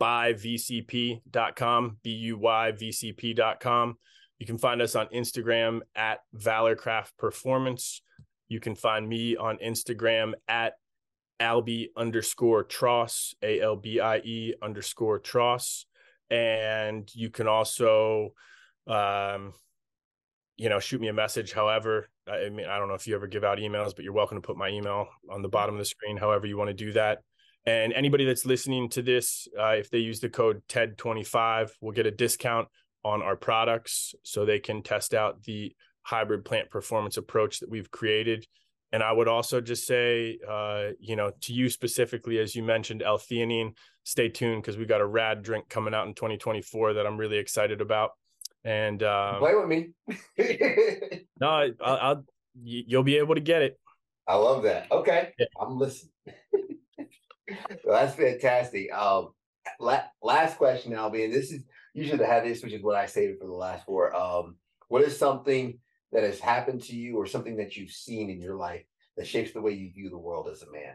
www.buyvcp.com, 0.00 1.96
b 2.02 2.10
u 2.10 2.38
y 2.38 2.72
v 2.72 2.92
c 2.92 3.12
p.com. 3.12 3.96
You 4.38 4.46
can 4.46 4.58
find 4.58 4.80
us 4.80 4.94
on 4.94 5.06
Instagram 5.08 5.80
at 5.94 6.20
Valor 6.32 6.74
Craft 6.76 7.16
Performance. 7.18 8.02
You 8.48 8.60
can 8.60 8.74
find 8.74 9.08
me 9.08 9.36
on 9.36 9.58
Instagram 9.58 10.32
at 10.48 10.74
Albie 11.40 11.88
underscore 11.96 12.64
Tross, 12.64 13.34
A 13.42 13.60
L 13.60 13.76
B 13.76 14.00
I 14.00 14.18
E 14.18 14.54
underscore 14.62 15.20
Tross. 15.20 15.84
And 16.30 17.10
you 17.14 17.30
can 17.30 17.48
also, 17.48 18.34
um, 18.86 19.52
you 20.56 20.68
know, 20.68 20.78
shoot 20.78 21.00
me 21.00 21.08
a 21.08 21.12
message. 21.12 21.52
However, 21.52 22.08
I 22.28 22.48
mean, 22.50 22.66
I 22.66 22.78
don't 22.78 22.88
know 22.88 22.94
if 22.94 23.06
you 23.06 23.14
ever 23.14 23.26
give 23.26 23.44
out 23.44 23.58
emails, 23.58 23.94
but 23.94 24.04
you're 24.04 24.12
welcome 24.12 24.38
to 24.38 24.46
put 24.46 24.56
my 24.56 24.68
email 24.68 25.08
on 25.30 25.42
the 25.42 25.48
bottom 25.48 25.74
of 25.74 25.78
the 25.78 25.84
screen, 25.84 26.16
however 26.16 26.46
you 26.46 26.56
want 26.56 26.68
to 26.68 26.74
do 26.74 26.92
that. 26.92 27.22
And 27.66 27.92
anybody 27.92 28.24
that's 28.24 28.46
listening 28.46 28.88
to 28.90 29.02
this, 29.02 29.46
uh, 29.58 29.72
if 29.72 29.90
they 29.90 29.98
use 29.98 30.20
the 30.20 30.28
code 30.28 30.62
TED25, 30.68 31.70
will 31.80 31.92
get 31.92 32.06
a 32.06 32.10
discount 32.10 32.68
on 33.04 33.22
our 33.22 33.36
products 33.36 34.14
so 34.22 34.44
they 34.44 34.58
can 34.58 34.82
test 34.82 35.14
out 35.14 35.42
the 35.42 35.74
hybrid 36.02 36.44
plant 36.44 36.70
performance 36.70 37.16
approach 37.16 37.60
that 37.60 37.70
we've 37.70 37.90
created. 37.90 38.46
And 38.92 39.02
I 39.02 39.12
would 39.12 39.28
also 39.28 39.60
just 39.60 39.86
say, 39.86 40.38
uh, 40.48 40.88
you 40.98 41.14
know, 41.16 41.30
to 41.42 41.52
you 41.52 41.68
specifically, 41.68 42.38
as 42.38 42.56
you 42.56 42.62
mentioned, 42.62 43.02
L-theanine, 43.02 43.74
stay 44.02 44.28
tuned 44.28 44.62
because 44.62 44.76
we 44.76 44.84
got 44.84 45.00
a 45.00 45.06
rad 45.06 45.42
drink 45.42 45.68
coming 45.68 45.94
out 45.94 46.08
in 46.08 46.14
2024 46.14 46.94
that 46.94 47.06
I'm 47.06 47.16
really 47.16 47.38
excited 47.38 47.80
about. 47.80 48.10
And 48.64 49.02
uh, 49.02 49.38
play 49.38 49.54
with 49.54 49.68
me. 49.68 49.90
no, 51.40 51.48
I'll, 51.48 51.76
I'll, 51.80 52.24
you'll 52.62 53.04
be 53.04 53.18
able 53.18 53.36
to 53.36 53.40
get 53.40 53.62
it. 53.62 53.78
I 54.26 54.34
love 54.34 54.64
that. 54.64 54.90
Okay, 54.90 55.32
yeah. 55.38 55.46
I'm 55.60 55.78
listening. 55.78 56.12
well, 57.84 58.00
that's 58.00 58.14
fantastic. 58.14 58.92
Um, 58.92 59.28
la- 59.78 60.04
last 60.22 60.56
question, 60.56 60.92
Albie, 60.92 61.24
and 61.24 61.32
this 61.32 61.52
is 61.52 61.64
usually 61.94 62.18
the 62.18 62.26
heaviest, 62.26 62.62
which 62.62 62.72
is 62.72 62.82
what 62.82 62.96
I 62.96 63.06
saved 63.06 63.38
for 63.38 63.46
the 63.46 63.52
last 63.52 63.84
four. 63.84 64.14
Um, 64.14 64.56
what 64.88 65.02
is 65.02 65.16
something 65.16 65.78
that 66.12 66.24
has 66.24 66.40
happened 66.40 66.82
to 66.82 66.96
you 66.96 67.16
or 67.16 67.26
something 67.26 67.56
that 67.56 67.76
you've 67.76 67.92
seen 67.92 68.30
in 68.30 68.40
your 68.40 68.56
life 68.56 68.84
that 69.16 69.26
shapes 69.26 69.52
the 69.52 69.60
way 69.60 69.72
you 69.72 69.92
view 69.92 70.10
the 70.10 70.18
world 70.18 70.48
as 70.48 70.62
a 70.62 70.70
man? 70.70 70.94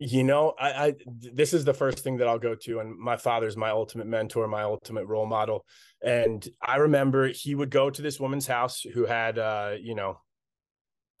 You 0.00 0.22
know, 0.22 0.54
I, 0.58 0.70
I 0.70 0.94
this 1.06 1.52
is 1.52 1.64
the 1.64 1.74
first 1.74 1.98
thing 1.98 2.18
that 2.18 2.28
I'll 2.28 2.38
go 2.38 2.54
to, 2.54 2.78
and 2.78 2.96
my 2.96 3.16
father's 3.16 3.56
my 3.56 3.70
ultimate 3.70 4.06
mentor, 4.06 4.46
my 4.46 4.62
ultimate 4.62 5.06
role 5.06 5.26
model. 5.26 5.64
And 6.00 6.46
I 6.62 6.76
remember 6.76 7.28
he 7.28 7.56
would 7.56 7.70
go 7.70 7.90
to 7.90 8.00
this 8.00 8.20
woman's 8.20 8.46
house 8.46 8.82
who 8.82 9.06
had, 9.06 9.40
uh, 9.40 9.72
you 9.80 9.96
know, 9.96 10.20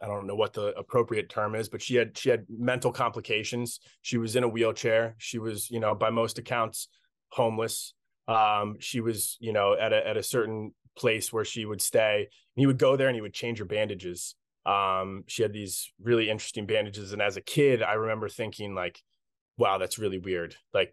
I 0.00 0.06
don't 0.06 0.28
know 0.28 0.36
what 0.36 0.52
the 0.52 0.68
appropriate 0.78 1.28
term 1.28 1.56
is, 1.56 1.68
but 1.68 1.82
she 1.82 1.96
had 1.96 2.16
she 2.16 2.30
had 2.30 2.46
mental 2.48 2.92
complications. 2.92 3.80
She 4.02 4.16
was 4.16 4.36
in 4.36 4.44
a 4.44 4.48
wheelchair. 4.48 5.16
She 5.18 5.40
was, 5.40 5.68
you 5.70 5.80
know, 5.80 5.96
by 5.96 6.10
most 6.10 6.38
accounts, 6.38 6.88
homeless. 7.30 7.94
Um, 8.28 8.76
she 8.78 9.00
was, 9.00 9.38
you 9.40 9.52
know, 9.52 9.74
at 9.74 9.92
a 9.92 10.06
at 10.06 10.16
a 10.16 10.22
certain 10.22 10.72
place 10.96 11.32
where 11.32 11.44
she 11.44 11.64
would 11.64 11.80
stay. 11.80 12.18
And 12.18 12.60
he 12.60 12.66
would 12.66 12.78
go 12.78 12.96
there 12.96 13.08
and 13.08 13.16
he 13.16 13.22
would 13.22 13.34
change 13.34 13.58
her 13.58 13.64
bandages. 13.64 14.36
Um, 14.68 15.24
she 15.26 15.42
had 15.42 15.52
these 15.52 15.90
really 16.02 16.28
interesting 16.28 16.66
bandages, 16.66 17.12
and 17.12 17.22
as 17.22 17.36
a 17.36 17.40
kid, 17.40 17.82
I 17.82 17.94
remember 17.94 18.28
thinking 18.28 18.74
like, 18.74 19.02
"Wow, 19.56 19.78
that's 19.78 19.98
really 19.98 20.18
weird." 20.18 20.56
Like, 20.74 20.92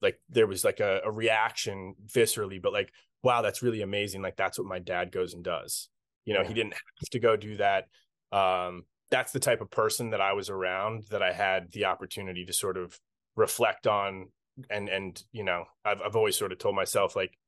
like 0.00 0.20
there 0.28 0.46
was 0.46 0.64
like 0.64 0.80
a, 0.80 1.00
a 1.04 1.10
reaction 1.10 1.94
viscerally, 2.06 2.60
but 2.60 2.72
like, 2.72 2.92
"Wow, 3.22 3.42
that's 3.42 3.62
really 3.62 3.82
amazing." 3.82 4.22
Like 4.22 4.36
that's 4.36 4.58
what 4.58 4.66
my 4.68 4.80
dad 4.80 5.12
goes 5.12 5.34
and 5.34 5.44
does. 5.44 5.88
You 6.24 6.34
know, 6.34 6.42
yeah. 6.42 6.48
he 6.48 6.54
didn't 6.54 6.74
have 6.74 7.10
to 7.12 7.20
go 7.20 7.36
do 7.36 7.56
that. 7.58 7.88
Um, 8.32 8.84
that's 9.10 9.32
the 9.32 9.40
type 9.40 9.60
of 9.60 9.70
person 9.70 10.10
that 10.10 10.20
I 10.20 10.32
was 10.32 10.50
around 10.50 11.04
that 11.10 11.22
I 11.22 11.32
had 11.32 11.70
the 11.72 11.84
opportunity 11.84 12.44
to 12.46 12.52
sort 12.52 12.76
of 12.76 12.98
reflect 13.36 13.86
on 13.86 14.28
and 14.70 14.88
and 14.88 15.22
you 15.32 15.44
know 15.44 15.64
I've 15.84 16.00
I've 16.02 16.16
always 16.16 16.36
sort 16.36 16.52
of 16.52 16.58
told 16.58 16.74
myself 16.74 17.16
like 17.16 17.38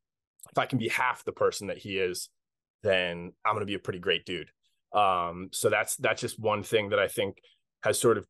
if 0.51 0.59
I 0.59 0.67
can 0.67 0.79
be 0.79 0.89
half 0.89 1.25
the 1.25 1.33
person 1.33 1.69
that 1.69 1.79
he 1.79 1.99
is, 1.99 2.29
then 2.83 3.33
I'm 3.45 3.55
gonna 3.55 3.65
be 3.65 3.75
a 3.75 3.79
pretty 3.79 3.99
great 3.99 4.27
dude. 4.27 4.51
Um, 4.95 5.49
so 5.53 5.69
that's 5.69 5.97
that's 5.97 6.21
just 6.21 6.39
one 6.39 6.63
thing 6.63 6.91
that 6.91 6.99
I 6.99 7.09
think 7.09 7.39
has 7.83 8.01
sort 8.01 8.17
of 8.17 8.27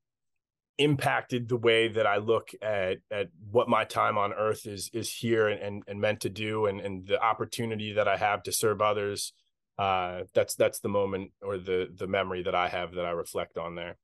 impacted 0.79 1.49
the 1.49 1.57
way 1.57 1.89
that 1.89 2.07
I 2.07 2.17
look 2.17 2.49
at 2.61 2.99
at 3.11 3.29
what 3.51 3.69
my 3.69 3.85
time 3.85 4.19
on 4.19 4.33
earth 4.33 4.67
is 4.67 4.91
is 4.93 5.13
here 5.13 5.49
and 5.49 5.61
and, 5.63 5.83
and 5.87 6.01
meant 6.01 6.21
to 6.21 6.31
do 6.31 6.67
and 6.67 6.81
and 6.81 7.07
the 7.07 7.21
opportunity 7.21 7.93
that 7.93 8.09
I 8.09 8.17
have 8.17 8.43
to 8.45 8.53
serve 8.53 8.81
others. 8.81 9.33
Uh, 9.79 10.23
that's 10.35 10.55
that's 10.55 10.81
the 10.81 10.89
moment 10.89 11.33
or 11.43 11.59
the 11.59 11.89
the 11.95 12.07
memory 12.07 12.43
that 12.45 12.55
I 12.55 12.69
have 12.69 12.95
that 12.95 13.05
I 13.05 13.11
reflect 13.11 13.59
on 13.59 13.75
there. 13.75 13.97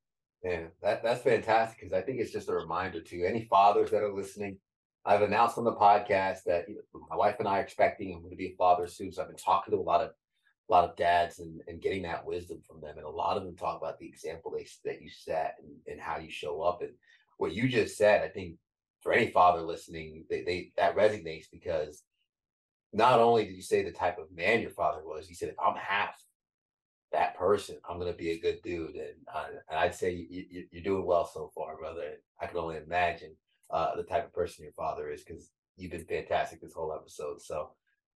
Yeah, 0.45 0.67
that, 0.83 1.03
that's 1.03 1.23
fantastic 1.23 1.81
because 1.81 1.93
I 1.93 2.01
think 2.01 2.19
it's 2.19 2.33
just 2.33 2.49
a 2.49 2.55
reminder 2.55 3.01
to 3.01 3.25
any 3.25 3.45
fathers 3.45 3.91
that 3.91 4.03
are 4.03 4.13
listening. 4.13 4.59
I've 5.05 5.23
announced 5.23 5.59
on 5.59 5.65
the 5.65 5.75
podcast 5.75 6.45
that 6.47 6.69
you 6.69 6.77
know, 6.77 7.07
my 7.11 7.17
wife 7.17 7.37
and 7.39 7.49
I 7.49 7.59
are 7.59 7.63
expecting 7.63 8.15
I'm 8.15 8.21
going 8.21 8.31
to 8.31 8.37
be 8.37 8.53
a 8.53 8.57
father 8.57 8.87
soon. 8.87 9.13
So 9.13 9.23
I've 9.23 9.29
been 9.29 9.37
talking 9.37 9.73
to 9.73 9.79
a 9.79 9.83
lot 9.83 10.03
of 10.03 10.11
a 10.71 10.73
lot 10.73 10.89
of 10.89 10.97
dads 10.97 11.41
and, 11.41 11.61
and 11.67 11.83
getting 11.83 12.03
that 12.03 12.25
wisdom 12.25 12.61
from 12.67 12.81
them. 12.81 12.97
And 12.97 13.07
a 13.07 13.11
lot 13.11 13.37
of 13.37 13.45
them 13.45 13.57
talk 13.57 13.81
about 13.81 13.99
the 13.99 14.07
example 14.07 14.53
they 14.53 14.67
that 14.85 15.03
you 15.03 15.11
set 15.11 15.57
and, 15.63 15.73
and 15.89 16.01
how 16.01 16.19
you 16.19 16.31
show 16.31 16.63
up. 16.63 16.81
And 16.81 16.93
what 17.39 17.53
you 17.53 17.69
just 17.69 17.97
said, 17.97 18.23
I 18.23 18.29
think 18.29 18.57
for 19.01 19.13
any 19.13 19.31
father 19.31 19.63
listening, 19.63 20.25
they, 20.31 20.43
they 20.43 20.73
that 20.77 20.97
resonates 20.97 21.47
because 21.51 22.05
not 22.93 23.19
only 23.19 23.45
did 23.47 23.55
you 23.55 23.63
say 23.63 23.83
the 23.83 23.91
type 23.91 24.19
of 24.19 24.35
man 24.35 24.61
your 24.61 24.71
father 24.71 25.01
was, 25.05 25.29
you 25.29 25.35
said 25.35 25.49
if 25.49 25.57
I'm 25.59 25.77
half 25.77 26.15
that 27.13 27.37
person, 27.37 27.77
I'm 27.89 27.99
gonna 27.99 28.13
be 28.13 28.31
a 28.31 28.41
good 28.41 28.61
dude, 28.63 28.95
and, 28.95 29.17
uh, 29.33 29.47
and 29.69 29.79
I'd 29.79 29.95
say 29.95 30.13
you, 30.13 30.67
are 30.77 30.83
doing 30.83 31.05
well 31.05 31.27
so 31.27 31.51
far, 31.55 31.77
brother. 31.77 32.03
I 32.41 32.47
can 32.47 32.59
only 32.59 32.77
imagine 32.77 33.35
uh, 33.71 33.97
the 33.97 34.05
type 34.05 34.27
of 34.27 34.33
person 34.33 34.65
your 34.65 34.73
father 34.75 35.11
is 35.11 35.25
because 35.25 35.51
you've 35.77 35.91
been 35.91 36.05
fantastic 36.05 36.61
this 36.61 36.75
whole 36.75 36.93
episode. 36.93 37.41
So, 37.41 37.71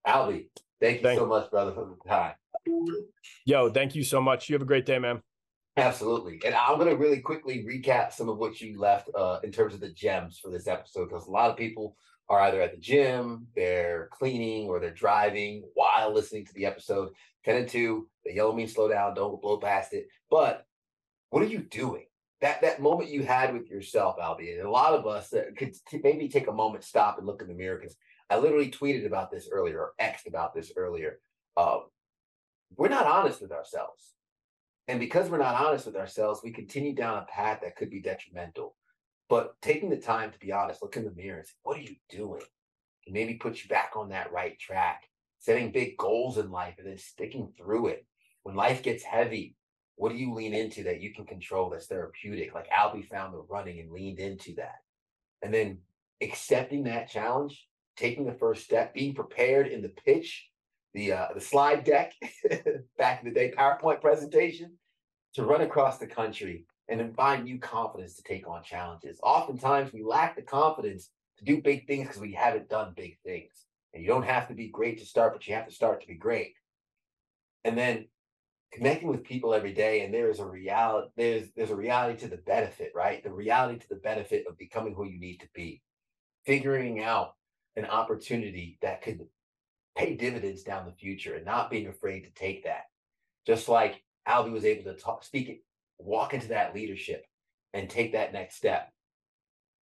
Albie, 0.07 0.47
thank 0.81 0.99
you 0.99 1.03
thank 1.03 1.19
so 1.19 1.27
much, 1.27 1.51
brother, 1.51 1.73
for 1.73 1.87
the 1.87 2.09
time. 2.09 2.35
Yo, 3.45 3.71
thank 3.71 3.95
you 3.95 4.05
so 4.05 4.21
much. 4.21 4.49
You 4.49 4.55
have 4.55 4.63
a 4.63 4.67
great 4.67 4.87
day, 4.87 4.99
man. 4.99 5.21
Absolutely, 5.77 6.41
and 6.47 6.55
I'm 6.55 6.79
gonna 6.79 6.95
really 6.95 7.21
quickly 7.21 7.65
recap 7.65 8.13
some 8.13 8.29
of 8.29 8.39
what 8.39 8.61
you 8.61 8.79
left 8.79 9.11
uh, 9.15 9.41
in 9.43 9.51
terms 9.51 9.75
of 9.75 9.81
the 9.81 9.91
gems 9.91 10.39
for 10.39 10.51
this 10.51 10.69
episode 10.69 11.09
because 11.09 11.27
a 11.27 11.33
lot 11.33 11.51
of 11.51 11.57
people 11.57 11.97
are 12.29 12.41
either 12.43 12.63
at 12.63 12.73
the 12.73 12.81
gym, 12.81 13.47
they're 13.55 14.09
cleaning, 14.13 14.69
or 14.69 14.81
they're 14.81 14.91
driving 14.91 15.65
while 15.75 16.13
listening 16.13 16.47
to 16.47 16.55
the 16.55 16.67
episode. 16.67 17.11
10 17.45 17.57
and 17.57 17.69
2, 17.69 18.09
the 18.25 18.33
yellow 18.33 18.55
means 18.55 18.73
slow 18.73 18.89
down, 18.89 19.15
don't 19.15 19.41
blow 19.43 19.59
past 19.59 19.93
it. 19.93 20.09
But 20.31 20.65
what 21.31 21.43
are 21.43 21.47
you 21.47 21.59
doing? 21.59 22.07
That 22.41 22.63
that 22.63 22.81
moment 22.81 23.11
you 23.11 23.23
had 23.23 23.53
with 23.53 23.69
yourself, 23.69 24.17
Albie, 24.19 24.59
and 24.59 24.67
a 24.67 24.71
lot 24.71 24.95
of 24.95 25.07
us 25.07 25.31
that 25.31 25.57
could 25.57 25.75
t- 25.89 26.01
maybe 26.03 26.29
take 26.29 26.47
a 26.47 26.53
moment, 26.53 26.85
stop 26.85 27.19
and 27.19 27.27
look 27.27 27.43
in 27.43 27.49
the 27.49 27.55
mirror 27.55 27.79
because 27.79 27.97
I 28.31 28.39
literally 28.39 28.71
tweeted 28.71 29.07
about 29.07 29.31
this 29.31 29.49
earlier 29.51 29.81
or 29.81 29.93
X'd 29.99 30.27
about 30.27 30.55
this 30.55 30.73
earlier. 30.77 31.21
Um, 31.57 31.85
we're 32.77 32.89
not 32.89 33.07
honest 33.07 33.41
with 33.41 33.53
ourselves. 33.53 34.15
And 34.87 35.01
because 35.01 35.31
we're 35.31 35.39
not 35.39 35.55
honest 35.55 35.87
with 35.87 35.97
ourselves, 35.97 36.41
we 36.45 36.53
continue 36.53 36.95
down 36.95 37.19
a 37.19 37.27
path 37.27 37.61
that 37.63 37.77
could 37.77 37.91
be 37.91 38.01
detrimental. 38.01 38.77
But 39.29 39.55
taking 39.63 39.89
the 39.89 39.97
time 39.97 40.31
to 40.31 40.39
be 40.39 40.53
honest, 40.53 40.83
look 40.83 40.97
in 40.97 41.05
the 41.05 41.13
mirror 41.13 41.39
and 41.39 41.47
say, 41.47 41.55
what 41.63 41.79
are 41.79 41.83
you 41.83 41.97
doing? 42.11 42.43
And 43.07 43.15
maybe 43.15 43.35
put 43.35 43.63
you 43.63 43.69
back 43.69 43.93
on 43.97 44.11
that 44.11 44.33
right 44.33 44.59
track, 44.59 45.05
setting 45.39 45.73
big 45.73 45.97
goals 45.97 46.37
in 46.37 46.51
life 46.51 46.75
and 46.79 46.87
then 46.87 46.99
sticking 46.99 47.53
through 47.57 47.89
it. 47.89 48.07
When 48.43 48.55
life 48.55 48.83
gets 48.83 49.03
heavy, 49.03 49.57
what 49.97 50.11
do 50.13 50.19
you 50.19 50.35
lean 50.35 50.53
into 50.53 50.83
that 50.85 51.01
you 51.01 51.15
can 51.15 51.25
control 51.25 51.71
that's 51.71 51.87
therapeutic? 51.87 52.55
Like 52.55 52.69
Albie 52.71 53.09
found 53.09 53.33
the 53.33 53.45
running 53.49 53.81
and 53.81 53.91
leaned 53.91 54.19
into 54.19 54.55
that. 54.57 54.77
And 55.43 55.53
then 55.53 55.79
accepting 56.21 56.85
that 56.85 57.09
challenge, 57.09 57.67
taking 57.97 58.27
the 58.27 58.33
first 58.33 58.65
step, 58.65 58.93
being 58.93 59.15
prepared 59.15 59.69
in 59.69 59.83
the 59.83 59.89
pitch, 59.89 60.49
the 60.95 61.13
uh, 61.13 61.27
the 61.35 61.41
slide 61.41 61.85
deck 61.85 62.15
back 62.99 63.23
in 63.23 63.29
the 63.29 63.35
day, 63.35 63.53
PowerPoint 63.57 64.01
presentation, 64.01 64.73
to 65.35 65.45
run 65.45 65.61
across 65.61 65.99
the 65.99 66.07
country 66.07 66.67
and 66.89 67.01
then 67.01 67.13
find 67.15 67.45
new 67.45 67.59
confidence 67.59 68.15
to 68.15 68.23
take 68.23 68.49
on 68.49 68.63
challenges. 68.63 69.19
Oftentimes 69.23 69.93
we 69.93 70.03
lack 70.03 70.37
the 70.37 70.43
confidence 70.43 71.11
to 71.39 71.45
do 71.45 71.61
big 71.61 71.87
things 71.87 72.07
because 72.07 72.21
we 72.21 72.33
haven't 72.33 72.69
done 72.69 72.93
big 72.97 73.19
things. 73.25 73.67
And 73.93 74.03
you 74.03 74.09
don't 74.09 74.25
have 74.25 74.49
to 74.49 74.55
be 74.55 74.69
great 74.69 74.99
to 74.99 75.07
start, 75.07 75.33
but 75.33 75.47
you 75.47 75.55
have 75.55 75.69
to 75.69 75.75
start 75.75 76.01
to 76.01 76.07
be 76.07 76.15
great. 76.15 76.55
And 77.65 77.79
then 77.79 78.07
connecting 78.73 79.09
with 79.09 79.25
people 79.25 79.55
every 79.55 79.73
day, 79.73 80.05
and 80.05 80.13
there 80.13 80.31
is 80.31 80.41
a 80.41 80.47
reality, 80.47 81.09
there's 81.17 81.49
there's 81.57 81.71
a 81.71 81.77
reality 81.77 82.19
to 82.21 82.29
the 82.29 82.39
benefit, 82.39 82.93
right? 82.95 83.23
The 83.23 83.33
reality 83.33 83.79
to 83.79 83.89
the 83.89 83.97
benefit 83.97 84.45
of 84.49 84.59
becoming 84.59 84.95
who 84.95 85.07
you 85.07 85.19
need 85.19 85.39
to 85.39 85.49
be. 85.55 85.83
Figuring 86.45 87.03
out 87.03 87.35
an 87.77 87.87
opportunity 87.87 88.79
that 88.83 89.03
could 89.03 89.21
pay 89.97 90.17
dividends 90.17 90.63
down 90.63 90.87
the 90.87 90.93
future 90.93 91.35
and 91.35 91.45
not 91.45 91.71
being 91.71 91.87
afraid 91.87 92.23
to 92.23 92.31
take 92.31 92.65
that. 92.65 92.85
Just 93.47 93.69
like 93.69 94.03
Albie 94.29 94.53
was 94.53 94.65
able 94.65 94.85
to 94.85 94.99
talk, 94.99 95.25
speak 95.25 95.63
walk 95.99 96.35
into 96.35 96.49
that 96.49 96.75
leadership 96.75 97.25
and 97.73 97.89
take 97.89 98.13
that 98.13 98.33
next 98.33 98.57
step. 98.57 98.91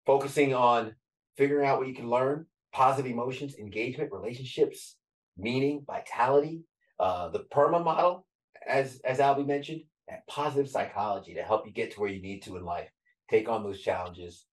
Focusing 0.06 0.54
on 0.54 0.94
figuring 1.36 1.66
out 1.66 1.78
what 1.78 1.88
you 1.88 1.94
can 1.94 2.10
learn, 2.10 2.46
positive 2.72 3.10
emotions, 3.10 3.56
engagement, 3.56 4.12
relationships, 4.12 4.96
meaning, 5.36 5.84
vitality, 5.86 6.62
uh, 6.98 7.28
the 7.28 7.44
PERMA 7.52 7.82
model, 7.82 8.26
as 8.66 9.00
as 9.04 9.18
Albie 9.18 9.46
mentioned, 9.46 9.82
that 10.08 10.26
positive 10.26 10.68
psychology 10.68 11.34
to 11.34 11.42
help 11.42 11.66
you 11.66 11.72
get 11.72 11.92
to 11.92 12.00
where 12.00 12.10
you 12.10 12.20
need 12.20 12.42
to 12.42 12.56
in 12.56 12.64
life. 12.64 12.88
Take 13.30 13.48
on 13.48 13.62
those 13.62 13.80
challenges. 13.80 14.44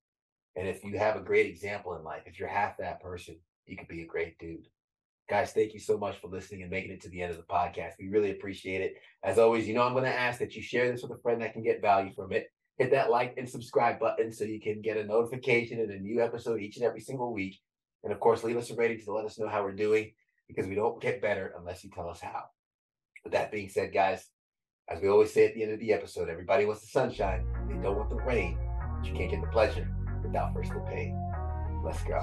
And 0.56 0.68
if 0.68 0.84
you 0.84 0.98
have 0.98 1.16
a 1.16 1.22
great 1.22 1.48
example 1.48 1.96
in 1.96 2.04
life, 2.04 2.24
if 2.26 2.40
you're 2.40 2.48
half 2.48 2.78
that 2.78 3.02
person, 3.02 3.38
you 3.66 3.78
could 3.78 3.88
be 3.88 4.02
a 4.02 4.08
great 4.08 4.38
dude. 4.40 4.68
Guys, 5.30 5.52
thank 5.52 5.74
you 5.74 5.80
so 5.80 5.98
much 5.98 6.18
for 6.22 6.30
listening 6.30 6.62
and 6.62 6.72
making 6.72 6.92
it 6.92 7.02
to 7.02 7.10
the 7.10 7.22
end 7.22 7.32
of 7.32 7.38
the 7.38 7.44
podcast. 7.44 7.94
We 8.00 8.08
really 8.08 8.32
appreciate 8.32 8.80
it. 8.80 8.94
As 9.26 9.38
always, 9.38 9.68
you 9.68 9.74
know, 9.74 9.84
I'm 9.84 9.92
going 9.92 10.06
to 10.06 10.20
ask 10.20 10.40
that 10.40 10.56
you 10.56 10.62
share 10.62 10.90
this 10.90 11.02
with 11.02 11.12
a 11.12 11.22
friend 11.22 11.42
that 11.42 11.52
can 11.52 11.64
get 11.64 11.82
value 11.82 12.14
from 12.16 12.32
it. 12.32 12.48
Hit 12.78 12.92
that 12.92 13.10
like 13.10 13.34
and 13.38 13.50
subscribe 13.50 14.00
button 14.00 14.32
so 14.32 14.46
you 14.46 14.62
can 14.62 14.82
get 14.82 14.96
a 14.96 15.04
notification 15.04 15.82
and 15.82 15.92
a 15.92 16.00
new 16.00 16.22
episode 16.22 16.62
each 16.62 16.78
and 16.78 16.86
every 16.86 17.02
single 17.02 17.34
week. 17.34 17.60
And 18.06 18.14
of 18.14 18.22
course, 18.22 18.44
leave 18.44 18.56
us 18.56 18.70
a 18.72 18.76
rating 18.76 19.04
to 19.04 19.12
let 19.12 19.26
us 19.26 19.38
know 19.38 19.50
how 19.50 19.64
we're 19.64 19.74
doing 19.74 20.14
because 20.48 20.66
we 20.66 20.76
don't 20.76 21.02
get 21.02 21.22
better 21.22 21.54
unless 21.60 21.84
you 21.84 21.90
tell 21.90 22.08
us 22.08 22.22
how. 22.22 22.44
With 23.26 23.34
that 23.34 23.52
being 23.52 23.68
said, 23.68 23.94
guys, 23.94 24.26
as 24.88 25.02
we 25.02 25.10
always 25.10 25.34
say 25.34 25.46
at 25.46 25.56
the 25.56 25.64
end 25.64 25.74
of 25.74 25.80
the 25.82 25.92
episode, 25.92 26.30
everybody 26.30 26.64
wants 26.64 26.82
the 26.82 26.88
sunshine. 26.88 27.46
They 27.68 27.76
don't 27.76 27.98
want 27.98 28.10
the 28.10 28.16
rain, 28.16 28.58
but 28.96 29.06
you 29.06 29.14
can't 29.14 29.32
get 29.32 29.42
the 29.42 29.48
pleasure 29.48 29.90
without 30.24 30.54
first 30.54 30.72
the 30.72 30.80
pain. 30.82 31.27
Let's 31.88 32.04
go. 32.04 32.22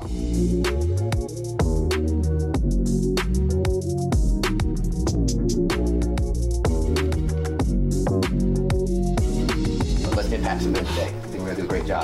Let's 10.14 10.32
impact 10.32 10.62
some 10.64 10.74
today. 10.74 11.06
I 11.06 11.26
think 11.28 11.38
we're 11.38 11.46
gonna 11.46 11.54
do 11.56 11.62
a 11.62 11.66
great 11.66 11.86
job. 11.86 12.02